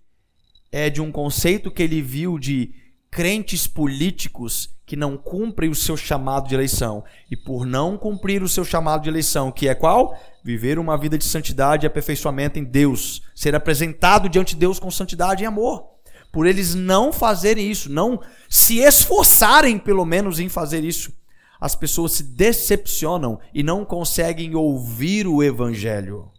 é 0.71 0.89
de 0.89 1.01
um 1.01 1.11
conceito 1.11 1.71
que 1.71 1.83
ele 1.83 2.01
viu 2.01 2.39
de 2.39 2.73
crentes 3.11 3.67
políticos 3.67 4.77
que 4.85 4.95
não 4.95 5.17
cumprem 5.17 5.69
o 5.69 5.75
seu 5.75 5.97
chamado 5.97 6.49
de 6.49 6.55
eleição. 6.55 7.03
E 7.29 7.37
por 7.37 7.67
não 7.67 7.99
cumprir 7.99 8.41
o 8.43 8.49
seu 8.49 8.65
chamado 8.65 9.03
de 9.03 9.09
eleição, 9.09 9.51
que 9.51 9.67
é 9.67 9.75
qual? 9.75 10.17
Viver 10.45 10.79
uma 10.79 10.97
vida 10.97 11.19
de 11.19 11.25
santidade 11.25 11.85
e 11.85 11.89
aperfeiçoamento 11.89 12.57
em 12.59 12.65
Deus. 12.65 13.23
Ser 13.35 13.57
apresentado 13.57 14.29
diante 14.29 14.55
de 14.55 14.61
Deus 14.61 14.79
com 14.79 14.91
santidade 14.91 15.43
e 15.43 15.47
amor. 15.47 15.96
Por 16.33 16.47
eles 16.47 16.75
não 16.75 17.13
fazerem 17.13 17.71
isso, 17.71 17.91
não 17.91 18.21
se 18.49 18.79
esforçarem 18.79 19.79
pelo 19.79 20.05
menos 20.05 20.39
em 20.39 20.49
fazer 20.49 20.85
isso, 20.85 21.13
as 21.61 21.75
pessoas 21.75 22.13
se 22.13 22.23
decepcionam 22.23 23.41
e 23.55 23.63
não 23.63 23.85
conseguem 23.85 24.55
ouvir 24.55 25.27
o 25.27 25.43
evangelho. 25.43 26.31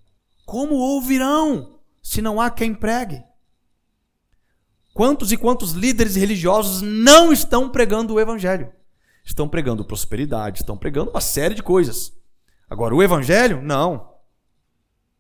Como 0.46 0.76
ouvirão 0.76 1.80
se 2.02 2.22
não 2.22 2.40
há 2.40 2.50
quem 2.50 2.74
pregue? 2.74 3.24
Quantos 4.94 5.32
e 5.32 5.38
quantos 5.38 5.74
líderes 5.74 6.16
religiosos 6.16 6.82
não 6.82 7.32
estão 7.32 7.70
pregando 7.70 8.14
o 8.14 8.20
evangelho? 8.20 8.72
Estão 9.24 9.48
pregando 9.48 9.86
prosperidade, 9.86 10.62
estão 10.62 10.78
pregando 10.78 11.12
uma 11.12 11.22
série 11.22 11.54
de 11.54 11.62
coisas. 11.62 12.14
Agora, 12.70 12.96
o 12.96 13.04
evangelho, 13.04 13.62
não. 13.62 14.17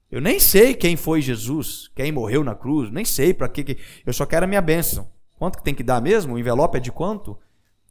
Eu 0.09 0.21
nem 0.21 0.39
sei 0.39 0.73
quem 0.73 0.95
foi 0.95 1.21
Jesus, 1.21 1.89
quem 1.95 2.11
morreu 2.11 2.43
na 2.43 2.55
cruz, 2.55 2.89
nem 2.91 3.03
sei 3.03 3.33
para 3.33 3.49
que, 3.49 3.77
eu 4.05 4.13
só 4.13 4.25
quero 4.25 4.45
a 4.45 4.47
minha 4.47 4.61
bênção. 4.61 5.11
Quanto 5.37 5.57
que 5.57 5.63
tem 5.63 5.75
que 5.75 5.83
dar 5.83 6.01
mesmo? 6.01 6.33
O 6.33 6.39
envelope 6.39 6.77
é 6.77 6.81
de 6.81 6.91
quanto? 6.91 7.37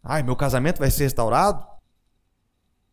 Ai, 0.03 0.23
meu 0.23 0.35
casamento 0.35 0.79
vai 0.79 0.91
ser 0.91 1.05
restaurado? 1.05 1.67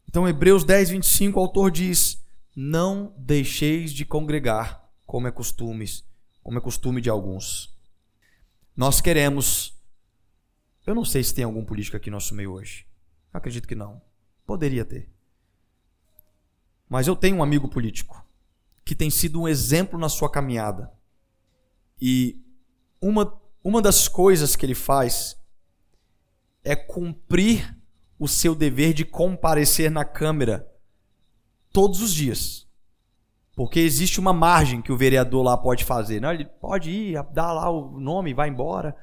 Então, 0.07 0.27
Hebreus 0.27 0.63
10, 0.63 0.89
25, 0.89 1.39
o 1.39 1.41
autor 1.41 1.71
diz: 1.71 2.23
Não 2.55 3.13
deixeis 3.17 3.93
de 3.93 4.05
congregar, 4.05 4.83
como 5.05 5.27
é 5.27 5.31
costume, 5.31 5.85
como 6.43 6.57
é 6.57 6.61
costume 6.61 7.01
de 7.01 7.09
alguns 7.09 7.73
nós 8.75 8.99
queremos. 8.99 9.79
Eu 10.85 10.95
não 10.95 11.05
sei 11.05 11.23
se 11.23 11.33
tem 11.33 11.43
algum 11.43 11.63
político 11.63 11.95
aqui 11.95 12.09
no 12.09 12.15
nosso 12.15 12.35
meio 12.35 12.51
hoje. 12.51 12.85
Acredito 13.31 13.67
que 13.67 13.75
não. 13.75 14.01
Poderia 14.45 14.83
ter. 14.83 15.09
Mas 16.89 17.07
eu 17.07 17.15
tenho 17.15 17.37
um 17.37 17.43
amigo 17.43 17.67
político 17.67 18.22
que 18.85 18.95
tem 18.95 19.09
sido 19.09 19.41
um 19.41 19.47
exemplo 19.47 19.97
na 19.97 20.09
sua 20.09 20.29
caminhada. 20.29 20.91
E 22.01 22.41
uma, 23.01 23.39
uma 23.63 23.81
das 23.81 24.07
coisas 24.07 24.55
que 24.55 24.65
ele 24.65 24.75
faz 24.75 25.37
é 26.63 26.75
cumprir 26.75 27.77
o 28.19 28.27
seu 28.27 28.55
dever 28.55 28.93
de 28.93 29.03
comparecer 29.05 29.91
na 29.91 30.05
Câmara 30.05 30.67
todos 31.71 32.01
os 32.01 32.13
dias. 32.13 32.67
Porque 33.55 33.79
existe 33.79 34.19
uma 34.19 34.33
margem 34.33 34.81
que 34.81 34.91
o 34.91 34.97
vereador 34.97 35.43
lá 35.43 35.57
pode 35.57 35.83
fazer. 35.83 36.19
Não, 36.19 36.33
ele 36.33 36.45
pode 36.45 36.89
ir, 36.89 37.23
dar 37.33 37.51
lá 37.51 37.69
o 37.69 37.99
nome 37.99 38.33
vai 38.33 38.49
embora. 38.49 38.95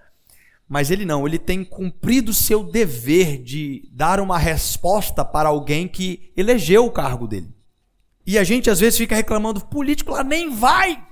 Mas 0.69 0.91
ele 0.91 1.05
não, 1.05 1.27
ele 1.27 1.39
tem 1.39 1.65
cumprido 1.65 2.31
o 2.31 2.35
seu 2.35 2.65
dever 2.65 3.43
de 3.43 3.89
dar 3.93 4.21
uma 4.21 4.39
resposta 4.39 5.25
para 5.25 5.49
alguém 5.49 5.89
que 5.89 6.33
elegeu 6.37 6.85
o 6.85 6.93
cargo 6.93 7.27
dele. 7.27 7.53
E 8.27 8.39
a 8.39 8.45
gente 8.45 8.71
às 8.71 8.81
vezes 8.81 8.99
fica 8.99 9.15
reclamando, 9.15 9.65
político 9.67 10.13
lá 10.13 10.23
nem 10.23 10.51
vai. 10.51 11.03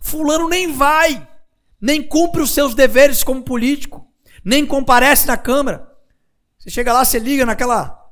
Fulano 0.00 0.48
nem 0.48 0.72
vai. 0.72 1.28
Nem 1.80 2.02
cumpre 2.02 2.42
os 2.42 2.50
seus 2.50 2.74
deveres 2.74 3.24
como 3.24 3.42
político. 3.42 4.06
Nem 4.44 4.64
comparece 4.64 5.26
na 5.26 5.36
Câmara. 5.36 5.90
Você 6.58 6.70
chega 6.70 6.92
lá, 6.92 7.04
você 7.04 7.18
liga 7.18 7.44
naquela. 7.44 8.02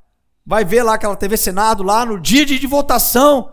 Vai 0.44 0.64
ver 0.64 0.82
lá 0.82 0.94
aquela 0.94 1.16
TV 1.16 1.36
Senado 1.36 1.82
lá 1.82 2.04
no 2.04 2.20
dia 2.20 2.44
de 2.44 2.66
votação. 2.66 3.52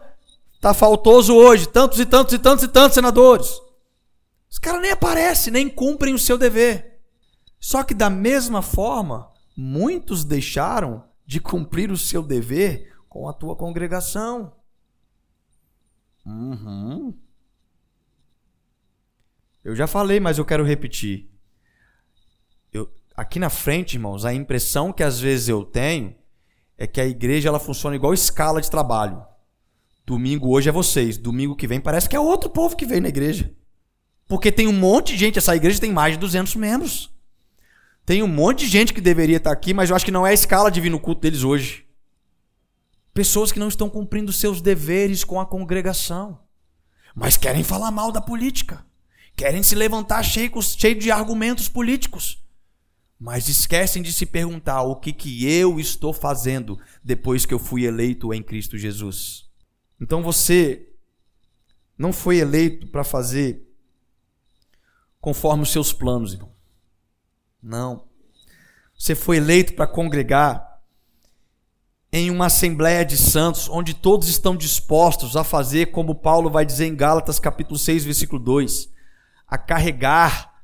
Tá 0.60 0.74
faltoso 0.74 1.36
hoje, 1.36 1.68
tantos 1.68 2.00
e 2.00 2.06
tantos 2.06 2.34
e 2.34 2.40
tantos 2.40 2.64
e 2.66 2.68
tantos 2.68 2.96
senadores. 2.96 3.50
Os 4.50 4.58
caras 4.58 4.82
nem 4.82 4.92
aparecem, 4.92 5.54
nem 5.54 5.70
cumprem 5.70 6.14
o 6.14 6.20
seu 6.20 6.38
dever. 6.38 7.00
Só 7.60 7.84
que 7.84 7.94
da 7.94 8.10
mesma 8.10 8.62
forma, 8.62 9.30
muitos 9.56 10.26
deixaram 10.26 11.04
de 11.26 11.40
cumprir 11.40 11.92
o 11.92 11.98
seu 11.98 12.24
dever 12.24 12.89
com 13.10 13.28
a 13.28 13.34
tua 13.34 13.56
congregação. 13.56 14.54
Uhum. 16.26 17.14
Eu 19.64 19.76
já 19.76 19.88
falei, 19.88 20.20
mas 20.20 20.38
eu 20.38 20.46
quero 20.46 20.64
repetir. 20.64 21.28
Eu, 22.72 22.90
aqui 23.16 23.40
na 23.40 23.50
frente, 23.50 23.96
irmãos, 23.96 24.24
a 24.24 24.34
impressão 24.34 24.94
que 24.94 25.04
às 25.04 25.20
vezes 25.20 25.50
eu 25.50 25.66
tenho 25.66 26.16
é 26.78 26.88
que 26.88 27.02
a 27.02 27.06
igreja 27.06 27.50
ela 27.50 27.60
funciona 27.60 27.96
igual 27.96 28.14
escala 28.14 28.62
de 28.62 28.70
trabalho. 28.70 29.26
Domingo 30.06 30.50
hoje 30.50 30.70
é 30.70 30.72
vocês, 30.72 31.18
domingo 31.18 31.56
que 31.56 31.68
vem 31.68 31.82
parece 31.82 32.08
que 32.08 32.16
é 32.16 32.20
outro 32.20 32.50
povo 32.50 32.76
que 32.76 32.86
veio 32.86 33.02
na 33.02 33.10
igreja. 33.10 33.54
Porque 34.28 34.52
tem 34.52 34.68
um 34.68 34.74
monte 34.74 35.14
de 35.14 35.20
gente, 35.20 35.40
essa 35.40 35.56
igreja 35.56 35.82
tem 35.82 35.92
mais 35.92 36.14
de 36.14 36.20
200 36.20 36.56
membros. 36.56 37.12
Tem 38.06 38.24
um 38.24 38.28
monte 38.28 38.66
de 38.66 38.68
gente 38.68 38.94
que 38.94 39.02
deveria 39.02 39.38
estar 39.38 39.52
aqui, 39.52 39.74
mas 39.74 39.90
eu 39.90 39.96
acho 39.96 40.06
que 40.06 40.12
não 40.12 40.26
é 40.26 40.32
a 40.32 40.34
escala 40.34 40.72
de 40.72 40.80
vir 40.80 40.90
no 40.90 41.00
culto 41.00 41.22
deles 41.22 41.44
hoje. 41.44 41.89
Pessoas 43.20 43.52
que 43.52 43.60
não 43.60 43.68
estão 43.68 43.90
cumprindo 43.90 44.32
seus 44.32 44.62
deveres 44.62 45.26
com 45.26 45.42
a 45.42 45.46
congregação, 45.46 46.40
mas 47.14 47.36
querem 47.36 47.66
falar 47.66 47.92
mal 47.92 48.14
da 48.14 48.22
política. 48.22 48.86
Querem 49.36 49.62
se 49.62 49.76
levantar 49.76 50.24
cheio, 50.24 50.50
cheio 50.62 50.98
de 50.98 51.12
argumentos 51.12 51.68
políticos. 51.68 52.42
Mas 53.20 53.50
esquecem 53.50 54.02
de 54.02 54.14
se 54.14 54.26
perguntar 54.26 54.84
o 54.84 54.96
que, 54.96 55.12
que 55.12 55.46
eu 55.46 55.82
estou 55.82 56.14
fazendo 56.14 56.80
depois 57.04 57.46
que 57.46 57.54
eu 57.54 57.60
fui 57.60 57.84
eleito 57.84 58.34
em 58.34 58.42
Cristo 58.42 58.78
Jesus. 58.78 59.50
Então 60.00 60.24
você 60.24 60.88
não 61.98 62.14
foi 62.14 62.38
eleito 62.38 62.88
para 62.88 63.04
fazer 63.04 63.68
conforme 65.20 65.64
os 65.64 65.74
seus 65.74 65.92
planos, 65.92 66.36
irmão. 66.36 66.54
Não. 67.62 68.08
Você 68.98 69.14
foi 69.14 69.36
eleito 69.36 69.74
para 69.74 69.88
congregar 69.88 70.69
em 72.12 72.32
uma 72.32 72.48
assembleia 72.48 73.06
de 73.06 73.16
santos, 73.16 73.70
onde 73.70 73.94
todos 73.94 74.28
estão 74.28 74.56
dispostos 74.56 75.36
a 75.36 75.44
fazer 75.44 75.88
como 75.92 76.16
Paulo 76.16 76.50
vai 76.50 76.66
dizer 76.66 76.88
em 76.88 76.96
Gálatas 76.96 77.40
capítulo 77.40 77.78
6, 77.78 78.04
versículo 78.04 78.42
2, 78.42 78.90
a 79.48 79.58
carregar 79.58 80.64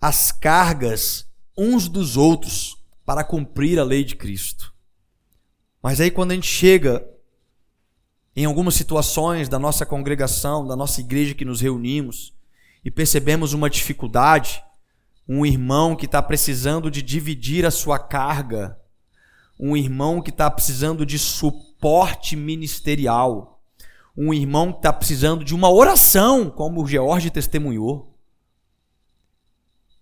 as 0.00 0.30
cargas 0.30 1.28
uns 1.56 1.88
dos 1.88 2.16
outros 2.16 2.76
para 3.04 3.24
cumprir 3.24 3.78
a 3.78 3.84
lei 3.84 4.04
de 4.04 4.14
Cristo. 4.14 4.72
Mas 5.82 6.00
aí 6.00 6.10
quando 6.10 6.30
a 6.30 6.34
gente 6.34 6.46
chega 6.46 7.04
em 8.36 8.44
algumas 8.44 8.74
situações 8.74 9.48
da 9.48 9.58
nossa 9.58 9.84
congregação, 9.84 10.64
da 10.64 10.76
nossa 10.76 11.00
igreja 11.00 11.34
que 11.34 11.44
nos 11.44 11.60
reunimos, 11.60 12.32
e 12.84 12.90
percebemos 12.90 13.52
uma 13.52 13.68
dificuldade, 13.68 14.62
um 15.28 15.44
irmão 15.44 15.96
que 15.96 16.06
está 16.06 16.22
precisando 16.22 16.88
de 16.88 17.02
dividir 17.02 17.66
a 17.66 17.70
sua 17.70 17.98
carga, 17.98 18.78
um 19.58 19.76
irmão 19.76 20.22
que 20.22 20.30
está 20.30 20.50
precisando 20.50 21.04
de 21.04 21.18
suporte 21.18 22.36
ministerial, 22.36 23.60
um 24.16 24.32
irmão 24.32 24.72
que 24.72 24.78
está 24.78 24.92
precisando 24.92 25.44
de 25.44 25.54
uma 25.54 25.70
oração, 25.70 26.48
como 26.48 26.82
o 26.82 26.86
George 26.86 27.30
testemunhou. 27.30 28.16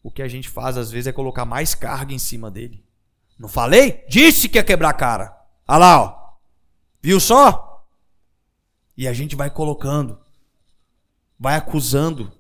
O 0.03 0.11
que 0.11 0.23
a 0.23 0.29
gente 0.29 0.49
faz 0.49 0.77
às 0.77 0.91
vezes 0.91 1.07
é 1.07 1.13
colocar 1.13 1.45
mais 1.45 1.75
carga 1.75 2.13
em 2.13 2.19
cima 2.19 2.51
dele. 2.51 2.85
Não 3.39 3.49
falei? 3.49 4.05
Disse 4.09 4.49
que 4.49 4.59
ia 4.59 4.65
quebrar 4.65 4.91
a 4.91 4.95
cara. 4.95 5.37
Olha 5.67 5.79
lá, 5.79 6.03
ó. 6.03 6.27
Viu 7.03 7.21
só? 7.21 7.87
E 8.97 9.07
a 9.07 9.13
gente 9.13 9.37
vai 9.37 9.51
colocando, 9.51 10.19
vai 11.39 11.55
acusando, 11.55 12.33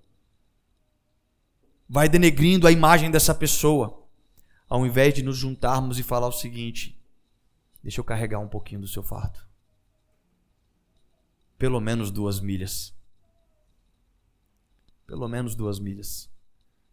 vai 1.89 2.09
denegrindo 2.09 2.67
a 2.67 2.73
imagem 2.73 3.11
dessa 3.11 3.35
pessoa, 3.35 4.03
ao 4.69 4.87
invés 4.87 5.12
de 5.12 5.23
nos 5.23 5.37
juntarmos 5.37 5.99
e 5.99 6.03
falar 6.03 6.29
o 6.29 6.33
seguinte: 6.33 6.95
deixa 7.87 8.01
eu 8.01 8.05
carregar 8.05 8.41
um 8.41 8.49
pouquinho 8.49 8.80
do 8.80 8.89
seu 8.89 9.01
fardo. 9.01 9.39
Pelo 11.57 11.80
menos 11.80 12.11
duas 12.11 12.41
milhas. 12.41 12.93
Pelo 15.07 15.28
menos 15.28 15.55
duas 15.55 15.78
milhas. 15.78 16.28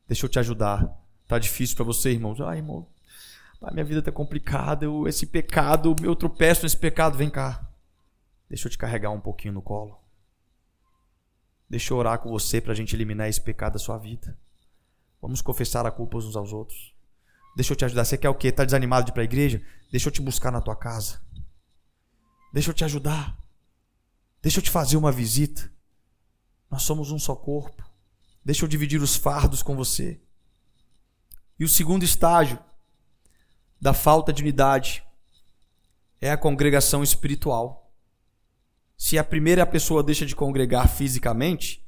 Deixa 0.07 0.23
eu 0.23 0.29
te 0.29 0.37
ajudar. 0.37 0.95
Tá 1.27 1.39
difícil 1.39 1.75
para 1.75 1.83
você, 1.83 2.11
irmão. 2.11 2.35
Ai, 2.45 2.59
irmão, 2.59 2.87
minha 3.71 3.83
vida 3.83 4.03
tá 4.03 4.11
complicada. 4.11 4.85
Eu, 4.85 5.07
esse 5.07 5.25
pecado, 5.25 5.95
eu 6.03 6.15
tropeço 6.15 6.61
nesse 6.61 6.77
pecado. 6.77 7.17
Vem 7.17 7.31
cá. 7.31 7.67
Deixa 8.47 8.67
eu 8.67 8.71
te 8.71 8.77
carregar 8.77 9.09
um 9.09 9.19
pouquinho 9.19 9.55
no 9.55 9.63
colo. 9.63 9.99
Deixa 11.67 11.91
eu 11.91 11.97
orar 11.97 12.19
com 12.19 12.29
você 12.29 12.61
para 12.61 12.71
a 12.71 12.75
gente 12.75 12.95
eliminar 12.95 13.27
esse 13.27 13.41
pecado 13.41 13.73
da 13.73 13.79
sua 13.79 13.97
vida. 13.97 14.37
Vamos 15.19 15.41
confessar 15.41 15.87
a 15.87 15.91
culpa 15.91 16.19
uns 16.19 16.35
aos 16.35 16.53
outros. 16.53 16.93
Deixa 17.55 17.73
eu 17.73 17.77
te 17.77 17.83
ajudar. 17.83 18.05
Você 18.05 18.15
quer 18.15 18.29
o 18.29 18.35
quê? 18.35 18.51
Tá 18.51 18.63
desanimado 18.63 19.05
de 19.05 19.11
ir 19.11 19.13
para 19.13 19.23
a 19.23 19.25
igreja? 19.25 19.59
Deixa 19.93 20.07
eu 20.07 20.11
te 20.11 20.23
buscar 20.23 20.49
na 20.49 20.59
tua 20.59 20.75
casa. 20.75 21.21
Deixa 22.51 22.71
eu 22.71 22.73
te 22.73 22.83
ajudar. 22.83 23.37
Deixa 24.41 24.57
eu 24.57 24.63
te 24.63 24.71
fazer 24.71 24.97
uma 24.97 25.11
visita. 25.11 25.71
Nós 26.67 26.81
somos 26.81 27.11
um 27.11 27.19
só 27.19 27.35
corpo. 27.35 27.87
Deixa 28.43 28.65
eu 28.65 28.67
dividir 28.67 28.99
os 28.99 29.15
fardos 29.15 29.61
com 29.61 29.75
você. 29.75 30.19
E 31.59 31.63
o 31.63 31.69
segundo 31.69 32.01
estágio 32.01 32.57
da 33.79 33.93
falta 33.93 34.33
de 34.33 34.41
unidade 34.41 35.03
é 36.19 36.31
a 36.31 36.37
congregação 36.37 37.03
espiritual. 37.03 37.93
Se 38.97 39.19
a 39.19 39.23
primeira 39.23 39.63
pessoa 39.63 40.01
deixa 40.01 40.25
de 40.25 40.35
congregar 40.35 40.89
fisicamente, 40.89 41.87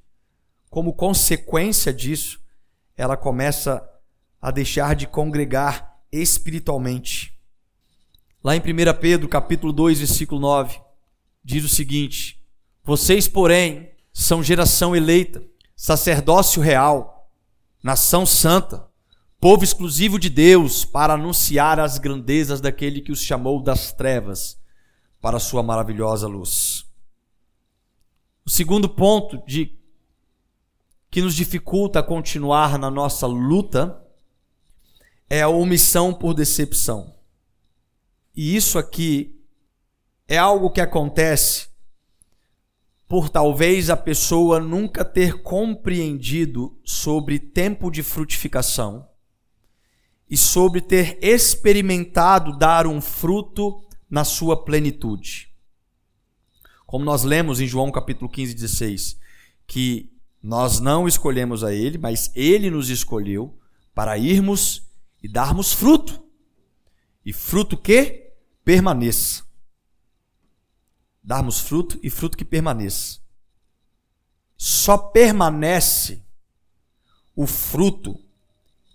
como 0.70 0.94
consequência 0.94 1.92
disso, 1.92 2.40
ela 2.96 3.18
começa 3.18 3.84
a 4.40 4.52
deixar 4.52 4.96
de 4.96 5.08
congregar 5.08 6.04
espiritualmente. 6.12 7.35
Lá 8.46 8.56
em 8.56 8.60
1 8.60 8.64
Pedro, 9.02 9.28
capítulo 9.28 9.74
2, 9.74 9.98
versículo 9.98 10.40
9, 10.40 10.80
diz 11.44 11.66
o 11.66 11.68
seguinte: 11.68 12.40
Vocês, 12.84 13.28
porém, 13.28 13.90
são 14.14 14.44
geração 14.44 14.96
eleita, 14.96 15.44
sacerdócio 15.76 16.62
real, 16.62 17.28
nação 17.82 18.24
santa, 18.24 18.88
povo 19.40 19.64
exclusivo 19.64 20.20
de 20.20 20.30
Deus, 20.30 20.86
para 20.86 21.16
anunciar 21.16 21.80
as 21.80 21.98
grandezas 21.98 22.62
daquele 22.62 23.02
que 23.02 23.12
os 23.12 23.20
chamou 23.20 23.64
das 23.64 23.92
trevas 23.92 24.62
para 25.20 25.38
a 25.38 25.40
sua 25.40 25.64
maravilhosa 25.64 26.28
luz. 26.28 26.86
O 28.46 28.50
segundo 28.52 28.88
ponto 28.88 29.44
de 29.48 29.76
que 31.10 31.20
nos 31.20 31.34
dificulta 31.34 32.04
continuar 32.04 32.78
na 32.78 32.92
nossa 32.92 33.26
luta 33.26 34.00
é 35.28 35.42
a 35.42 35.50
omissão 35.50 36.14
por 36.14 36.36
decepção. 36.36 37.15
E 38.36 38.56
isso 38.56 38.78
aqui 38.78 39.40
é 40.28 40.38
algo 40.38 40.70
que 40.70 40.82
acontece 40.82 41.68
por 43.08 43.30
talvez 43.30 43.90
a 43.90 43.96
pessoa 43.96 44.60
nunca 44.60 45.06
ter 45.06 45.42
compreendido 45.42 46.78
sobre 46.84 47.40
tempo 47.40 47.92
de 47.92 48.02
frutificação 48.02 49.08
e 50.30 50.36
sobre 50.36 50.82
ter 50.82 51.20
experimentado 51.22 52.58
dar 52.58 52.88
um 52.88 53.00
fruto 53.00 53.82
na 54.10 54.24
sua 54.24 54.66
plenitude. 54.66 55.50
Como 56.86 57.06
nós 57.06 57.24
lemos 57.24 57.60
em 57.60 57.68
João 57.68 57.92
capítulo 57.92 58.30
15, 58.30 58.54
16, 58.54 59.20
que 59.68 60.12
nós 60.42 60.80
não 60.80 61.08
escolhemos 61.08 61.64
a 61.64 61.74
Ele, 61.74 61.98
mas 61.98 62.32
Ele 62.36 62.70
nos 62.70 62.90
escolheu 62.90 63.58
para 63.94 64.18
irmos 64.18 64.88
e 65.22 65.28
darmos 65.28 65.74
fruto. 65.74 66.24
E 67.26 67.34
fruto 67.34 67.78
que 67.78 68.25
permaneça. 68.66 69.44
Darmos 71.24 71.60
fruto 71.60 72.00
e 72.02 72.10
fruto 72.10 72.36
que 72.36 72.44
permaneça. 72.44 73.20
Só 74.58 74.98
permanece 74.98 76.26
o 77.36 77.46
fruto 77.46 78.20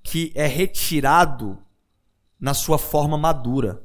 que 0.02 0.32
é 0.34 0.46
retirado 0.46 1.58
na 2.38 2.52
sua 2.52 2.78
forma 2.78 3.16
madura. 3.16 3.84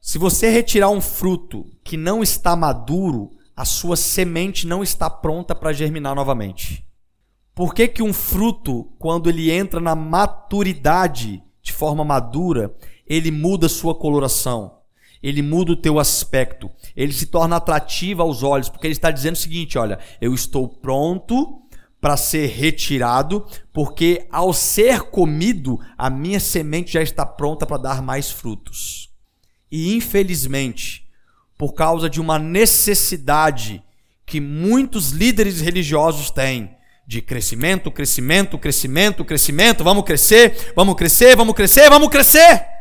Se 0.00 0.18
você 0.18 0.50
retirar 0.50 0.90
um 0.90 1.00
fruto 1.00 1.70
que 1.82 1.96
não 1.96 2.22
está 2.22 2.54
maduro, 2.54 3.30
a 3.56 3.64
sua 3.64 3.96
semente 3.96 4.66
não 4.66 4.82
está 4.82 5.08
pronta 5.08 5.54
para 5.54 5.72
germinar 5.72 6.14
novamente. 6.14 6.86
Por 7.54 7.74
que, 7.74 7.88
que 7.88 8.02
um 8.02 8.12
fruto, 8.12 8.84
quando 8.98 9.28
ele 9.28 9.50
entra 9.50 9.80
na 9.80 9.94
maturidade 9.94 11.42
de 11.60 11.72
forma 11.72 12.04
madura, 12.04 12.74
ele 13.06 13.30
muda 13.30 13.68
sua 13.68 13.94
coloração? 13.94 14.77
Ele 15.22 15.42
muda 15.42 15.72
o 15.72 15.76
teu 15.76 15.98
aspecto, 15.98 16.70
ele 16.96 17.12
se 17.12 17.26
torna 17.26 17.56
atrativo 17.56 18.22
aos 18.22 18.42
olhos, 18.42 18.68
porque 18.68 18.86
ele 18.86 18.92
está 18.92 19.10
dizendo 19.10 19.34
o 19.34 19.38
seguinte: 19.38 19.78
olha, 19.78 19.98
eu 20.20 20.34
estou 20.34 20.68
pronto 20.68 21.62
para 22.00 22.16
ser 22.16 22.46
retirado, 22.46 23.44
porque 23.72 24.26
ao 24.30 24.52
ser 24.52 25.02
comido, 25.02 25.78
a 25.96 26.08
minha 26.08 26.38
semente 26.38 26.92
já 26.92 27.02
está 27.02 27.26
pronta 27.26 27.66
para 27.66 27.82
dar 27.82 28.02
mais 28.02 28.30
frutos. 28.30 29.10
E 29.70 29.94
infelizmente, 29.94 31.06
por 31.56 31.74
causa 31.74 32.08
de 32.08 32.20
uma 32.20 32.38
necessidade 32.38 33.82
que 34.24 34.40
muitos 34.40 35.10
líderes 35.10 35.60
religiosos 35.60 36.30
têm 36.30 36.70
de 37.06 37.22
crescimento, 37.22 37.90
crescimento, 37.90 38.58
crescimento, 38.58 39.24
crescimento, 39.24 39.82
vamos 39.82 40.04
crescer, 40.04 40.72
vamos 40.76 40.94
crescer, 40.94 41.34
vamos 41.34 41.54
crescer, 41.54 41.88
vamos 41.88 42.08
crescer. 42.10 42.77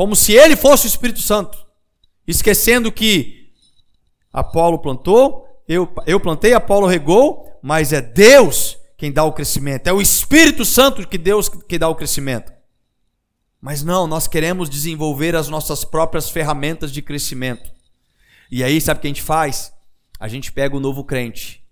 Como 0.00 0.16
se 0.16 0.32
ele 0.32 0.56
fosse 0.56 0.86
o 0.86 0.88
Espírito 0.88 1.20
Santo, 1.20 1.58
esquecendo 2.26 2.90
que 2.90 3.52
Apolo 4.32 4.78
plantou, 4.78 5.46
eu, 5.68 5.92
eu 6.06 6.18
plantei, 6.18 6.54
Apolo 6.54 6.86
regou, 6.86 7.60
mas 7.62 7.92
é 7.92 8.00
Deus 8.00 8.78
quem 8.96 9.12
dá 9.12 9.24
o 9.24 9.32
crescimento, 9.34 9.88
é 9.88 9.92
o 9.92 10.00
Espírito 10.00 10.64
Santo 10.64 11.06
que 11.06 11.18
Deus 11.18 11.50
que 11.50 11.78
dá 11.78 11.86
o 11.86 11.94
crescimento. 11.94 12.50
Mas 13.60 13.84
não, 13.84 14.06
nós 14.06 14.26
queremos 14.26 14.70
desenvolver 14.70 15.36
as 15.36 15.50
nossas 15.50 15.84
próprias 15.84 16.30
ferramentas 16.30 16.90
de 16.90 17.02
crescimento. 17.02 17.70
E 18.50 18.64
aí, 18.64 18.80
sabe 18.80 18.96
o 18.96 19.00
que 19.02 19.06
a 19.06 19.10
gente 19.10 19.20
faz? 19.20 19.70
A 20.18 20.28
gente 20.28 20.50
pega 20.50 20.74
o 20.74 20.80
novo 20.80 21.04
crente, 21.04 21.62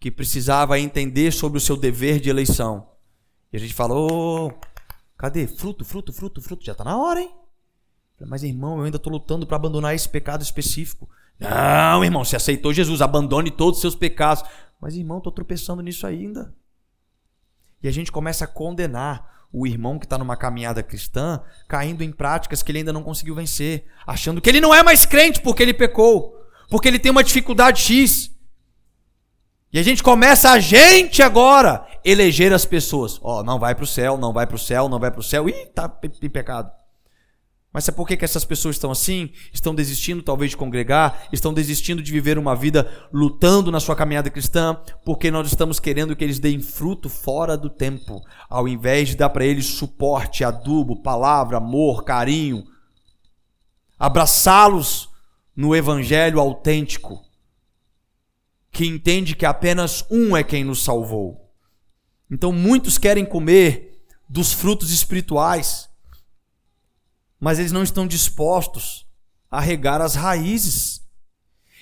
que 0.00 0.10
precisava 0.10 0.80
entender 0.80 1.30
sobre 1.30 1.58
o 1.58 1.60
seu 1.60 1.76
dever 1.76 2.20
de 2.20 2.30
eleição. 2.30 2.88
E 3.52 3.58
a 3.58 3.60
gente 3.60 3.74
fala: 3.74 3.94
oh, 3.94 4.50
cadê? 5.16 5.46
Fruto, 5.46 5.84
fruto, 5.84 6.12
fruto, 6.12 6.40
fruto. 6.40 6.64
Já 6.64 6.72
está 6.72 6.84
na 6.84 6.96
hora, 6.96 7.20
hein? 7.20 7.34
Mas, 8.20 8.42
irmão, 8.42 8.78
eu 8.78 8.84
ainda 8.84 8.96
estou 8.96 9.12
lutando 9.12 9.46
para 9.46 9.56
abandonar 9.56 9.94
esse 9.94 10.08
pecado 10.08 10.42
específico. 10.42 11.08
Não, 11.38 12.04
irmão, 12.04 12.24
você 12.24 12.36
aceitou 12.36 12.72
Jesus, 12.72 13.02
abandone 13.02 13.50
todos 13.50 13.78
os 13.78 13.80
seus 13.80 13.94
pecados. 13.94 14.44
Mas, 14.80 14.94
irmão, 14.94 15.18
estou 15.18 15.32
tropeçando 15.32 15.82
nisso 15.82 16.06
ainda. 16.06 16.54
E 17.82 17.88
a 17.88 17.90
gente 17.90 18.12
começa 18.12 18.44
a 18.44 18.48
condenar 18.48 19.46
o 19.52 19.66
irmão 19.66 19.98
que 19.98 20.06
está 20.06 20.18
numa 20.18 20.36
caminhada 20.36 20.82
cristã 20.82 21.40
caindo 21.68 22.02
em 22.02 22.10
práticas 22.10 22.62
que 22.62 22.72
ele 22.72 22.78
ainda 22.78 22.92
não 22.92 23.04
conseguiu 23.04 23.36
vencer, 23.36 23.84
achando 24.04 24.40
que 24.40 24.48
ele 24.50 24.60
não 24.60 24.74
é 24.74 24.82
mais 24.82 25.04
crente 25.04 25.40
porque 25.40 25.62
ele 25.62 25.72
pecou, 25.72 26.36
porque 26.68 26.88
ele 26.88 26.98
tem 26.98 27.12
uma 27.12 27.22
dificuldade 27.22 27.80
X. 27.80 28.33
E 29.74 29.78
a 29.80 29.82
gente 29.82 30.04
começa 30.04 30.52
a 30.52 30.60
gente 30.60 31.20
agora 31.20 31.84
eleger 32.04 32.52
as 32.52 32.64
pessoas. 32.64 33.18
Ó, 33.20 33.40
oh, 33.40 33.42
não 33.42 33.58
vai 33.58 33.74
para 33.74 33.82
o 33.82 33.88
céu, 33.88 34.16
não 34.16 34.32
vai 34.32 34.46
para 34.46 34.54
o 34.54 34.58
céu, 34.58 34.88
não 34.88 35.00
vai 35.00 35.10
para 35.10 35.18
o 35.18 35.22
céu. 35.22 35.48
Ih, 35.48 35.66
tá 35.74 35.92
em 36.22 36.30
pecado. 36.30 36.70
Mas 37.72 37.82
sabe 37.82 37.96
por 37.96 38.06
que, 38.06 38.16
que 38.16 38.24
essas 38.24 38.44
pessoas 38.44 38.76
estão 38.76 38.92
assim? 38.92 39.32
Estão 39.52 39.74
desistindo 39.74 40.22
talvez 40.22 40.52
de 40.52 40.56
congregar, 40.56 41.26
estão 41.32 41.52
desistindo 41.52 42.00
de 42.04 42.12
viver 42.12 42.38
uma 42.38 42.54
vida 42.54 42.88
lutando 43.12 43.72
na 43.72 43.80
sua 43.80 43.96
caminhada 43.96 44.30
cristã, 44.30 44.80
porque 45.04 45.28
nós 45.28 45.48
estamos 45.48 45.80
querendo 45.80 46.14
que 46.14 46.22
eles 46.22 46.38
deem 46.38 46.60
fruto 46.60 47.08
fora 47.08 47.56
do 47.56 47.68
tempo, 47.68 48.20
ao 48.48 48.68
invés 48.68 49.08
de 49.08 49.16
dar 49.16 49.30
para 49.30 49.44
eles 49.44 49.66
suporte, 49.66 50.44
adubo, 50.44 51.02
palavra, 51.02 51.56
amor, 51.56 52.04
carinho, 52.04 52.62
abraçá-los 53.98 55.08
no 55.56 55.74
evangelho 55.74 56.38
autêntico, 56.38 57.24
que 58.74 58.86
entende 58.86 59.34
que 59.34 59.46
apenas 59.46 60.04
um 60.10 60.36
é 60.36 60.44
quem 60.44 60.64
nos 60.64 60.84
salvou. 60.84 61.50
Então 62.30 62.52
muitos 62.52 62.98
querem 62.98 63.24
comer 63.24 64.04
dos 64.28 64.52
frutos 64.52 64.90
espirituais 64.90 65.88
mas 67.44 67.58
eles 67.58 67.72
não 67.72 67.82
estão 67.82 68.06
dispostos 68.06 69.06
a 69.50 69.60
regar 69.60 70.00
as 70.00 70.14
raízes. 70.14 71.02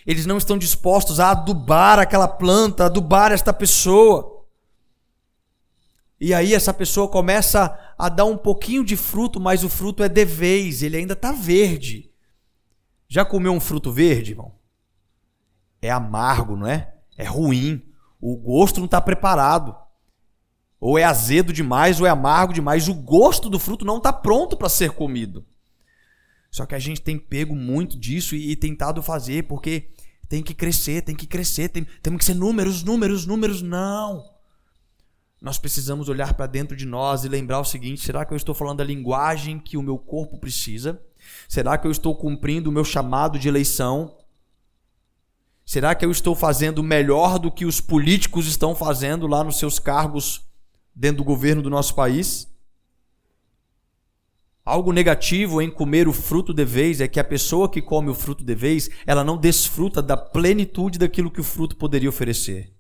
Eles 0.05 0.27
não 0.27 0.37
estão 0.37 0.59
dispostos 0.59 1.21
a 1.21 1.31
adubar 1.31 2.01
aquela 2.01 2.27
planta, 2.27 2.87
adubar 2.87 3.31
esta 3.31 3.53
pessoa. 3.53 4.45
E 6.21 6.35
aí 6.35 6.53
essa 6.53 6.75
pessoa 6.75 7.07
começa 7.07 7.79
a 7.97 8.09
dar 8.09 8.25
um 8.25 8.37
pouquinho 8.37 8.85
de 8.85 8.97
fruto, 8.97 9.39
mas 9.39 9.63
o 9.63 9.69
fruto 9.69 10.03
é 10.03 10.09
de 10.09 10.25
vez, 10.25 10.83
ele 10.83 10.97
ainda 10.97 11.13
está 11.13 11.31
verde. 11.31 12.11
Já 13.07 13.25
comeu 13.25 13.53
um 13.53 13.61
fruto 13.61 13.93
verde, 13.93 14.33
irmão? 14.33 14.57
É 15.83 15.91
amargo, 15.91 16.57
não 16.57 16.67
é? 16.67 16.95
É 17.19 17.25
ruim. 17.25 17.83
O 18.21 18.37
gosto 18.37 18.79
não 18.79 18.87
está 18.87 19.01
preparado. 19.01 19.77
Ou 20.81 20.99
é 20.99 21.05
azedo 21.05 21.53
demais, 21.53 22.01
ou 22.01 22.07
é 22.07 22.11
amargo 22.11 22.53
demais. 22.53 22.89
O 22.89 22.95
gosto 22.95 23.51
do 23.51 23.59
fruto 23.59 23.85
não 23.85 23.99
está 23.99 24.13
pronto 24.13 24.57
para 24.57 24.69
ser 24.69 24.93
comido. 24.93 25.45
Só 26.51 26.65
que 26.65 26.75
a 26.75 26.79
gente 26.79 27.01
tem 27.01 27.19
pego 27.19 27.55
muito 27.55 27.99
disso 27.99 28.37
e, 28.37 28.53
e 28.53 28.57
tentado 28.57 29.03
fazer, 29.03 29.45
porque 29.45 29.91
tem 30.29 30.43
que 30.43 30.55
crescer, 30.55 31.03
tem 31.03 31.17
que 31.17 31.27
crescer, 31.27 31.69
tem, 31.69 31.87
temos 32.03 32.21
que 32.21 32.25
ser 32.25 32.35
números, 32.35 32.83
números, 32.83 33.27
números. 33.27 33.61
Não! 33.61 34.25
Nós 35.41 35.59
precisamos 35.59 36.09
olhar 36.09 36.35
para 36.35 36.47
dentro 36.47 36.77
de 36.77 36.87
nós 36.87 37.25
e 37.25 37.29
lembrar 37.29 37.59
o 37.59 37.65
seguinte: 37.65 38.01
será 38.01 38.25
que 38.25 38.33
eu 38.33 38.37
estou 38.37 38.55
falando 38.55 38.81
a 38.81 38.85
linguagem 38.85 39.59
que 39.59 39.77
o 39.77 39.83
meu 39.83 39.99
corpo 39.99 40.39
precisa? 40.39 41.03
Será 41.49 41.77
que 41.77 41.87
eu 41.87 41.91
estou 41.91 42.15
cumprindo 42.15 42.71
o 42.71 42.73
meu 42.73 42.85
chamado 42.85 43.39
de 43.39 43.49
eleição? 43.49 44.17
Será 45.73 45.95
que 45.95 46.05
eu 46.05 46.11
estou 46.11 46.35
fazendo 46.35 46.83
melhor 46.83 47.39
do 47.39 47.51
que 47.51 47.65
os 47.65 47.81
políticos 47.81 48.47
estão 48.47 48.75
fazendo 48.75 49.27
lá 49.27 49.43
nos 49.43 49.59
seus 49.59 49.79
cargos 49.79 50.47
dentro 50.95 51.17
do 51.17 51.25
governo 51.25 51.63
do 51.63 51.71
nosso 51.71 51.95
país? 51.95 52.47
Algo 54.63 54.93
negativo 54.93 55.63
em 55.63 55.71
comer 55.71 56.07
o 56.07 56.13
fruto 56.13 56.53
de 56.53 56.63
vez 56.63 57.01
é 57.01 57.09
que 57.09 57.19
a 57.19 57.25
pessoa 57.25 57.71
que 57.71 57.81
come 57.81 58.11
o 58.11 58.15
fruto 58.15 58.45
de 58.45 58.55
vez, 58.55 58.91
ela 59.07 59.25
não 59.25 59.39
desfruta 59.39 60.03
da 60.03 60.15
plenitude 60.15 60.99
daquilo 60.99 61.31
que 61.31 61.41
o 61.41 61.45
fruto 61.45 61.75
poderia 61.75 62.11
oferecer. 62.11 62.71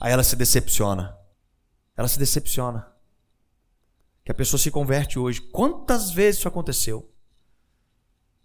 Aí 0.00 0.10
ela 0.10 0.24
se 0.24 0.34
decepciona. 0.34 1.14
Ela 1.94 2.08
se 2.08 2.18
decepciona. 2.18 2.90
Que 4.24 4.32
a 4.32 4.34
pessoa 4.34 4.58
se 4.58 4.70
converte 4.70 5.18
hoje. 5.18 5.42
Quantas 5.42 6.10
vezes 6.10 6.38
isso 6.38 6.48
aconteceu? 6.48 7.12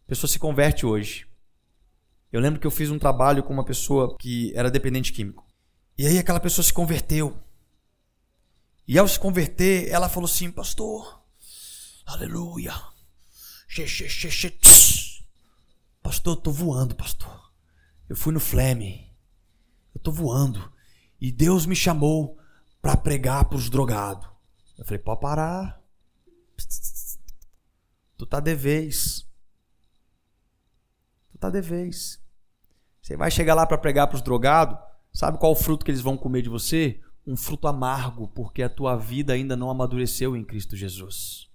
A 0.05 0.09
pessoa 0.09 0.29
se 0.29 0.37
converte 0.37 0.85
hoje. 0.85 1.25
Eu 2.37 2.41
lembro 2.41 2.59
que 2.59 2.67
eu 2.67 2.71
fiz 2.71 2.91
um 2.91 2.99
trabalho 2.99 3.41
com 3.41 3.51
uma 3.51 3.65
pessoa 3.65 4.15
que 4.15 4.53
era 4.55 4.69
dependente 4.69 5.11
químico. 5.11 5.43
E 5.97 6.05
aí 6.05 6.19
aquela 6.19 6.39
pessoa 6.39 6.63
se 6.63 6.71
converteu. 6.71 7.35
E 8.87 8.95
ao 8.95 9.07
se 9.07 9.19
converter, 9.19 9.89
ela 9.89 10.07
falou 10.07 10.29
assim: 10.29 10.51
Pastor, 10.51 11.19
aleluia. 12.05 12.79
Pastor, 16.03 16.37
eu 16.37 16.41
tô 16.41 16.51
voando, 16.51 16.93
pastor. 16.93 17.51
Eu 18.07 18.15
fui 18.15 18.31
no 18.31 18.39
Fleme. 18.39 19.11
Eu 19.95 19.99
tô 19.99 20.11
voando. 20.11 20.71
E 21.19 21.31
Deus 21.31 21.65
me 21.65 21.75
chamou 21.75 22.37
para 22.79 22.95
pregar 22.95 23.45
para 23.45 23.57
os 23.57 23.67
drogados. 23.67 24.29
Eu 24.77 24.85
falei: 24.85 24.99
Pode 24.99 25.21
parar. 25.21 25.81
Tu 28.15 28.27
tá 28.27 28.39
de 28.39 28.53
vez. 28.53 29.27
Tu 31.31 31.39
tá 31.39 31.49
de 31.49 31.61
vez. 31.61 32.26
Você 33.07 33.15
vai 33.15 33.31
chegar 33.31 33.53
lá 33.53 33.65
para 33.65 33.77
pregar 33.77 34.05
para 34.07 34.17
os 34.17 34.21
drogados 34.21 34.77
Sabe 35.13 35.37
qual 35.37 35.53
o 35.53 35.55
fruto 35.55 35.85
que 35.85 35.89
eles 35.89 36.01
vão 36.01 36.17
comer 36.17 36.41
de 36.41 36.49
você? 36.49 36.99
Um 37.25 37.37
fruto 37.37 37.69
amargo, 37.69 38.27
porque 38.27 38.61
a 38.61 38.69
tua 38.69 38.97
vida 38.97 39.31
ainda 39.31 39.55
não 39.55 39.69
amadureceu 39.69 40.35
em 40.35 40.43
Cristo 40.43 40.75
Jesus. 40.75 41.49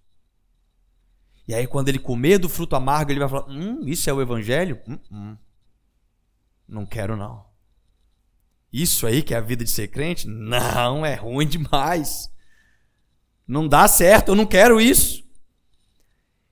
E 1.47 1.55
aí, 1.55 1.67
quando 1.67 1.91
ele 1.91 1.99
comer 1.99 2.39
do 2.39 2.49
fruto 2.49 2.75
amargo, 2.75 3.13
ele 3.13 3.21
vai 3.21 3.29
falar: 3.29 3.51
Hum, 3.51 3.83
isso 3.87 4.09
é 4.09 4.13
o 4.15 4.23
Evangelho? 4.23 4.81
Hum, 4.89 4.99
hum. 5.13 5.37
Não 6.67 6.87
quero, 6.87 7.17
não. 7.17 7.45
Isso 8.73 9.07
aí 9.07 9.23
que 9.23 9.35
é 9.35 9.37
a 9.37 9.41
vida 9.43 9.63
de 9.63 9.71
ser 9.71 9.89
crente? 9.89 10.27
Não, 10.27 11.05
é 11.05 11.15
ruim 11.15 11.47
demais. 11.47 12.33
Não 13.47 13.69
dá 13.69 13.87
certo, 13.87 14.31
eu 14.31 14.35
não 14.35 14.47
quero 14.47 14.81
isso. 14.81 15.23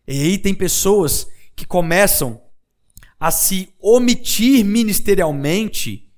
E 0.07 0.13
aí 0.13 0.39
tem 0.39 0.55
pessoas 0.55 1.27
que 1.57 1.65
começam 1.65 2.50
a 3.21 3.31
se 3.31 3.73
omitir 3.79 4.65
ministerialmente 4.65 6.11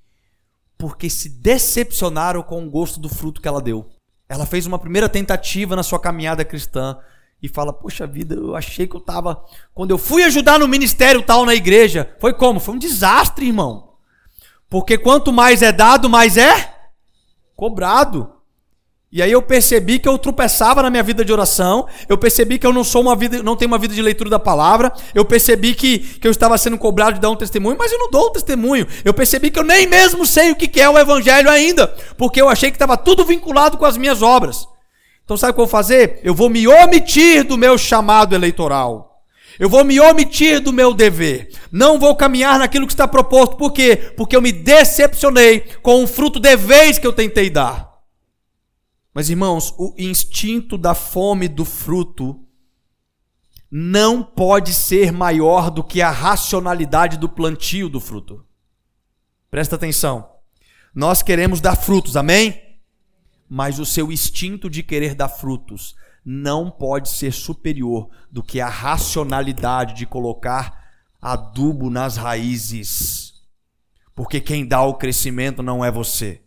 porque 0.77 1.09
se 1.09 1.27
decepcionaram 1.27 2.41
com 2.41 2.65
o 2.65 2.69
gosto 2.69 2.99
do 2.99 3.09
fruto 3.09 3.41
que 3.41 3.47
ela 3.47 3.61
deu. 3.61 3.89
Ela 4.27 4.45
fez 4.45 4.65
uma 4.65 4.79
primeira 4.79 5.09
tentativa 5.09 5.75
na 5.75 5.83
sua 5.83 5.99
caminhada 5.99 6.45
cristã 6.45 6.97
e 7.41 7.49
fala: 7.49 7.73
Poxa 7.73 8.07
vida, 8.07 8.35
eu 8.35 8.55
achei 8.55 8.87
que 8.87 8.95
eu 8.95 8.99
estava. 8.99 9.43
Quando 9.73 9.91
eu 9.91 9.97
fui 9.97 10.23
ajudar 10.23 10.57
no 10.57 10.67
ministério 10.67 11.21
tal 11.21 11.45
na 11.45 11.53
igreja, 11.53 12.15
foi 12.19 12.33
como? 12.33 12.59
Foi 12.59 12.73
um 12.73 12.79
desastre, 12.79 13.47
irmão. 13.47 13.95
Porque 14.69 14.97
quanto 14.97 15.31
mais 15.31 15.61
é 15.61 15.71
dado, 15.71 16.09
mais 16.09 16.37
é 16.37 16.73
cobrado. 17.55 18.31
E 19.15 19.21
aí 19.21 19.31
eu 19.31 19.43
percebi 19.43 19.99
que 19.99 20.09
eu 20.09 20.17
tropeçava 20.17 20.81
na 20.81 20.89
minha 20.89 21.03
vida 21.03 21.23
de 21.23 21.31
oração, 21.31 21.85
eu 22.09 22.17
percebi 22.17 22.57
que 22.57 22.65
eu 22.65 22.73
não 22.73 22.83
sou 22.83 23.03
uma 23.03 23.15
vida, 23.15 23.43
não 23.43 23.55
tenho 23.55 23.69
uma 23.69 23.77
vida 23.77 23.93
de 23.93 24.01
leitura 24.01 24.27
da 24.27 24.39
palavra, 24.39 24.91
eu 25.13 25.23
percebi 25.23 25.75
que, 25.75 25.99
que 25.99 26.27
eu 26.27 26.31
estava 26.31 26.57
sendo 26.57 26.79
cobrado 26.79 27.13
de 27.13 27.19
dar 27.19 27.29
um 27.29 27.35
testemunho, 27.35 27.77
mas 27.77 27.91
eu 27.91 27.99
não 27.99 28.09
dou 28.09 28.29
um 28.29 28.31
testemunho. 28.31 28.87
Eu 29.05 29.13
percebi 29.13 29.51
que 29.51 29.59
eu 29.59 29.63
nem 29.63 29.85
mesmo 29.85 30.25
sei 30.25 30.49
o 30.49 30.55
que 30.55 30.81
é 30.81 30.89
o 30.89 30.97
evangelho 30.97 31.47
ainda, 31.47 31.85
porque 32.17 32.41
eu 32.41 32.49
achei 32.49 32.71
que 32.71 32.75
estava 32.75 32.97
tudo 32.97 33.23
vinculado 33.23 33.77
com 33.77 33.85
as 33.85 33.97
minhas 33.97 34.23
obras. 34.23 34.67
Então 35.23 35.37
sabe 35.37 35.51
o 35.51 35.53
que 35.53 35.61
eu 35.61 35.65
vou 35.65 35.71
fazer? 35.71 36.19
Eu 36.23 36.33
vou 36.33 36.49
me 36.49 36.67
omitir 36.67 37.43
do 37.43 37.55
meu 37.55 37.77
chamado 37.77 38.33
eleitoral. 38.33 39.21
Eu 39.59 39.69
vou 39.69 39.83
me 39.83 39.99
omitir 39.99 40.59
do 40.59 40.73
meu 40.73 40.91
dever. 40.91 41.49
Não 41.71 41.99
vou 41.99 42.15
caminhar 42.15 42.57
naquilo 42.57 42.87
que 42.87 42.93
está 42.93 43.07
proposto. 43.07 43.57
Por 43.57 43.73
quê? 43.73 43.95
Porque 44.17 44.35
eu 44.35 44.41
me 44.41 44.51
decepcionei 44.51 45.63
com 45.83 46.03
o 46.03 46.07
fruto 46.07 46.39
de 46.39 46.55
vez 46.55 46.97
que 46.97 47.05
eu 47.05 47.13
tentei 47.13 47.51
dar. 47.51 47.92
Mas 49.13 49.29
irmãos, 49.29 49.73
o 49.77 49.93
instinto 49.97 50.77
da 50.77 50.95
fome 50.95 51.47
do 51.47 51.63
fruto 51.63 52.43
não 53.69 54.23
pode 54.23 54.73
ser 54.73 55.11
maior 55.11 55.71
do 55.71 55.83
que 55.83 56.01
a 56.01 56.11
racionalidade 56.11 57.17
do 57.17 57.27
plantio 57.27 57.89
do 57.89 57.99
fruto. 57.99 58.45
Presta 59.49 59.75
atenção. 59.75 60.29
Nós 60.93 61.23
queremos 61.23 61.59
dar 61.59 61.75
frutos, 61.75 62.15
amém? 62.15 62.61
Mas 63.49 63.79
o 63.79 63.85
seu 63.85 64.11
instinto 64.11 64.69
de 64.69 64.83
querer 64.83 65.15
dar 65.15 65.29
frutos 65.29 65.95
não 66.23 66.69
pode 66.69 67.09
ser 67.09 67.33
superior 67.33 68.09
do 68.31 68.43
que 68.43 68.61
a 68.61 68.69
racionalidade 68.69 69.95
de 69.95 70.05
colocar 70.05 70.83
adubo 71.19 71.89
nas 71.89 72.15
raízes. 72.15 73.33
Porque 74.13 74.39
quem 74.39 74.67
dá 74.67 74.83
o 74.83 74.93
crescimento 74.93 75.63
não 75.63 75.83
é 75.83 75.91
você. 75.91 76.42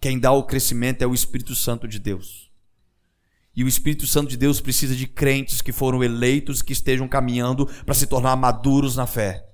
Quem 0.00 0.18
dá 0.18 0.32
o 0.32 0.44
crescimento 0.44 1.02
é 1.02 1.06
o 1.06 1.12
Espírito 1.12 1.54
Santo 1.54 1.86
de 1.86 1.98
Deus. 1.98 2.50
E 3.54 3.62
o 3.62 3.68
Espírito 3.68 4.06
Santo 4.06 4.30
de 4.30 4.36
Deus 4.36 4.58
precisa 4.58 4.96
de 4.96 5.06
crentes 5.06 5.60
que 5.60 5.72
foram 5.72 6.02
eleitos, 6.02 6.62
que 6.62 6.72
estejam 6.72 7.06
caminhando 7.06 7.66
para 7.84 7.94
se 7.94 8.06
tornar 8.06 8.34
maduros 8.36 8.96
na 8.96 9.06
fé. 9.06 9.46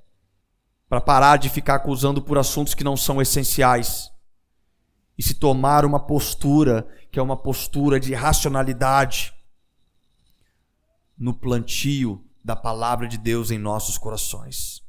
Para 0.89 1.01
parar 1.01 1.39
de 1.39 1.49
ficar 1.49 1.75
acusando 1.75 2.23
por 2.23 2.39
assuntos 2.39 2.75
que 2.75 2.85
não 2.85 2.97
são 2.97 3.21
essenciais. 3.21 4.13
E 5.19 5.23
se 5.23 5.35
tomar 5.35 5.85
uma 5.85 5.99
postura 5.99 6.87
que 7.11 7.19
é 7.19 7.23
uma 7.23 7.37
postura 7.37 7.99
de 7.99 8.15
racionalidade 8.15 9.35
no 11.19 11.35
plantio 11.35 12.25
da 12.45 12.55
palavra 12.55 13.09
de 13.09 13.19
Deus 13.19 13.51
em 13.51 13.59
nossos 13.59 13.99
corações. 13.99 14.85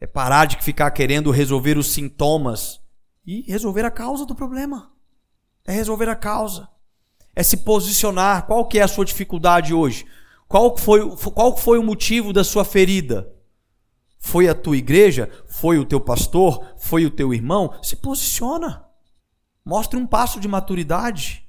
É 0.00 0.06
parar 0.06 0.46
de 0.46 0.56
ficar 0.62 0.90
querendo 0.92 1.30
resolver 1.30 1.76
os 1.76 1.88
sintomas 1.88 2.83
e 3.26 3.42
resolver 3.50 3.84
a 3.84 3.90
causa 3.90 4.26
do 4.26 4.34
problema. 4.34 4.92
É 5.64 5.72
resolver 5.72 6.08
a 6.08 6.16
causa. 6.16 6.68
É 7.34 7.42
se 7.42 7.58
posicionar. 7.58 8.46
Qual 8.46 8.66
que 8.66 8.78
é 8.78 8.82
a 8.82 8.88
sua 8.88 9.04
dificuldade 9.04 9.72
hoje? 9.72 10.06
Qual 10.46 10.76
foi, 10.76 11.00
qual 11.16 11.56
foi 11.56 11.78
o 11.78 11.82
motivo 11.82 12.32
da 12.32 12.44
sua 12.44 12.64
ferida? 12.64 13.32
Foi 14.18 14.48
a 14.48 14.54
tua 14.54 14.76
igreja? 14.76 15.30
Foi 15.46 15.78
o 15.78 15.84
teu 15.84 16.00
pastor? 16.00 16.64
Foi 16.78 17.04
o 17.04 17.10
teu 17.10 17.32
irmão? 17.34 17.74
Se 17.82 17.96
posiciona. 17.96 18.84
Mostre 19.64 19.98
um 19.98 20.06
passo 20.06 20.38
de 20.38 20.46
maturidade. 20.46 21.48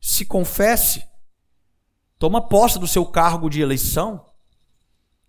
Se 0.00 0.24
confesse. 0.24 1.04
Toma 2.18 2.40
posse 2.40 2.78
do 2.78 2.86
seu 2.86 3.04
cargo 3.04 3.50
de 3.50 3.60
eleição. 3.60 4.24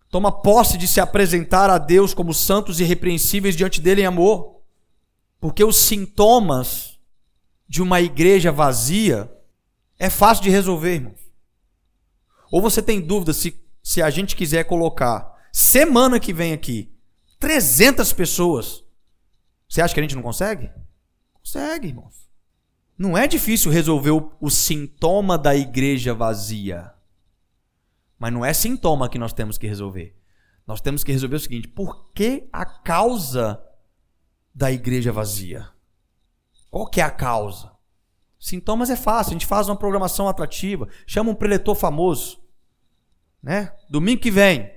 Toma 0.10 0.32
posse 0.32 0.78
de 0.78 0.88
se 0.88 1.00
apresentar 1.00 1.70
a 1.70 1.78
Deus 1.78 2.14
como 2.14 2.34
santos 2.34 2.80
e 2.80 2.84
irrepreensíveis 2.84 3.56
diante 3.56 3.80
dele 3.80 4.02
em 4.02 4.06
amor. 4.06 4.59
Porque 5.40 5.64
os 5.64 5.78
sintomas 5.78 7.00
de 7.68 7.82
uma 7.82 8.02
igreja 8.02 8.52
vazia 8.52 9.32
é 9.98 10.10
fácil 10.10 10.44
de 10.44 10.50
resolver, 10.50 10.96
irmãos. 10.96 11.20
Ou 12.52 12.62
você 12.62 12.82
tem 12.82 13.00
dúvida 13.00 13.34
se, 13.34 13.62
se 13.82 14.02
a 14.02 14.10
gente 14.10 14.36
quiser 14.36 14.64
colocar 14.64 15.38
semana 15.52 16.20
que 16.20 16.34
vem 16.34 16.54
aqui 16.54 16.92
300 17.40 18.12
pessoas, 18.14 18.84
você 19.68 19.82
acha 19.82 19.94
que 19.94 20.00
a 20.00 20.04
gente 20.04 20.16
não 20.16 20.24
consegue? 20.24 20.72
Consegue, 21.34 21.88
irmãos. 21.88 22.28
Não 22.98 23.18
é 23.18 23.28
difícil 23.28 23.72
resolver 23.72 24.12
o, 24.12 24.32
o 24.42 24.50
sintoma 24.50 25.38
da 25.38 25.56
igreja 25.56 26.14
vazia. 26.14 26.92
Mas 28.18 28.34
não 28.34 28.44
é 28.44 28.52
sintoma 28.52 29.08
que 29.08 29.18
nós 29.18 29.32
temos 29.32 29.58
que 29.58 29.68
resolver. 29.68 30.18
Nós 30.68 30.82
temos 30.82 31.04
que 31.04 31.12
resolver 31.12 31.38
o 31.38 31.40
seguinte: 31.40 31.68
por 31.68 32.12
que 32.12 32.50
a 32.52 32.66
causa 32.66 33.64
da 34.60 34.70
igreja 34.70 35.10
vazia? 35.10 35.70
Qual 36.70 36.86
que 36.86 37.00
é 37.00 37.04
a 37.06 37.10
causa? 37.10 37.72
Sintomas 38.38 38.90
é 38.90 38.96
fácil, 38.98 39.32
a 39.32 39.34
gente 39.36 39.46
faz 39.46 39.70
uma 39.70 39.76
programação 39.78 40.28
atrativa, 40.28 40.90
chama 41.08 41.32
um 41.32 41.36
preletor 41.36 41.76
famoso, 41.76 42.42
né? 43.42 43.72
Domingo 43.90 44.22
que 44.22 44.30
vem, 44.30 44.70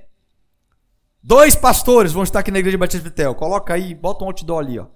dois 1.20 1.56
pastores 1.56 2.12
vão 2.12 2.22
estar 2.22 2.38
aqui 2.38 2.52
na 2.52 2.60
Igreja 2.60 2.78
Batista 2.78 3.08
Betel. 3.08 3.34
Coloca 3.34 3.74
aí, 3.74 3.92
bota 3.92 4.22
um 4.22 4.28
outdoor 4.28 4.60
ali, 4.60 4.78
ó. 4.78 4.86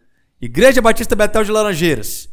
Igreja 0.40 0.80
Batista 0.80 1.16
Betel 1.16 1.42
de 1.42 1.50
Laranjeiras. 1.50 2.28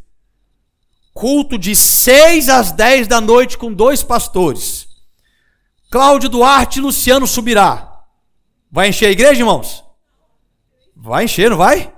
Culto 1.12 1.58
de 1.58 1.76
6 1.76 2.50
às 2.50 2.72
10 2.72 3.08
da 3.08 3.20
noite 3.20 3.58
com 3.58 3.74
dois 3.74 4.04
pastores. 4.04 4.88
Cláudio 5.90 6.30
Duarte 6.30 6.78
e 6.78 6.84
Luciano 6.84 7.26
Subirá. 7.26 8.06
Vai 8.72 8.90
encher 8.90 9.08
a 9.08 9.12
igreja, 9.12 9.42
irmãos? 9.42 9.84
Vai 10.96 11.26
encher, 11.26 11.50
não 11.50 11.58
vai? 11.58 11.92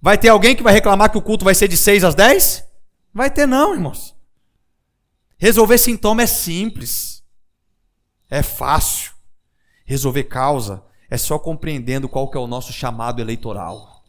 Vai 0.00 0.16
ter 0.16 0.28
alguém 0.28 0.56
que 0.56 0.62
vai 0.62 0.72
reclamar 0.72 1.10
que 1.10 1.18
o 1.18 1.22
culto 1.22 1.44
vai 1.44 1.54
ser 1.54 1.68
de 1.68 1.76
6 1.76 2.04
às 2.04 2.14
10? 2.14 2.64
Vai 3.12 3.30
ter 3.30 3.46
não, 3.46 3.74
irmãos. 3.74 4.16
Resolver 5.36 5.78
sintoma 5.78 6.22
é 6.22 6.26
simples. 6.26 7.22
É 8.28 8.42
fácil. 8.42 9.12
Resolver 9.84 10.24
causa 10.24 10.84
é 11.10 11.18
só 11.18 11.38
compreendendo 11.38 12.08
qual 12.08 12.30
que 12.30 12.38
é 12.38 12.40
o 12.40 12.46
nosso 12.46 12.72
chamado 12.72 13.20
eleitoral. 13.20 14.04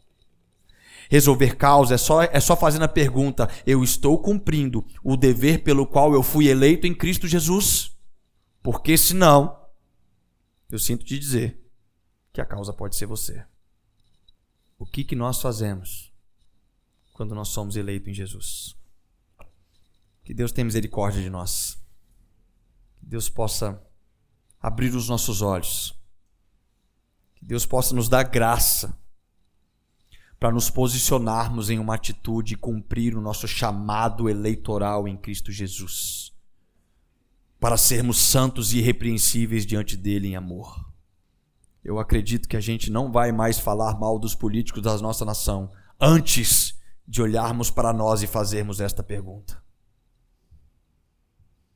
resolver 1.10 1.56
causa, 1.56 1.96
é 1.96 1.98
só, 1.98 2.22
é 2.22 2.40
só 2.40 2.56
fazendo 2.56 2.84
a 2.84 2.88
pergunta: 2.88 3.50
eu 3.66 3.82
estou 3.82 4.18
cumprindo 4.22 4.86
o 5.02 5.16
dever 5.16 5.62
pelo 5.62 5.86
qual 5.86 6.14
eu 6.14 6.22
fui 6.22 6.48
eleito 6.48 6.86
em 6.86 6.94
Cristo 6.94 7.26
Jesus? 7.26 7.94
Porque 8.62 8.96
senão, 8.96 9.60
eu 10.70 10.78
sinto 10.78 11.04
te 11.04 11.18
dizer 11.18 11.60
que 12.32 12.40
a 12.40 12.46
causa 12.46 12.72
pode 12.72 12.96
ser 12.96 13.06
você. 13.06 13.44
O 14.82 14.84
que, 14.84 15.04
que 15.04 15.14
nós 15.14 15.40
fazemos 15.40 16.12
quando 17.12 17.36
nós 17.36 17.50
somos 17.50 17.76
eleitos 17.76 18.08
em 18.08 18.12
Jesus? 18.12 18.76
Que 20.24 20.34
Deus 20.34 20.50
tenha 20.50 20.64
misericórdia 20.64 21.22
de 21.22 21.30
nós. 21.30 21.80
Que 22.98 23.06
Deus 23.06 23.28
possa 23.28 23.80
abrir 24.60 24.92
os 24.92 25.08
nossos 25.08 25.40
olhos. 25.40 25.96
Que 27.36 27.44
Deus 27.44 27.64
possa 27.64 27.94
nos 27.94 28.08
dar 28.08 28.24
graça 28.24 29.00
para 30.36 30.50
nos 30.50 30.68
posicionarmos 30.68 31.70
em 31.70 31.78
uma 31.78 31.94
atitude 31.94 32.54
e 32.54 32.56
cumprir 32.56 33.16
o 33.16 33.20
nosso 33.20 33.46
chamado 33.46 34.28
eleitoral 34.28 35.06
em 35.06 35.16
Cristo 35.16 35.52
Jesus. 35.52 36.32
Para 37.60 37.76
sermos 37.76 38.18
santos 38.18 38.72
e 38.72 38.78
irrepreensíveis 38.78 39.64
diante 39.64 39.96
dele 39.96 40.26
em 40.26 40.34
amor. 40.34 40.91
Eu 41.84 41.98
acredito 41.98 42.48
que 42.48 42.56
a 42.56 42.60
gente 42.60 42.90
não 42.90 43.10
vai 43.10 43.32
mais 43.32 43.58
falar 43.58 43.98
mal 43.98 44.18
dos 44.18 44.34
políticos 44.34 44.82
da 44.82 44.96
nossa 44.98 45.24
nação 45.24 45.70
antes 46.00 46.78
de 47.06 47.20
olharmos 47.20 47.70
para 47.70 47.92
nós 47.92 48.22
e 48.22 48.26
fazermos 48.26 48.80
esta 48.80 49.02
pergunta. 49.02 49.60